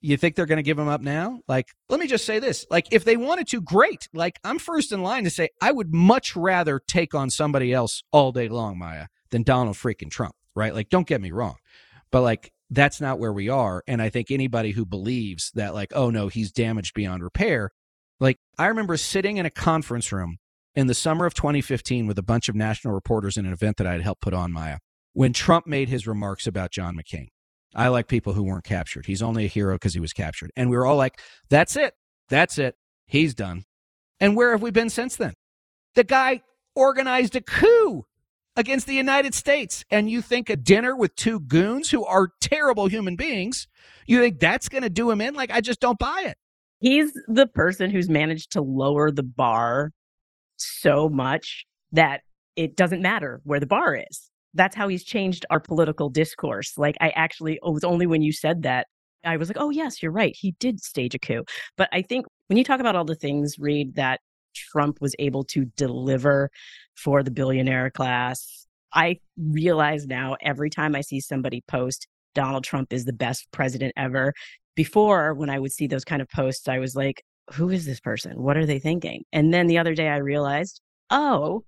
you 0.00 0.16
think 0.16 0.36
they're 0.36 0.46
going 0.46 0.56
to 0.56 0.62
give 0.62 0.78
him 0.78 0.88
up 0.88 1.00
now? 1.00 1.40
Like, 1.48 1.68
let 1.88 2.00
me 2.00 2.06
just 2.06 2.24
say 2.24 2.38
this. 2.38 2.66
Like, 2.70 2.86
if 2.92 3.04
they 3.04 3.16
wanted 3.16 3.48
to, 3.48 3.60
great. 3.60 4.08
Like, 4.12 4.38
I'm 4.44 4.58
first 4.58 4.92
in 4.92 5.02
line 5.02 5.24
to 5.24 5.30
say 5.30 5.48
I 5.60 5.72
would 5.72 5.92
much 5.92 6.36
rather 6.36 6.80
take 6.80 7.14
on 7.14 7.30
somebody 7.30 7.72
else 7.72 8.02
all 8.12 8.32
day 8.32 8.48
long, 8.48 8.78
Maya, 8.78 9.06
than 9.30 9.42
Donald 9.42 9.76
freaking 9.76 10.10
Trump, 10.10 10.34
right? 10.54 10.74
Like, 10.74 10.88
don't 10.88 11.06
get 11.06 11.20
me 11.20 11.32
wrong. 11.32 11.56
But 12.10 12.22
like, 12.22 12.52
that's 12.70 13.00
not 13.00 13.18
where 13.18 13.32
we 13.32 13.48
are. 13.48 13.82
And 13.86 14.02
I 14.02 14.08
think 14.08 14.30
anybody 14.30 14.72
who 14.72 14.84
believes 14.84 15.50
that, 15.54 15.74
like, 15.74 15.92
oh 15.94 16.10
no, 16.10 16.28
he's 16.28 16.52
damaged 16.52 16.94
beyond 16.94 17.22
repair. 17.22 17.70
Like, 18.18 18.38
I 18.58 18.66
remember 18.66 18.96
sitting 18.96 19.36
in 19.36 19.46
a 19.46 19.50
conference 19.50 20.10
room 20.12 20.38
in 20.74 20.86
the 20.86 20.94
summer 20.94 21.26
of 21.26 21.34
2015 21.34 22.06
with 22.06 22.18
a 22.18 22.22
bunch 22.22 22.48
of 22.48 22.54
national 22.54 22.94
reporters 22.94 23.36
in 23.36 23.46
an 23.46 23.52
event 23.52 23.76
that 23.76 23.86
I 23.86 23.92
had 23.92 24.02
helped 24.02 24.22
put 24.22 24.34
on, 24.34 24.52
Maya, 24.52 24.78
when 25.12 25.32
Trump 25.32 25.66
made 25.66 25.88
his 25.88 26.06
remarks 26.06 26.46
about 26.46 26.70
John 26.70 26.96
McCain. 26.96 27.28
I 27.76 27.88
like 27.88 28.08
people 28.08 28.32
who 28.32 28.42
weren't 28.42 28.64
captured. 28.64 29.04
He's 29.06 29.22
only 29.22 29.44
a 29.44 29.48
hero 29.48 29.74
because 29.74 29.92
he 29.92 30.00
was 30.00 30.14
captured. 30.14 30.50
And 30.56 30.70
we 30.70 30.76
were 30.76 30.86
all 30.86 30.96
like, 30.96 31.20
that's 31.50 31.76
it. 31.76 31.94
That's 32.30 32.58
it. 32.58 32.74
He's 33.06 33.34
done. 33.34 33.64
And 34.18 34.34
where 34.34 34.52
have 34.52 34.62
we 34.62 34.70
been 34.70 34.88
since 34.88 35.16
then? 35.16 35.34
The 35.94 36.04
guy 36.04 36.42
organized 36.74 37.36
a 37.36 37.42
coup 37.42 38.06
against 38.56 38.86
the 38.86 38.94
United 38.94 39.34
States. 39.34 39.84
And 39.90 40.10
you 40.10 40.22
think 40.22 40.48
a 40.48 40.56
dinner 40.56 40.96
with 40.96 41.14
two 41.16 41.38
goons 41.38 41.90
who 41.90 42.04
are 42.06 42.30
terrible 42.40 42.86
human 42.86 43.14
beings, 43.14 43.68
you 44.06 44.20
think 44.20 44.40
that's 44.40 44.70
going 44.70 44.82
to 44.82 44.90
do 44.90 45.10
him 45.10 45.20
in? 45.20 45.34
Like, 45.34 45.50
I 45.50 45.60
just 45.60 45.80
don't 45.80 45.98
buy 45.98 46.24
it. 46.26 46.38
He's 46.80 47.12
the 47.28 47.46
person 47.46 47.90
who's 47.90 48.08
managed 48.08 48.52
to 48.52 48.62
lower 48.62 49.10
the 49.10 49.22
bar 49.22 49.92
so 50.56 51.10
much 51.10 51.66
that 51.92 52.22
it 52.56 52.74
doesn't 52.74 53.02
matter 53.02 53.42
where 53.44 53.60
the 53.60 53.66
bar 53.66 53.94
is 53.94 54.30
that's 54.56 54.76
how 54.76 54.88
he's 54.88 55.04
changed 55.04 55.46
our 55.50 55.60
political 55.60 56.08
discourse. 56.08 56.76
Like 56.76 56.96
I 57.00 57.10
actually 57.10 57.54
it 57.54 57.72
was 57.72 57.84
only 57.84 58.06
when 58.06 58.22
you 58.22 58.32
said 58.32 58.62
that 58.62 58.86
I 59.24 59.36
was 59.36 59.48
like, 59.48 59.58
"Oh 59.60 59.70
yes, 59.70 60.02
you're 60.02 60.12
right. 60.12 60.34
He 60.38 60.52
did 60.60 60.80
stage 60.80 61.14
a 61.14 61.18
coup." 61.18 61.44
But 61.76 61.88
I 61.92 62.02
think 62.02 62.26
when 62.48 62.56
you 62.56 62.64
talk 62.64 62.80
about 62.80 62.96
all 62.96 63.04
the 63.04 63.14
things 63.14 63.58
Reed 63.58 63.94
that 63.96 64.20
Trump 64.54 65.00
was 65.00 65.14
able 65.18 65.44
to 65.44 65.66
deliver 65.76 66.50
for 66.94 67.22
the 67.22 67.30
billionaire 67.30 67.90
class, 67.90 68.66
I 68.94 69.20
realize 69.36 70.06
now 70.06 70.36
every 70.40 70.70
time 70.70 70.96
I 70.96 71.00
see 71.02 71.20
somebody 71.20 71.62
post 71.68 72.06
Donald 72.34 72.64
Trump 72.64 72.92
is 72.92 73.04
the 73.04 73.12
best 73.12 73.48
president 73.52 73.92
ever. 73.96 74.32
Before, 74.74 75.34
when 75.34 75.50
I 75.50 75.58
would 75.58 75.72
see 75.72 75.86
those 75.86 76.04
kind 76.04 76.22
of 76.22 76.28
posts, 76.28 76.68
I 76.68 76.78
was 76.78 76.94
like, 76.94 77.22
who 77.52 77.70
is 77.70 77.86
this 77.86 78.00
person? 78.00 78.42
What 78.42 78.56
are 78.56 78.66
they 78.66 78.78
thinking? 78.78 79.24
And 79.32 79.52
then 79.52 79.66
the 79.66 79.78
other 79.78 79.94
day 79.94 80.08
I 80.08 80.18
realized, 80.18 80.80
oh, 81.10 81.64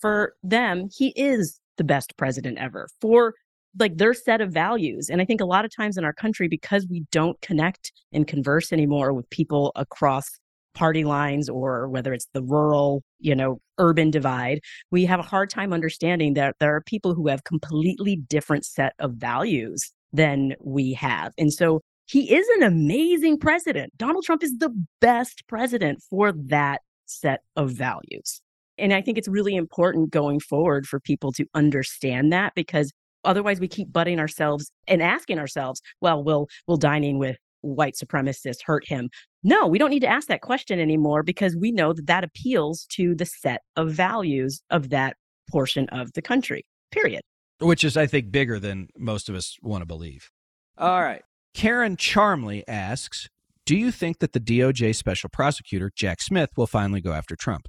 for 0.00 0.34
them, 0.42 0.88
he 0.96 1.12
is 1.16 1.60
the 1.78 1.84
best 1.84 2.16
president 2.16 2.58
ever 2.58 2.88
for 3.00 3.34
like 3.78 3.96
their 3.96 4.14
set 4.14 4.40
of 4.40 4.52
values. 4.52 5.08
And 5.08 5.20
I 5.20 5.24
think 5.24 5.40
a 5.40 5.46
lot 5.46 5.64
of 5.64 5.74
times 5.74 5.96
in 5.96 6.04
our 6.04 6.12
country, 6.12 6.48
because 6.48 6.86
we 6.88 7.04
don't 7.10 7.40
connect 7.40 7.92
and 8.12 8.26
converse 8.26 8.72
anymore 8.72 9.12
with 9.12 9.28
people 9.30 9.72
across 9.76 10.28
party 10.74 11.04
lines 11.04 11.48
or 11.48 11.88
whether 11.88 12.12
it's 12.12 12.28
the 12.32 12.42
rural, 12.42 13.02
you 13.18 13.34
know, 13.34 13.60
urban 13.78 14.10
divide, 14.10 14.60
we 14.90 15.04
have 15.04 15.20
a 15.20 15.24
hard 15.24 15.50
time 15.50 15.72
understanding 15.72 16.34
that 16.34 16.56
there 16.60 16.74
are 16.74 16.80
people 16.80 17.14
who 17.14 17.28
have 17.28 17.44
completely 17.44 18.16
different 18.16 18.64
set 18.64 18.94
of 18.98 19.14
values 19.14 19.92
than 20.12 20.54
we 20.60 20.92
have. 20.92 21.32
And 21.36 21.52
so 21.52 21.80
he 22.06 22.34
is 22.34 22.48
an 22.56 22.62
amazing 22.62 23.38
president. 23.38 23.92
Donald 23.98 24.24
Trump 24.24 24.42
is 24.42 24.56
the 24.58 24.74
best 25.00 25.42
president 25.46 26.02
for 26.08 26.32
that 26.32 26.80
set 27.06 27.40
of 27.56 27.70
values. 27.70 28.40
And 28.78 28.92
I 28.92 29.00
think 29.00 29.18
it's 29.18 29.28
really 29.28 29.56
important 29.56 30.10
going 30.10 30.40
forward 30.40 30.86
for 30.86 31.00
people 31.00 31.32
to 31.32 31.46
understand 31.54 32.32
that 32.32 32.54
because 32.54 32.92
Otherwise, 33.24 33.60
we 33.60 33.68
keep 33.68 33.92
butting 33.92 34.20
ourselves 34.20 34.70
and 34.86 35.02
asking 35.02 35.38
ourselves, 35.38 35.82
well, 36.00 36.22
will 36.22 36.48
will 36.66 36.76
dining 36.76 37.18
with 37.18 37.36
white 37.60 37.94
supremacists 37.94 38.62
hurt 38.64 38.86
him? 38.88 39.10
No, 39.42 39.66
we 39.66 39.78
don't 39.78 39.90
need 39.90 40.00
to 40.00 40.08
ask 40.08 40.28
that 40.28 40.40
question 40.40 40.80
anymore 40.80 41.22
because 41.22 41.56
we 41.56 41.72
know 41.72 41.92
that 41.92 42.06
that 42.06 42.24
appeals 42.24 42.86
to 42.92 43.14
the 43.14 43.26
set 43.26 43.62
of 43.76 43.90
values 43.90 44.62
of 44.70 44.90
that 44.90 45.16
portion 45.50 45.88
of 45.90 46.12
the 46.12 46.22
country. 46.22 46.64
Period. 46.90 47.22
Which 47.60 47.82
is, 47.82 47.96
I 47.96 48.06
think, 48.06 48.30
bigger 48.30 48.58
than 48.60 48.88
most 48.96 49.28
of 49.28 49.34
us 49.34 49.56
want 49.62 49.82
to 49.82 49.86
believe. 49.86 50.30
All 50.76 50.88
mm-hmm. 50.88 51.04
right. 51.04 51.22
Karen 51.54 51.96
Charmley 51.96 52.66
asks 52.68 53.28
Do 53.66 53.76
you 53.76 53.90
think 53.90 54.20
that 54.20 54.32
the 54.32 54.40
DOJ 54.40 54.94
special 54.94 55.28
prosecutor, 55.28 55.90
Jack 55.94 56.22
Smith, 56.22 56.50
will 56.56 56.68
finally 56.68 57.00
go 57.00 57.12
after 57.12 57.34
Trump? 57.34 57.68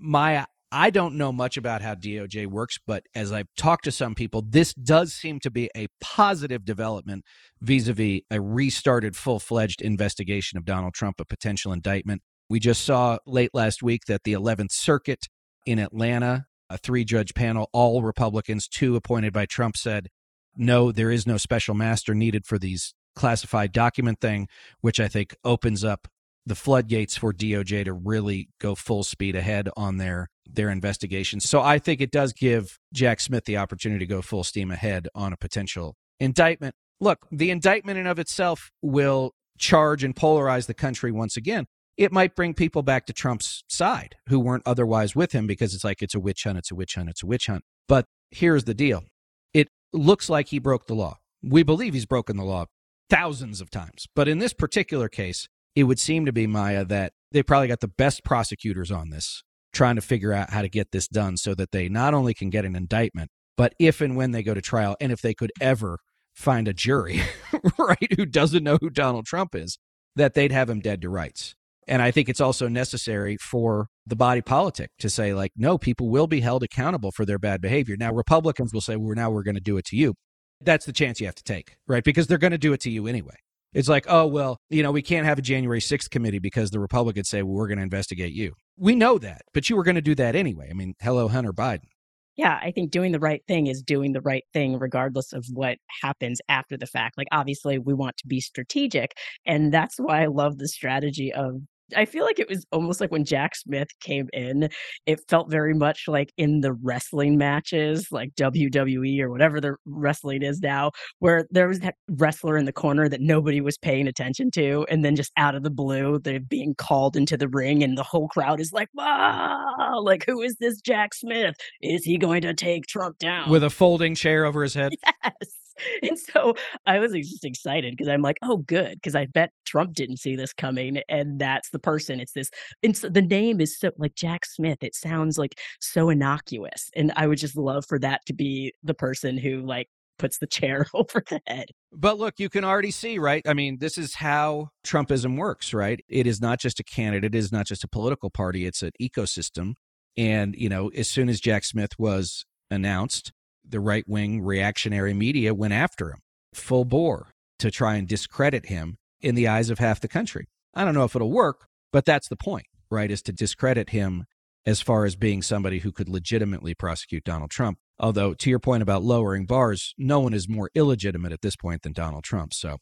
Maya, 0.00 0.46
I 0.76 0.90
don't 0.90 1.14
know 1.14 1.30
much 1.30 1.56
about 1.56 1.82
how 1.82 1.94
DOJ 1.94 2.48
works, 2.48 2.78
but 2.84 3.04
as 3.14 3.30
I've 3.30 3.46
talked 3.56 3.84
to 3.84 3.92
some 3.92 4.16
people, 4.16 4.42
this 4.42 4.74
does 4.74 5.12
seem 5.12 5.38
to 5.40 5.50
be 5.50 5.70
a 5.76 5.86
positive 6.00 6.64
development 6.64 7.24
vis 7.60 7.86
a 7.86 7.92
vis 7.92 8.22
a 8.30 8.40
restarted 8.40 9.14
full 9.14 9.38
fledged 9.38 9.80
investigation 9.80 10.58
of 10.58 10.64
Donald 10.64 10.94
Trump, 10.94 11.20
a 11.20 11.24
potential 11.24 11.72
indictment. 11.72 12.22
We 12.50 12.58
just 12.58 12.84
saw 12.84 13.18
late 13.24 13.50
last 13.54 13.82
week 13.84 14.06
that 14.08 14.24
the 14.24 14.32
11th 14.32 14.72
Circuit 14.72 15.28
in 15.64 15.78
Atlanta, 15.78 16.46
a 16.68 16.76
three 16.76 17.04
judge 17.04 17.34
panel, 17.34 17.70
all 17.72 18.02
Republicans, 18.02 18.66
two 18.66 18.96
appointed 18.96 19.32
by 19.32 19.46
Trump, 19.46 19.76
said, 19.76 20.08
no, 20.56 20.90
there 20.90 21.10
is 21.10 21.26
no 21.26 21.36
special 21.36 21.74
master 21.74 22.14
needed 22.14 22.46
for 22.46 22.58
these 22.58 22.94
classified 23.14 23.72
document 23.72 24.20
thing, 24.20 24.48
which 24.80 24.98
I 24.98 25.08
think 25.08 25.36
opens 25.44 25.84
up 25.84 26.08
the 26.46 26.54
floodgates 26.54 27.16
for 27.16 27.32
DOJ 27.32 27.84
to 27.86 27.92
really 27.92 28.48
go 28.60 28.74
full 28.74 29.02
speed 29.02 29.36
ahead 29.36 29.68
on 29.76 29.96
their 29.96 30.28
their 30.46 30.70
investigation. 30.70 31.40
So 31.40 31.60
I 31.60 31.78
think 31.78 32.00
it 32.00 32.10
does 32.10 32.32
give 32.32 32.78
Jack 32.92 33.20
Smith 33.20 33.44
the 33.44 33.56
opportunity 33.56 34.04
to 34.04 34.08
go 34.08 34.20
full 34.20 34.44
steam 34.44 34.70
ahead 34.70 35.08
on 35.14 35.32
a 35.32 35.36
potential 35.36 35.96
indictment. 36.20 36.74
Look, 37.00 37.26
the 37.32 37.50
indictment 37.50 37.98
in 37.98 38.06
of 38.06 38.18
itself 38.18 38.70
will 38.82 39.32
charge 39.58 40.04
and 40.04 40.14
polarize 40.14 40.66
the 40.66 40.74
country 40.74 41.10
once 41.10 41.36
again. 41.36 41.66
It 41.96 42.12
might 42.12 42.34
bring 42.34 42.54
people 42.54 42.82
back 42.82 43.06
to 43.06 43.12
Trump's 43.12 43.62
side 43.68 44.16
who 44.28 44.40
weren't 44.40 44.64
otherwise 44.66 45.14
with 45.14 45.32
him 45.32 45.46
because 45.46 45.74
it's 45.74 45.84
like 45.84 46.02
it's 46.02 46.14
a 46.14 46.20
witch 46.20 46.44
hunt, 46.44 46.58
it's 46.58 46.70
a 46.70 46.74
witch 46.74 46.96
hunt, 46.96 47.08
it's 47.08 47.22
a 47.22 47.26
witch 47.26 47.46
hunt. 47.46 47.62
But 47.88 48.06
here's 48.30 48.64
the 48.64 48.74
deal. 48.74 49.04
It 49.52 49.68
looks 49.92 50.28
like 50.28 50.48
he 50.48 50.58
broke 50.58 50.86
the 50.86 50.94
law. 50.94 51.18
We 51.42 51.62
believe 51.62 51.94
he's 51.94 52.06
broken 52.06 52.36
the 52.36 52.44
law 52.44 52.66
thousands 53.10 53.60
of 53.60 53.70
times. 53.70 54.06
But 54.14 54.28
in 54.28 54.38
this 54.38 54.52
particular 54.52 55.08
case, 55.08 55.48
it 55.74 55.84
would 55.84 55.98
seem 55.98 56.26
to 56.26 56.32
be 56.32 56.46
Maya 56.46 56.84
that 56.84 57.12
they 57.32 57.42
probably 57.42 57.68
got 57.68 57.80
the 57.80 57.88
best 57.88 58.24
prosecutors 58.24 58.90
on 58.90 59.10
this 59.10 59.42
trying 59.72 59.96
to 59.96 60.00
figure 60.00 60.32
out 60.32 60.50
how 60.50 60.62
to 60.62 60.68
get 60.68 60.92
this 60.92 61.08
done 61.08 61.36
so 61.36 61.54
that 61.54 61.72
they 61.72 61.88
not 61.88 62.14
only 62.14 62.32
can 62.32 62.48
get 62.48 62.64
an 62.64 62.76
indictment, 62.76 63.30
but 63.56 63.74
if 63.78 64.00
and 64.00 64.16
when 64.16 64.30
they 64.30 64.42
go 64.42 64.54
to 64.54 64.62
trial, 64.62 64.96
and 65.00 65.12
if 65.12 65.20
they 65.20 65.34
could 65.34 65.52
ever 65.60 65.98
find 66.32 66.66
a 66.66 66.72
jury, 66.72 67.20
right, 67.78 68.12
who 68.16 68.24
doesn't 68.24 68.64
know 68.64 68.78
who 68.80 68.90
Donald 68.90 69.26
Trump 69.26 69.54
is, 69.54 69.78
that 70.16 70.34
they'd 70.34 70.52
have 70.52 70.70
him 70.70 70.80
dead 70.80 71.02
to 71.02 71.08
rights. 71.08 71.54
And 71.86 72.00
I 72.00 72.10
think 72.10 72.28
it's 72.28 72.40
also 72.40 72.66
necessary 72.66 73.36
for 73.36 73.88
the 74.06 74.16
body 74.16 74.40
politic 74.40 74.90
to 75.00 75.10
say, 75.10 75.34
like, 75.34 75.52
no, 75.56 75.76
people 75.76 76.08
will 76.08 76.26
be 76.26 76.40
held 76.40 76.62
accountable 76.62 77.10
for 77.10 77.26
their 77.26 77.38
bad 77.38 77.60
behavior. 77.60 77.96
Now, 77.98 78.12
Republicans 78.12 78.72
will 78.72 78.80
say, 78.80 78.96
well, 78.96 79.14
now 79.14 79.30
we're 79.30 79.42
going 79.42 79.56
to 79.56 79.60
do 79.60 79.76
it 79.76 79.84
to 79.86 79.96
you. 79.96 80.14
That's 80.62 80.86
the 80.86 80.92
chance 80.92 81.20
you 81.20 81.26
have 81.26 81.34
to 81.34 81.44
take, 81.44 81.76
right? 81.86 82.02
Because 82.02 82.26
they're 82.26 82.38
going 82.38 82.52
to 82.52 82.58
do 82.58 82.72
it 82.72 82.80
to 82.80 82.90
you 82.90 83.06
anyway. 83.06 83.36
It's 83.74 83.88
like, 83.88 84.06
oh, 84.08 84.26
well, 84.26 84.58
you 84.70 84.82
know, 84.82 84.92
we 84.92 85.02
can't 85.02 85.26
have 85.26 85.38
a 85.38 85.42
January 85.42 85.80
6th 85.80 86.08
committee 86.10 86.38
because 86.38 86.70
the 86.70 86.80
Republicans 86.80 87.28
say, 87.28 87.42
well, 87.42 87.54
we're 87.54 87.68
going 87.68 87.78
to 87.78 87.84
investigate 87.84 88.32
you. 88.32 88.54
We 88.76 88.94
know 88.94 89.18
that, 89.18 89.42
but 89.52 89.68
you 89.68 89.76
were 89.76 89.82
going 89.82 89.96
to 89.96 90.00
do 90.00 90.14
that 90.14 90.36
anyway. 90.36 90.68
I 90.70 90.74
mean, 90.74 90.94
hello, 91.00 91.28
Hunter 91.28 91.52
Biden. 91.52 91.88
Yeah, 92.36 92.58
I 92.60 92.72
think 92.72 92.90
doing 92.90 93.12
the 93.12 93.20
right 93.20 93.42
thing 93.46 93.68
is 93.68 93.80
doing 93.82 94.12
the 94.12 94.20
right 94.20 94.42
thing 94.52 94.78
regardless 94.78 95.32
of 95.32 95.46
what 95.52 95.78
happens 96.02 96.40
after 96.48 96.76
the 96.76 96.86
fact. 96.86 97.16
Like, 97.16 97.28
obviously, 97.30 97.78
we 97.78 97.94
want 97.94 98.16
to 98.16 98.26
be 98.26 98.40
strategic. 98.40 99.12
And 99.46 99.72
that's 99.72 99.98
why 99.98 100.22
I 100.22 100.26
love 100.26 100.58
the 100.58 100.66
strategy 100.66 101.32
of 101.32 101.60
I 101.96 102.04
feel 102.04 102.24
like 102.24 102.38
it 102.38 102.48
was 102.48 102.64
almost 102.72 103.00
like 103.00 103.10
when 103.10 103.24
Jack 103.24 103.56
Smith 103.56 103.88
came 104.00 104.28
in, 104.32 104.68
it 105.06 105.20
felt 105.28 105.50
very 105.50 105.74
much 105.74 106.04
like 106.08 106.32
in 106.36 106.60
the 106.60 106.72
wrestling 106.72 107.36
matches, 107.36 108.08
like 108.10 108.34
WWE 108.36 109.20
or 109.20 109.30
whatever 109.30 109.60
the 109.60 109.76
wrestling 109.86 110.42
is 110.42 110.60
now, 110.60 110.92
where 111.18 111.46
there 111.50 111.68
was 111.68 111.80
that 111.80 111.96
wrestler 112.08 112.56
in 112.56 112.64
the 112.64 112.72
corner 112.72 113.08
that 113.08 113.20
nobody 113.20 113.60
was 113.60 113.76
paying 113.78 114.06
attention 114.08 114.50
to. 114.52 114.86
And 114.88 115.04
then 115.04 115.16
just 115.16 115.32
out 115.36 115.54
of 115.54 115.62
the 115.62 115.70
blue, 115.70 116.18
they're 116.18 116.40
being 116.40 116.74
called 116.74 117.16
into 117.16 117.36
the 117.36 117.48
ring, 117.48 117.82
and 117.82 117.98
the 117.98 118.02
whole 118.02 118.28
crowd 118.28 118.60
is 118.60 118.72
like, 118.72 118.88
wow, 118.94 120.00
like, 120.02 120.24
who 120.26 120.40
is 120.42 120.56
this 120.60 120.80
Jack 120.80 121.14
Smith? 121.14 121.54
Is 121.82 122.04
he 122.04 122.18
going 122.18 122.42
to 122.42 122.54
take 122.54 122.86
Trump 122.86 123.18
down? 123.18 123.50
With 123.50 123.64
a 123.64 123.70
folding 123.70 124.14
chair 124.14 124.44
over 124.44 124.62
his 124.62 124.74
head? 124.74 124.92
Yes. 125.24 125.63
And 126.02 126.18
so 126.18 126.54
I 126.86 126.98
was 126.98 127.12
just 127.12 127.44
excited 127.44 127.92
because 127.92 128.08
I'm 128.08 128.22
like, 128.22 128.36
oh, 128.42 128.58
good. 128.58 128.94
Because 128.94 129.14
I 129.14 129.26
bet 129.26 129.50
Trump 129.64 129.94
didn't 129.94 130.18
see 130.18 130.36
this 130.36 130.52
coming. 130.52 131.00
And 131.08 131.38
that's 131.38 131.70
the 131.70 131.78
person. 131.78 132.20
It's 132.20 132.32
this, 132.32 132.50
and 132.82 132.96
so 132.96 133.08
the 133.08 133.22
name 133.22 133.60
is 133.60 133.78
so 133.78 133.90
like 133.98 134.14
Jack 134.14 134.44
Smith. 134.44 134.78
It 134.82 134.94
sounds 134.94 135.38
like 135.38 135.58
so 135.80 136.10
innocuous. 136.10 136.90
And 136.94 137.12
I 137.16 137.26
would 137.26 137.38
just 137.38 137.56
love 137.56 137.84
for 137.86 137.98
that 138.00 138.20
to 138.26 138.34
be 138.34 138.72
the 138.82 138.94
person 138.94 139.38
who 139.38 139.60
like 139.60 139.88
puts 140.18 140.38
the 140.38 140.46
chair 140.46 140.86
over 140.94 141.22
the 141.28 141.40
head. 141.46 141.66
But 141.92 142.18
look, 142.18 142.34
you 142.38 142.48
can 142.48 142.64
already 142.64 142.90
see, 142.90 143.18
right? 143.18 143.42
I 143.46 143.54
mean, 143.54 143.78
this 143.78 143.98
is 143.98 144.14
how 144.14 144.68
Trumpism 144.86 145.36
works, 145.36 145.72
right? 145.74 146.00
It 146.08 146.26
is 146.26 146.40
not 146.40 146.60
just 146.60 146.80
a 146.80 146.84
candidate, 146.84 147.34
it 147.34 147.38
is 147.38 147.52
not 147.52 147.66
just 147.66 147.84
a 147.84 147.88
political 147.88 148.30
party, 148.30 148.66
it's 148.66 148.82
an 148.82 148.92
ecosystem. 149.00 149.74
And, 150.16 150.54
you 150.56 150.68
know, 150.68 150.90
as 150.96 151.08
soon 151.08 151.28
as 151.28 151.40
Jack 151.40 151.64
Smith 151.64 151.92
was 151.98 152.44
announced, 152.70 153.32
the 153.68 153.80
right 153.80 154.04
wing 154.08 154.42
reactionary 154.42 155.14
media 155.14 155.54
went 155.54 155.72
after 155.72 156.10
him 156.10 156.20
full 156.52 156.84
bore 156.84 157.28
to 157.58 157.70
try 157.70 157.96
and 157.96 158.08
discredit 158.08 158.66
him 158.66 158.96
in 159.20 159.34
the 159.34 159.48
eyes 159.48 159.70
of 159.70 159.78
half 159.78 160.00
the 160.00 160.08
country. 160.08 160.46
I 160.74 160.84
don't 160.84 160.94
know 160.94 161.04
if 161.04 161.14
it'll 161.14 161.30
work, 161.30 161.66
but 161.92 162.04
that's 162.04 162.28
the 162.28 162.36
point, 162.36 162.66
right? 162.90 163.10
Is 163.10 163.22
to 163.22 163.32
discredit 163.32 163.90
him 163.90 164.24
as 164.66 164.80
far 164.80 165.04
as 165.04 165.16
being 165.16 165.42
somebody 165.42 165.80
who 165.80 165.92
could 165.92 166.08
legitimately 166.08 166.74
prosecute 166.74 167.24
Donald 167.24 167.50
Trump. 167.50 167.78
Although, 167.98 168.34
to 168.34 168.50
your 168.50 168.58
point 168.58 168.82
about 168.82 169.02
lowering 169.02 169.46
bars, 169.46 169.94
no 169.98 170.20
one 170.20 170.34
is 170.34 170.48
more 170.48 170.70
illegitimate 170.74 171.32
at 171.32 171.42
this 171.42 171.56
point 171.56 171.82
than 171.82 171.92
Donald 171.92 172.24
Trump. 172.24 172.52
So, 172.52 172.78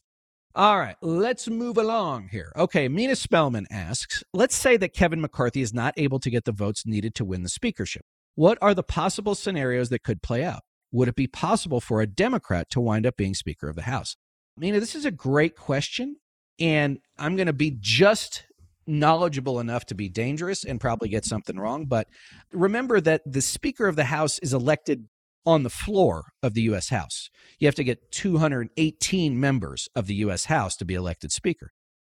all 0.55 0.79
right, 0.79 0.95
let's 1.01 1.47
move 1.47 1.77
along 1.77 2.29
here. 2.29 2.51
Okay, 2.55 2.87
Mina 2.87 3.15
Spellman 3.15 3.67
asks 3.69 4.23
Let's 4.33 4.55
say 4.55 4.77
that 4.77 4.93
Kevin 4.93 5.21
McCarthy 5.21 5.61
is 5.61 5.73
not 5.73 5.93
able 5.97 6.19
to 6.19 6.29
get 6.29 6.45
the 6.45 6.51
votes 6.51 6.85
needed 6.85 7.15
to 7.15 7.25
win 7.25 7.43
the 7.43 7.49
speakership. 7.49 8.03
What 8.35 8.57
are 8.61 8.73
the 8.73 8.83
possible 8.83 9.35
scenarios 9.35 9.89
that 9.89 10.03
could 10.03 10.23
play 10.23 10.43
out? 10.43 10.61
Would 10.93 11.09
it 11.09 11.15
be 11.15 11.27
possible 11.27 11.81
for 11.81 12.01
a 12.01 12.07
Democrat 12.07 12.69
to 12.69 12.79
wind 12.79 13.05
up 13.05 13.17
being 13.17 13.33
Speaker 13.33 13.67
of 13.67 13.75
the 13.75 13.81
House? 13.81 14.15
Mina, 14.55 14.79
this 14.79 14.95
is 14.95 15.03
a 15.03 15.11
great 15.11 15.57
question. 15.57 16.17
And 16.59 16.99
I'm 17.17 17.35
going 17.35 17.47
to 17.47 17.53
be 17.53 17.75
just 17.77 18.43
knowledgeable 18.85 19.59
enough 19.59 19.85
to 19.87 19.95
be 19.95 20.07
dangerous 20.07 20.63
and 20.63 20.79
probably 20.79 21.09
get 21.09 21.25
something 21.25 21.57
wrong. 21.57 21.85
But 21.87 22.07
remember 22.51 23.01
that 23.01 23.21
the 23.25 23.41
Speaker 23.41 23.87
of 23.87 23.95
the 23.95 24.05
House 24.05 24.39
is 24.39 24.53
elected 24.53 25.07
on 25.45 25.63
the 25.63 25.69
floor 25.69 26.25
of 26.41 26.53
the 26.53 26.61
U.S. 26.63 26.89
House. 26.89 27.29
You 27.59 27.67
have 27.67 27.75
to 27.75 27.83
get 27.83 28.11
218 28.11 29.39
members 29.39 29.89
of 29.95 30.07
the 30.07 30.15
U.S. 30.15 30.45
House 30.45 30.75
to 30.77 30.85
be 30.85 30.93
elected 30.93 31.31
Speaker. 31.31 31.71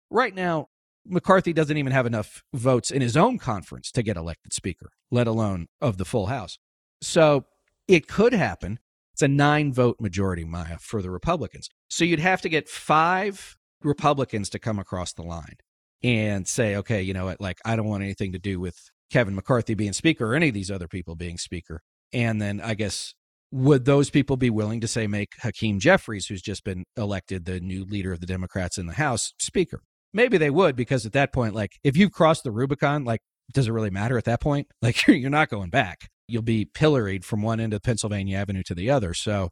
Right 0.09 0.33
now, 0.33 0.67
McCarthy 1.05 1.53
doesn't 1.53 1.77
even 1.77 1.91
have 1.91 2.05
enough 2.05 2.43
votes 2.53 2.91
in 2.91 3.01
his 3.01 3.15
own 3.15 3.37
conference 3.37 3.91
to 3.91 4.03
get 4.03 4.17
elected 4.17 4.51
Speaker, 4.51 4.89
let 5.11 5.27
alone 5.27 5.67
of 5.79 5.97
the 5.97 6.05
full 6.05 6.27
House. 6.27 6.57
So 7.01 7.45
it 7.87 8.07
could 8.07 8.33
happen. 8.33 8.79
It's 9.13 9.21
a 9.21 9.27
nine 9.27 9.73
vote 9.73 9.97
majority, 9.99 10.43
Maya, 10.43 10.77
for 10.79 11.01
the 11.01 11.11
Republicans. 11.11 11.69
So 11.89 12.03
you'd 12.03 12.19
have 12.19 12.41
to 12.41 12.49
get 12.49 12.67
five 12.67 13.57
Republicans 13.83 14.49
to 14.49 14.59
come 14.59 14.79
across 14.79 15.13
the 15.13 15.21
line 15.21 15.57
and 16.01 16.47
say, 16.47 16.75
okay, 16.77 17.01
you 17.01 17.13
know 17.13 17.25
what, 17.25 17.39
like, 17.39 17.59
I 17.63 17.75
don't 17.75 17.87
want 17.87 18.03
anything 18.03 18.31
to 18.33 18.39
do 18.39 18.59
with 18.59 18.75
Kevin 19.11 19.35
McCarthy 19.35 19.75
being 19.75 19.93
Speaker 19.93 20.31
or 20.31 20.35
any 20.35 20.47
of 20.47 20.53
these 20.53 20.71
other 20.71 20.87
people 20.87 21.15
being 21.15 21.37
Speaker. 21.37 21.81
And 22.11 22.41
then 22.41 22.59
I 22.59 22.73
guess, 22.73 23.13
would 23.51 23.85
those 23.85 24.09
people 24.09 24.35
be 24.35 24.49
willing 24.49 24.81
to 24.81 24.87
say, 24.87 25.05
make 25.05 25.33
Hakeem 25.41 25.79
Jeffries, 25.79 26.27
who's 26.27 26.41
just 26.41 26.63
been 26.63 26.83
elected 26.97 27.45
the 27.45 27.59
new 27.59 27.85
leader 27.85 28.11
of 28.11 28.19
the 28.19 28.25
Democrats 28.25 28.77
in 28.77 28.87
the 28.87 28.93
House, 28.93 29.33
Speaker? 29.39 29.81
Maybe 30.11 30.37
they 30.37 30.49
would, 30.49 30.75
because 30.75 31.05
at 31.05 31.13
that 31.13 31.31
point, 31.31 31.53
like, 31.53 31.77
if 31.83 31.95
you've 31.95 32.11
crossed 32.11 32.43
the 32.43 32.51
Rubicon, 32.51 33.03
like, 33.03 33.21
does 33.53 33.67
it 33.67 33.71
really 33.71 33.89
matter 33.89 34.17
at 34.17 34.25
that 34.25 34.41
point? 34.41 34.67
Like, 34.81 35.07
you're 35.07 35.29
not 35.29 35.49
going 35.49 35.69
back 35.69 36.09
you'll 36.27 36.41
be 36.41 36.65
pilloried 36.65 37.25
from 37.25 37.41
one 37.41 37.59
end 37.59 37.73
of 37.73 37.81
Pennsylvania 37.81 38.37
Avenue 38.37 38.63
to 38.63 38.75
the 38.75 38.89
other. 38.89 39.13
So 39.13 39.49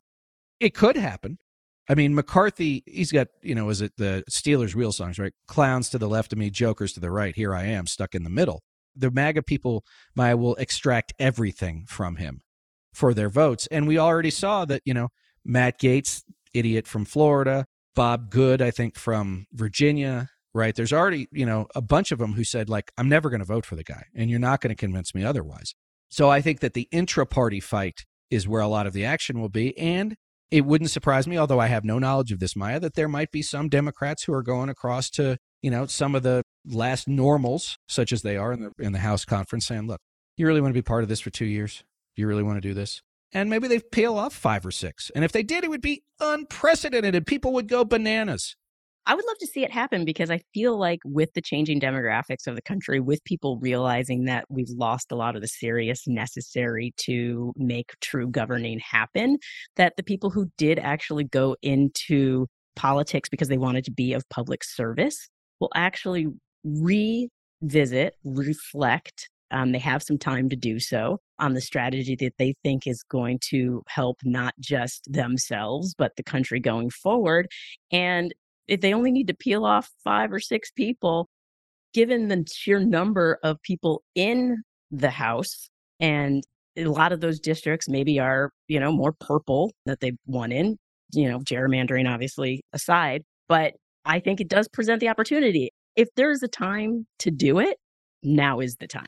it 0.59 0.73
could 0.73 0.95
happen. 0.95 1.37
I 1.89 1.95
mean, 1.95 2.15
McCarthy, 2.15 2.83
he's 2.85 3.11
got, 3.11 3.27
you 3.41 3.55
know, 3.55 3.69
is 3.69 3.81
it 3.81 3.93
the 3.97 4.23
Stealers 4.29 4.75
Wheel 4.75 4.91
songs, 4.91 5.19
right? 5.19 5.33
Clowns 5.47 5.89
to 5.89 5.97
the 5.97 6.07
left 6.07 6.31
of 6.31 6.39
me, 6.39 6.49
jokers 6.49 6.93
to 6.93 6.99
the 6.99 7.11
right. 7.11 7.35
Here 7.35 7.53
I 7.53 7.65
am, 7.65 7.87
stuck 7.87 8.15
in 8.15 8.23
the 8.23 8.29
middle. 8.29 8.61
The 8.95 9.11
MAGA 9.11 9.43
people, 9.43 9.83
Maya, 10.15 10.37
will 10.37 10.55
extract 10.55 11.13
everything 11.19 11.85
from 11.87 12.17
him 12.17 12.41
for 12.93 13.13
their 13.13 13.29
votes. 13.29 13.67
And 13.71 13.87
we 13.87 13.97
already 13.97 14.29
saw 14.29 14.65
that, 14.65 14.81
you 14.85 14.93
know, 14.93 15.09
Matt 15.43 15.79
Gaetz, 15.79 16.23
idiot 16.53 16.87
from 16.87 17.05
Florida, 17.05 17.65
Bob 17.95 18.29
Good, 18.29 18.61
I 18.61 18.71
think 18.71 18.97
from 18.97 19.47
Virginia, 19.53 20.29
right? 20.53 20.75
There's 20.75 20.93
already, 20.93 21.27
you 21.31 21.45
know, 21.45 21.67
a 21.75 21.81
bunch 21.81 22.11
of 22.11 22.19
them 22.19 22.33
who 22.33 22.43
said, 22.43 22.69
like, 22.69 22.91
I'm 22.97 23.09
never 23.09 23.29
going 23.29 23.39
to 23.39 23.45
vote 23.45 23.65
for 23.65 23.75
the 23.75 23.83
guy, 23.83 24.05
and 24.15 24.29
you're 24.29 24.39
not 24.39 24.61
going 24.61 24.75
to 24.75 24.79
convince 24.79 25.15
me 25.15 25.23
otherwise. 25.23 25.73
So 26.11 26.29
I 26.29 26.41
think 26.41 26.59
that 26.59 26.73
the 26.73 26.89
intra 26.91 27.25
party 27.25 27.59
fight 27.59 28.05
is 28.29 28.47
where 28.47 28.61
a 28.61 28.67
lot 28.67 28.85
of 28.85 28.93
the 28.93 29.05
action 29.05 29.39
will 29.39 29.49
be. 29.49 29.77
And 29.77 30.15
it 30.51 30.65
wouldn't 30.65 30.91
surprise 30.91 31.25
me, 31.25 31.37
although 31.37 31.59
I 31.59 31.67
have 31.67 31.85
no 31.85 31.97
knowledge 31.97 32.33
of 32.33 32.39
this, 32.39 32.55
Maya, 32.55 32.79
that 32.81 32.95
there 32.95 33.07
might 33.07 33.31
be 33.31 33.41
some 33.41 33.69
Democrats 33.69 34.25
who 34.25 34.33
are 34.33 34.43
going 34.43 34.67
across 34.67 35.09
to, 35.11 35.37
you 35.61 35.71
know, 35.71 35.85
some 35.85 36.13
of 36.13 36.23
the 36.23 36.43
last 36.65 37.07
normals, 37.07 37.77
such 37.87 38.11
as 38.11 38.21
they 38.21 38.35
are 38.35 38.51
in 38.51 38.59
the 38.61 38.71
in 38.77 38.91
the 38.91 38.99
House 38.99 39.23
conference, 39.23 39.65
saying, 39.65 39.87
"Look, 39.87 40.01
you 40.35 40.45
really 40.45 40.59
want 40.59 40.73
to 40.73 40.77
be 40.77 40.81
part 40.81 41.03
of 41.03 41.09
this 41.09 41.21
for 41.21 41.29
two 41.29 41.45
years? 41.45 41.83
Do 42.15 42.21
you 42.21 42.27
really 42.27 42.43
want 42.43 42.57
to 42.57 42.67
do 42.67 42.73
this?" 42.73 43.01
And 43.31 43.49
maybe 43.49 43.69
they 43.69 43.79
peel 43.79 44.17
off 44.17 44.33
five 44.33 44.65
or 44.65 44.71
six. 44.71 45.09
And 45.15 45.23
if 45.23 45.31
they 45.31 45.43
did, 45.43 45.63
it 45.63 45.69
would 45.69 45.81
be 45.81 46.03
unprecedented, 46.19 47.15
and 47.15 47.25
people 47.25 47.53
would 47.53 47.69
go 47.69 47.85
bananas. 47.85 48.57
I 49.07 49.15
would 49.15 49.25
love 49.25 49.37
to 49.39 49.47
see 49.47 49.63
it 49.63 49.71
happen 49.71 50.05
because 50.05 50.29
I 50.29 50.41
feel 50.53 50.77
like 50.77 50.99
with 51.03 51.33
the 51.33 51.41
changing 51.41 51.79
demographics 51.79 52.45
of 52.45 52.55
the 52.55 52.61
country, 52.61 52.99
with 52.99 53.23
people 53.23 53.57
realizing 53.59 54.25
that 54.25 54.45
we've 54.49 54.69
lost 54.69 55.11
a 55.11 55.15
lot 55.15 55.35
of 55.35 55.41
the 55.41 55.47
serious 55.47 56.07
necessary 56.07 56.93
to 56.97 57.51
make 57.57 57.93
true 57.99 58.27
governing 58.27 58.79
happen, 58.79 59.37
that 59.75 59.93
the 59.97 60.03
people 60.03 60.29
who 60.29 60.51
did 60.57 60.77
actually 60.77 61.23
go 61.23 61.55
into 61.63 62.45
politics 62.75 63.27
because 63.27 63.47
they 63.47 63.57
wanted 63.57 63.85
to 63.85 63.91
be 63.91 64.13
of 64.13 64.23
public 64.29 64.63
service 64.63 65.29
will 65.59 65.71
actually 65.73 66.27
revisit, 66.63 68.15
reflect. 68.23 69.29
Um, 69.49 69.71
they 69.73 69.79
have 69.79 70.03
some 70.03 70.17
time 70.17 70.47
to 70.49 70.55
do 70.55 70.79
so 70.79 71.19
on 71.39 71.53
the 71.53 71.61
strategy 71.61 72.15
that 72.17 72.35
they 72.37 72.53
think 72.63 72.87
is 72.87 73.03
going 73.03 73.39
to 73.49 73.81
help 73.87 74.17
not 74.23 74.53
just 74.59 75.01
themselves, 75.11 75.93
but 75.97 76.13
the 76.15 76.23
country 76.23 76.59
going 76.59 76.89
forward. 76.89 77.47
And 77.91 78.33
if 78.71 78.79
they 78.79 78.93
only 78.93 79.11
need 79.11 79.27
to 79.27 79.33
peel 79.33 79.65
off 79.65 79.91
five 80.01 80.31
or 80.31 80.39
six 80.39 80.71
people, 80.71 81.27
given 81.93 82.29
the 82.29 82.45
sheer 82.49 82.79
number 82.79 83.37
of 83.43 83.61
people 83.63 84.01
in 84.15 84.63
the 84.89 85.09
House, 85.09 85.69
and 85.99 86.41
a 86.77 86.85
lot 86.85 87.11
of 87.11 87.19
those 87.19 87.37
districts 87.41 87.89
maybe 87.89 88.17
are, 88.17 88.49
you 88.69 88.79
know, 88.79 88.93
more 88.93 89.11
purple 89.11 89.73
that 89.85 89.99
they 89.99 90.13
won 90.25 90.53
in, 90.53 90.77
you 91.11 91.29
know, 91.29 91.39
gerrymandering 91.39 92.09
obviously 92.09 92.61
aside. 92.71 93.23
But 93.49 93.73
I 94.05 94.21
think 94.21 94.39
it 94.39 94.47
does 94.47 94.69
present 94.69 95.01
the 95.01 95.09
opportunity. 95.09 95.71
If 95.97 96.07
there's 96.15 96.41
a 96.41 96.47
time 96.47 97.05
to 97.19 97.29
do 97.29 97.59
it, 97.59 97.75
now 98.23 98.61
is 98.61 98.77
the 98.79 98.87
time. 98.87 99.05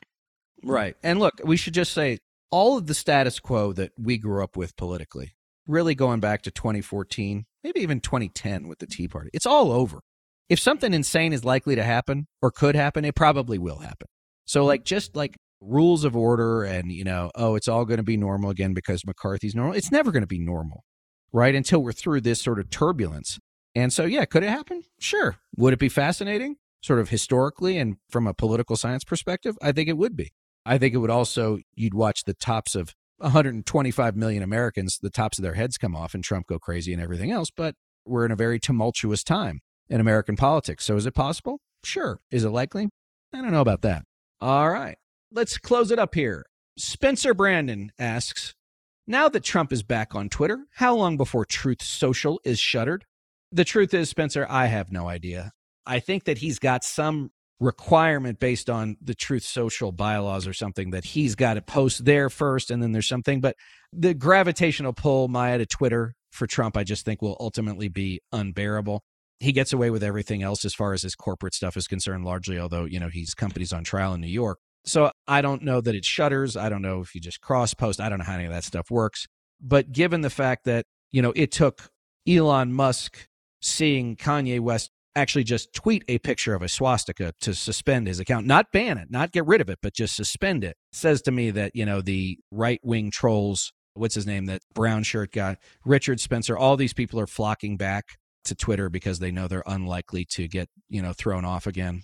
Right. 0.62 0.94
And 1.02 1.20
look, 1.20 1.40
we 1.42 1.56
should 1.56 1.72
just 1.72 1.94
say 1.94 2.18
all 2.50 2.76
of 2.76 2.86
the 2.86 2.94
status 2.94 3.40
quo 3.40 3.72
that 3.72 3.92
we 3.98 4.18
grew 4.18 4.44
up 4.44 4.58
with 4.58 4.76
politically, 4.76 5.32
really 5.66 5.94
going 5.94 6.20
back 6.20 6.42
to 6.42 6.50
2014, 6.50 7.46
maybe 7.64 7.80
even 7.80 8.00
2010 8.00 8.68
with 8.68 8.78
the 8.78 8.86
Tea 8.86 9.08
Party. 9.08 9.30
It's 9.32 9.46
all 9.46 9.72
over. 9.72 10.00
If 10.48 10.60
something 10.60 10.92
insane 10.92 11.32
is 11.32 11.44
likely 11.44 11.74
to 11.74 11.82
happen 11.82 12.26
or 12.42 12.50
could 12.50 12.76
happen, 12.76 13.04
it 13.04 13.16
probably 13.16 13.58
will 13.58 13.78
happen. 13.78 14.06
So, 14.44 14.66
like, 14.66 14.84
just 14.84 15.16
like 15.16 15.36
rules 15.62 16.04
of 16.04 16.14
order 16.14 16.64
and, 16.64 16.92
you 16.92 17.02
know, 17.02 17.30
oh, 17.34 17.54
it's 17.54 17.66
all 17.66 17.86
going 17.86 17.96
to 17.96 18.04
be 18.04 18.18
normal 18.18 18.50
again 18.50 18.74
because 18.74 19.06
McCarthy's 19.06 19.54
normal, 19.54 19.74
it's 19.74 19.90
never 19.90 20.12
going 20.12 20.22
to 20.22 20.26
be 20.26 20.38
normal, 20.38 20.84
right? 21.32 21.54
Until 21.54 21.82
we're 21.82 21.92
through 21.92 22.20
this 22.20 22.42
sort 22.42 22.58
of 22.58 22.68
turbulence. 22.68 23.38
And 23.74 23.90
so, 23.90 24.04
yeah, 24.04 24.26
could 24.26 24.42
it 24.42 24.50
happen? 24.50 24.82
Sure. 25.00 25.36
Would 25.56 25.72
it 25.72 25.78
be 25.78 25.88
fascinating, 25.88 26.56
sort 26.82 27.00
of 27.00 27.08
historically 27.08 27.78
and 27.78 27.96
from 28.10 28.26
a 28.26 28.34
political 28.34 28.76
science 28.76 29.02
perspective? 29.02 29.56
I 29.62 29.72
think 29.72 29.88
it 29.88 29.96
would 29.96 30.14
be. 30.14 30.32
I 30.66 30.76
think 30.76 30.94
it 30.94 30.98
would 30.98 31.10
also, 31.10 31.58
you'd 31.74 31.94
watch 31.94 32.24
the 32.24 32.34
tops 32.34 32.74
of 32.74 32.94
125 33.24 34.16
million 34.16 34.42
Americans, 34.42 34.98
the 35.00 35.10
tops 35.10 35.38
of 35.38 35.42
their 35.42 35.54
heads 35.54 35.76
come 35.76 35.96
off 35.96 36.14
and 36.14 36.22
Trump 36.22 36.46
go 36.46 36.58
crazy 36.58 36.92
and 36.92 37.02
everything 37.02 37.30
else. 37.30 37.50
But 37.54 37.74
we're 38.06 38.24
in 38.24 38.30
a 38.30 38.36
very 38.36 38.60
tumultuous 38.60 39.24
time 39.24 39.60
in 39.88 40.00
American 40.00 40.36
politics. 40.36 40.84
So 40.84 40.96
is 40.96 41.06
it 41.06 41.14
possible? 41.14 41.58
Sure. 41.82 42.20
Is 42.30 42.44
it 42.44 42.50
likely? 42.50 42.88
I 43.32 43.40
don't 43.40 43.52
know 43.52 43.60
about 43.60 43.82
that. 43.82 44.04
All 44.40 44.70
right. 44.70 44.96
Let's 45.32 45.58
close 45.58 45.90
it 45.90 45.98
up 45.98 46.14
here. 46.14 46.44
Spencer 46.78 47.34
Brandon 47.34 47.90
asks 47.98 48.54
Now 49.06 49.28
that 49.28 49.44
Trump 49.44 49.72
is 49.72 49.82
back 49.82 50.14
on 50.14 50.28
Twitter, 50.28 50.66
how 50.74 50.94
long 50.94 51.16
before 51.16 51.44
Truth 51.44 51.82
Social 51.82 52.40
is 52.44 52.58
shuttered? 52.58 53.04
The 53.50 53.64
truth 53.64 53.94
is, 53.94 54.10
Spencer, 54.10 54.46
I 54.48 54.66
have 54.66 54.92
no 54.92 55.08
idea. 55.08 55.52
I 55.86 56.00
think 56.00 56.24
that 56.24 56.38
he's 56.38 56.58
got 56.58 56.82
some 56.82 57.30
requirement 57.60 58.40
based 58.40 58.68
on 58.68 58.96
the 59.00 59.14
Truth 59.14 59.44
Social 59.44 59.92
bylaws 59.92 60.46
or 60.46 60.52
something 60.52 60.90
that 60.90 61.04
he's 61.04 61.34
got 61.34 61.54
to 61.54 61.62
post 61.62 62.04
there 62.04 62.28
first, 62.28 62.70
and 62.70 62.82
then 62.82 62.92
there's 62.92 63.08
something. 63.08 63.40
But 63.40 63.56
the 63.92 64.14
gravitational 64.14 64.92
pull, 64.92 65.28
Maya, 65.28 65.58
to 65.58 65.66
Twitter 65.66 66.14
for 66.32 66.46
Trump, 66.46 66.76
I 66.76 66.84
just 66.84 67.04
think 67.04 67.22
will 67.22 67.36
ultimately 67.38 67.88
be 67.88 68.20
unbearable. 68.32 69.02
He 69.40 69.52
gets 69.52 69.72
away 69.72 69.90
with 69.90 70.02
everything 70.02 70.42
else 70.42 70.64
as 70.64 70.74
far 70.74 70.92
as 70.92 71.02
his 71.02 71.14
corporate 71.14 71.54
stuff 71.54 71.76
is 71.76 71.86
concerned, 71.86 72.24
largely, 72.24 72.58
although, 72.58 72.84
you 72.84 72.98
know, 72.98 73.08
he's 73.08 73.34
companies 73.34 73.72
on 73.72 73.84
trial 73.84 74.14
in 74.14 74.20
New 74.20 74.26
York. 74.26 74.58
So 74.86 75.10
I 75.26 75.40
don't 75.40 75.62
know 75.62 75.80
that 75.80 75.94
it 75.94 76.04
shutters. 76.04 76.56
I 76.56 76.68
don't 76.68 76.82
know 76.82 77.00
if 77.00 77.14
you 77.14 77.20
just 77.20 77.40
cross 77.40 77.72
post. 77.72 78.00
I 78.00 78.08
don't 78.08 78.18
know 78.18 78.24
how 78.24 78.34
any 78.34 78.44
of 78.44 78.52
that 78.52 78.64
stuff 78.64 78.90
works. 78.90 79.26
But 79.60 79.92
given 79.92 80.20
the 80.20 80.30
fact 80.30 80.64
that, 80.64 80.84
you 81.10 81.22
know, 81.22 81.32
it 81.34 81.52
took 81.52 81.88
Elon 82.28 82.72
Musk 82.72 83.28
seeing 83.62 84.16
Kanye 84.16 84.60
West 84.60 84.90
actually 85.16 85.44
just 85.44 85.72
tweet 85.72 86.04
a 86.08 86.18
picture 86.18 86.54
of 86.54 86.62
a 86.62 86.68
swastika 86.68 87.32
to 87.40 87.54
suspend 87.54 88.06
his 88.06 88.20
account, 88.20 88.46
not 88.46 88.72
ban 88.72 88.98
it, 88.98 89.10
not 89.10 89.32
get 89.32 89.46
rid 89.46 89.60
of 89.60 89.68
it, 89.68 89.78
but 89.82 89.94
just 89.94 90.16
suspend 90.16 90.64
it. 90.64 90.76
Says 90.92 91.22
to 91.22 91.30
me 91.30 91.50
that, 91.50 91.72
you 91.74 91.86
know, 91.86 92.00
the 92.00 92.38
right 92.50 92.80
wing 92.82 93.10
trolls, 93.10 93.72
what's 93.94 94.14
his 94.14 94.26
name, 94.26 94.46
that 94.46 94.62
brown 94.74 95.02
shirt 95.02 95.32
guy, 95.32 95.56
Richard 95.84 96.20
Spencer, 96.20 96.56
all 96.56 96.76
these 96.76 96.94
people 96.94 97.20
are 97.20 97.26
flocking 97.26 97.76
back 97.76 98.04
to 98.44 98.54
Twitter 98.54 98.90
because 98.90 99.20
they 99.20 99.30
know 99.30 99.48
they're 99.48 99.62
unlikely 99.66 100.26
to 100.32 100.48
get, 100.48 100.68
you 100.88 101.00
know, 101.00 101.12
thrown 101.12 101.44
off 101.44 101.66
again. 101.66 102.02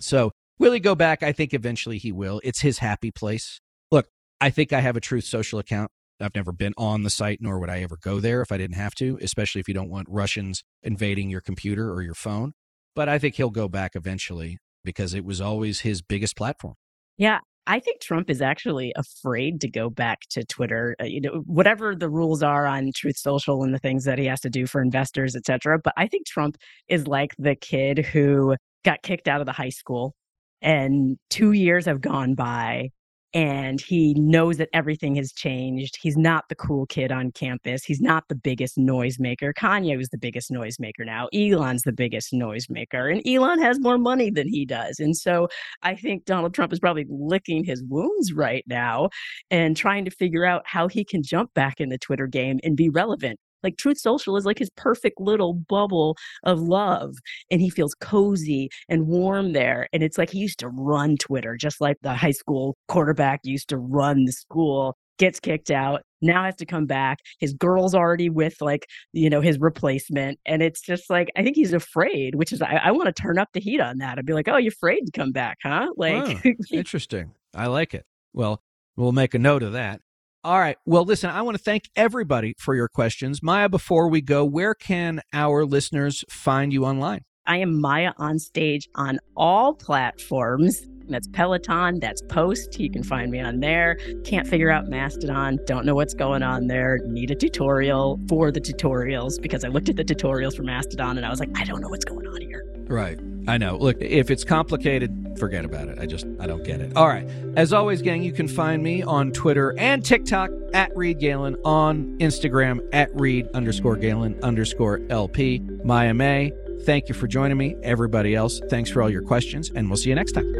So 0.00 0.32
will 0.58 0.72
he 0.72 0.80
go 0.80 0.94
back? 0.94 1.22
I 1.22 1.32
think 1.32 1.54
eventually 1.54 1.98
he 1.98 2.12
will. 2.12 2.40
It's 2.44 2.60
his 2.60 2.78
happy 2.78 3.10
place. 3.10 3.60
Look, 3.90 4.06
I 4.40 4.50
think 4.50 4.72
I 4.72 4.80
have 4.80 4.96
a 4.96 5.00
Truth 5.00 5.24
Social 5.24 5.58
account. 5.58 5.90
I've 6.20 6.34
never 6.34 6.52
been 6.52 6.74
on 6.76 7.02
the 7.02 7.10
site, 7.10 7.38
nor 7.40 7.58
would 7.58 7.70
I 7.70 7.80
ever 7.80 7.96
go 7.96 8.20
there 8.20 8.42
if 8.42 8.50
I 8.50 8.58
didn't 8.58 8.76
have 8.76 8.94
to, 8.96 9.18
especially 9.22 9.60
if 9.60 9.68
you 9.68 9.74
don't 9.74 9.90
want 9.90 10.08
Russians 10.10 10.64
invading 10.82 11.30
your 11.30 11.40
computer 11.40 11.92
or 11.92 12.02
your 12.02 12.14
phone. 12.14 12.54
But 12.94 13.08
I 13.08 13.18
think 13.18 13.36
he'll 13.36 13.50
go 13.50 13.68
back 13.68 13.94
eventually 13.94 14.58
because 14.84 15.14
it 15.14 15.24
was 15.24 15.40
always 15.40 15.80
his 15.80 16.02
biggest 16.02 16.36
platform. 16.36 16.74
Yeah, 17.16 17.40
I 17.66 17.80
think 17.80 18.00
Trump 18.00 18.30
is 18.30 18.40
actually 18.40 18.92
afraid 18.96 19.60
to 19.60 19.68
go 19.68 19.90
back 19.90 20.20
to 20.30 20.44
Twitter. 20.44 20.96
Uh, 21.00 21.04
you 21.04 21.20
know, 21.20 21.42
whatever 21.46 21.94
the 21.94 22.08
rules 22.08 22.42
are 22.42 22.66
on 22.66 22.90
Truth 22.94 23.18
Social 23.18 23.62
and 23.62 23.74
the 23.74 23.78
things 23.78 24.04
that 24.04 24.18
he 24.18 24.24
has 24.24 24.40
to 24.40 24.50
do 24.50 24.66
for 24.66 24.80
investors, 24.80 25.36
et 25.36 25.44
cetera. 25.46 25.78
But 25.78 25.92
I 25.96 26.06
think 26.06 26.26
Trump 26.26 26.56
is 26.88 27.06
like 27.06 27.34
the 27.38 27.54
kid 27.54 27.98
who 27.98 28.56
got 28.84 29.02
kicked 29.02 29.28
out 29.28 29.40
of 29.40 29.46
the 29.46 29.52
high 29.52 29.68
school 29.68 30.14
and 30.62 31.18
two 31.30 31.52
years 31.52 31.86
have 31.86 32.00
gone 32.00 32.34
by 32.34 32.88
and 33.34 33.80
he 33.80 34.14
knows 34.14 34.56
that 34.56 34.70
everything 34.72 35.14
has 35.16 35.32
changed. 35.32 35.98
He's 36.00 36.16
not 36.16 36.48
the 36.48 36.54
cool 36.54 36.86
kid 36.86 37.12
on 37.12 37.32
campus. 37.32 37.84
He's 37.84 38.00
not 38.00 38.24
the 38.28 38.34
biggest 38.34 38.78
noisemaker. 38.78 39.52
Kanye 39.52 40.00
is 40.00 40.08
the 40.08 40.18
biggest 40.18 40.50
noisemaker 40.50 41.04
now. 41.04 41.28
Elon's 41.34 41.82
the 41.82 41.92
biggest 41.92 42.32
noisemaker, 42.32 43.12
and 43.12 43.26
Elon 43.26 43.60
has 43.60 43.80
more 43.80 43.98
money 43.98 44.30
than 44.30 44.48
he 44.48 44.64
does. 44.64 44.98
And 44.98 45.16
so 45.16 45.48
I 45.82 45.94
think 45.94 46.24
Donald 46.24 46.54
Trump 46.54 46.72
is 46.72 46.80
probably 46.80 47.06
licking 47.08 47.64
his 47.64 47.82
wounds 47.84 48.32
right 48.32 48.64
now 48.66 49.10
and 49.50 49.76
trying 49.76 50.04
to 50.04 50.10
figure 50.10 50.44
out 50.44 50.62
how 50.66 50.88
he 50.88 51.04
can 51.04 51.22
jump 51.22 51.52
back 51.54 51.80
in 51.80 51.88
the 51.88 51.98
Twitter 51.98 52.26
game 52.26 52.58
and 52.62 52.76
be 52.76 52.88
relevant 52.88 53.38
like 53.62 53.76
Truth 53.76 53.98
Social 53.98 54.36
is 54.36 54.44
like 54.44 54.58
his 54.58 54.70
perfect 54.70 55.20
little 55.20 55.54
bubble 55.54 56.16
of 56.44 56.60
love. 56.60 57.14
And 57.50 57.60
he 57.60 57.70
feels 57.70 57.94
cozy 57.94 58.70
and 58.88 59.06
warm 59.06 59.52
there. 59.52 59.88
And 59.92 60.02
it's 60.02 60.18
like 60.18 60.30
he 60.30 60.38
used 60.38 60.58
to 60.60 60.68
run 60.68 61.16
Twitter, 61.16 61.56
just 61.56 61.80
like 61.80 61.96
the 62.02 62.14
high 62.14 62.32
school 62.32 62.76
quarterback 62.88 63.40
used 63.44 63.68
to 63.70 63.78
run 63.78 64.24
the 64.24 64.32
school, 64.32 64.96
gets 65.18 65.40
kicked 65.40 65.70
out, 65.70 66.02
now 66.22 66.44
has 66.44 66.56
to 66.56 66.66
come 66.66 66.86
back. 66.86 67.18
His 67.38 67.52
girl's 67.52 67.94
already 67.94 68.30
with 68.30 68.56
like, 68.60 68.86
you 69.12 69.30
know, 69.30 69.40
his 69.40 69.58
replacement. 69.58 70.38
And 70.46 70.62
it's 70.62 70.80
just 70.80 71.10
like, 71.10 71.28
I 71.36 71.42
think 71.42 71.56
he's 71.56 71.72
afraid, 71.72 72.34
which 72.34 72.52
is, 72.52 72.62
I, 72.62 72.80
I 72.84 72.90
want 72.92 73.06
to 73.06 73.22
turn 73.22 73.38
up 73.38 73.48
the 73.52 73.60
heat 73.60 73.80
on 73.80 73.98
that. 73.98 74.18
I'd 74.18 74.26
be 74.26 74.32
like, 74.32 74.48
oh, 74.48 74.56
you're 74.56 74.72
afraid 74.72 75.00
to 75.00 75.12
come 75.12 75.32
back, 75.32 75.58
huh? 75.62 75.88
Like, 75.96 76.44
interesting. 76.72 77.32
I 77.54 77.66
like 77.66 77.94
it. 77.94 78.04
Well, 78.32 78.62
we'll 78.96 79.12
make 79.12 79.34
a 79.34 79.38
note 79.38 79.62
of 79.62 79.72
that. 79.72 80.00
All 80.44 80.58
right. 80.58 80.76
Well, 80.86 81.04
listen, 81.04 81.30
I 81.30 81.42
want 81.42 81.56
to 81.56 81.62
thank 81.62 81.84
everybody 81.96 82.54
for 82.58 82.74
your 82.74 82.88
questions. 82.88 83.42
Maya, 83.42 83.68
before 83.68 84.08
we 84.08 84.20
go, 84.20 84.44
where 84.44 84.74
can 84.74 85.20
our 85.32 85.64
listeners 85.64 86.24
find 86.30 86.72
you 86.72 86.84
online? 86.84 87.22
I 87.46 87.56
am 87.56 87.80
Maya 87.80 88.12
on 88.18 88.38
stage 88.38 88.88
on 88.94 89.18
all 89.36 89.74
platforms. 89.74 90.86
That's 91.08 91.26
Peloton, 91.26 91.98
that's 92.00 92.22
Post. 92.22 92.78
You 92.78 92.90
can 92.90 93.02
find 93.02 93.32
me 93.32 93.40
on 93.40 93.60
there. 93.60 93.96
Can't 94.24 94.46
figure 94.46 94.70
out 94.70 94.88
Mastodon. 94.88 95.58
Don't 95.66 95.86
know 95.86 95.94
what's 95.94 96.14
going 96.14 96.42
on 96.42 96.66
there. 96.66 96.98
Need 97.06 97.30
a 97.30 97.34
tutorial 97.34 98.20
for 98.28 98.52
the 98.52 98.60
tutorials 98.60 99.40
because 99.40 99.64
I 99.64 99.68
looked 99.68 99.88
at 99.88 99.96
the 99.96 100.04
tutorials 100.04 100.54
for 100.54 100.62
Mastodon 100.62 101.16
and 101.16 101.26
I 101.26 101.30
was 101.30 101.40
like, 101.40 101.50
I 101.58 101.64
don't 101.64 101.80
know 101.80 101.88
what's 101.88 102.04
going 102.04 102.26
on 102.26 102.40
here. 102.42 102.64
Right. 102.86 103.18
I 103.48 103.56
know. 103.56 103.78
Look, 103.78 103.96
if 104.02 104.30
it's 104.30 104.44
complicated, 104.44 105.38
forget 105.38 105.64
about 105.64 105.88
it. 105.88 105.98
I 105.98 106.04
just, 106.04 106.26
I 106.38 106.46
don't 106.46 106.62
get 106.62 106.82
it. 106.82 106.94
All 106.94 107.08
right. 107.08 107.26
As 107.56 107.72
always, 107.72 108.02
gang, 108.02 108.22
you 108.22 108.32
can 108.32 108.46
find 108.46 108.82
me 108.82 109.02
on 109.02 109.32
Twitter 109.32 109.74
and 109.78 110.04
TikTok 110.04 110.50
at 110.74 110.94
Reed 110.94 111.18
Galen, 111.18 111.56
on 111.64 112.18
Instagram 112.18 112.86
at 112.92 113.08
Reed 113.18 113.48
underscore 113.54 113.96
Galen 113.96 114.38
underscore 114.42 115.00
LP. 115.08 115.60
Maya 115.82 116.12
May, 116.12 116.52
thank 116.82 117.08
you 117.08 117.14
for 117.14 117.26
joining 117.26 117.56
me. 117.56 117.74
Everybody 117.82 118.34
else, 118.34 118.60
thanks 118.68 118.90
for 118.90 119.02
all 119.02 119.08
your 119.08 119.22
questions, 119.22 119.70
and 119.74 119.88
we'll 119.88 119.96
see 119.96 120.10
you 120.10 120.14
next 120.14 120.32
time. 120.32 120.54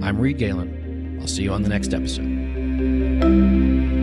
I'm 0.03 0.19
Reed 0.19 0.39
Galen. 0.39 1.19
I'll 1.21 1.29
see 1.29 1.45
you 1.45 1.53
on 1.53 1.63
the 1.63 1.69
next 1.69 1.95
episode. 1.95 4.00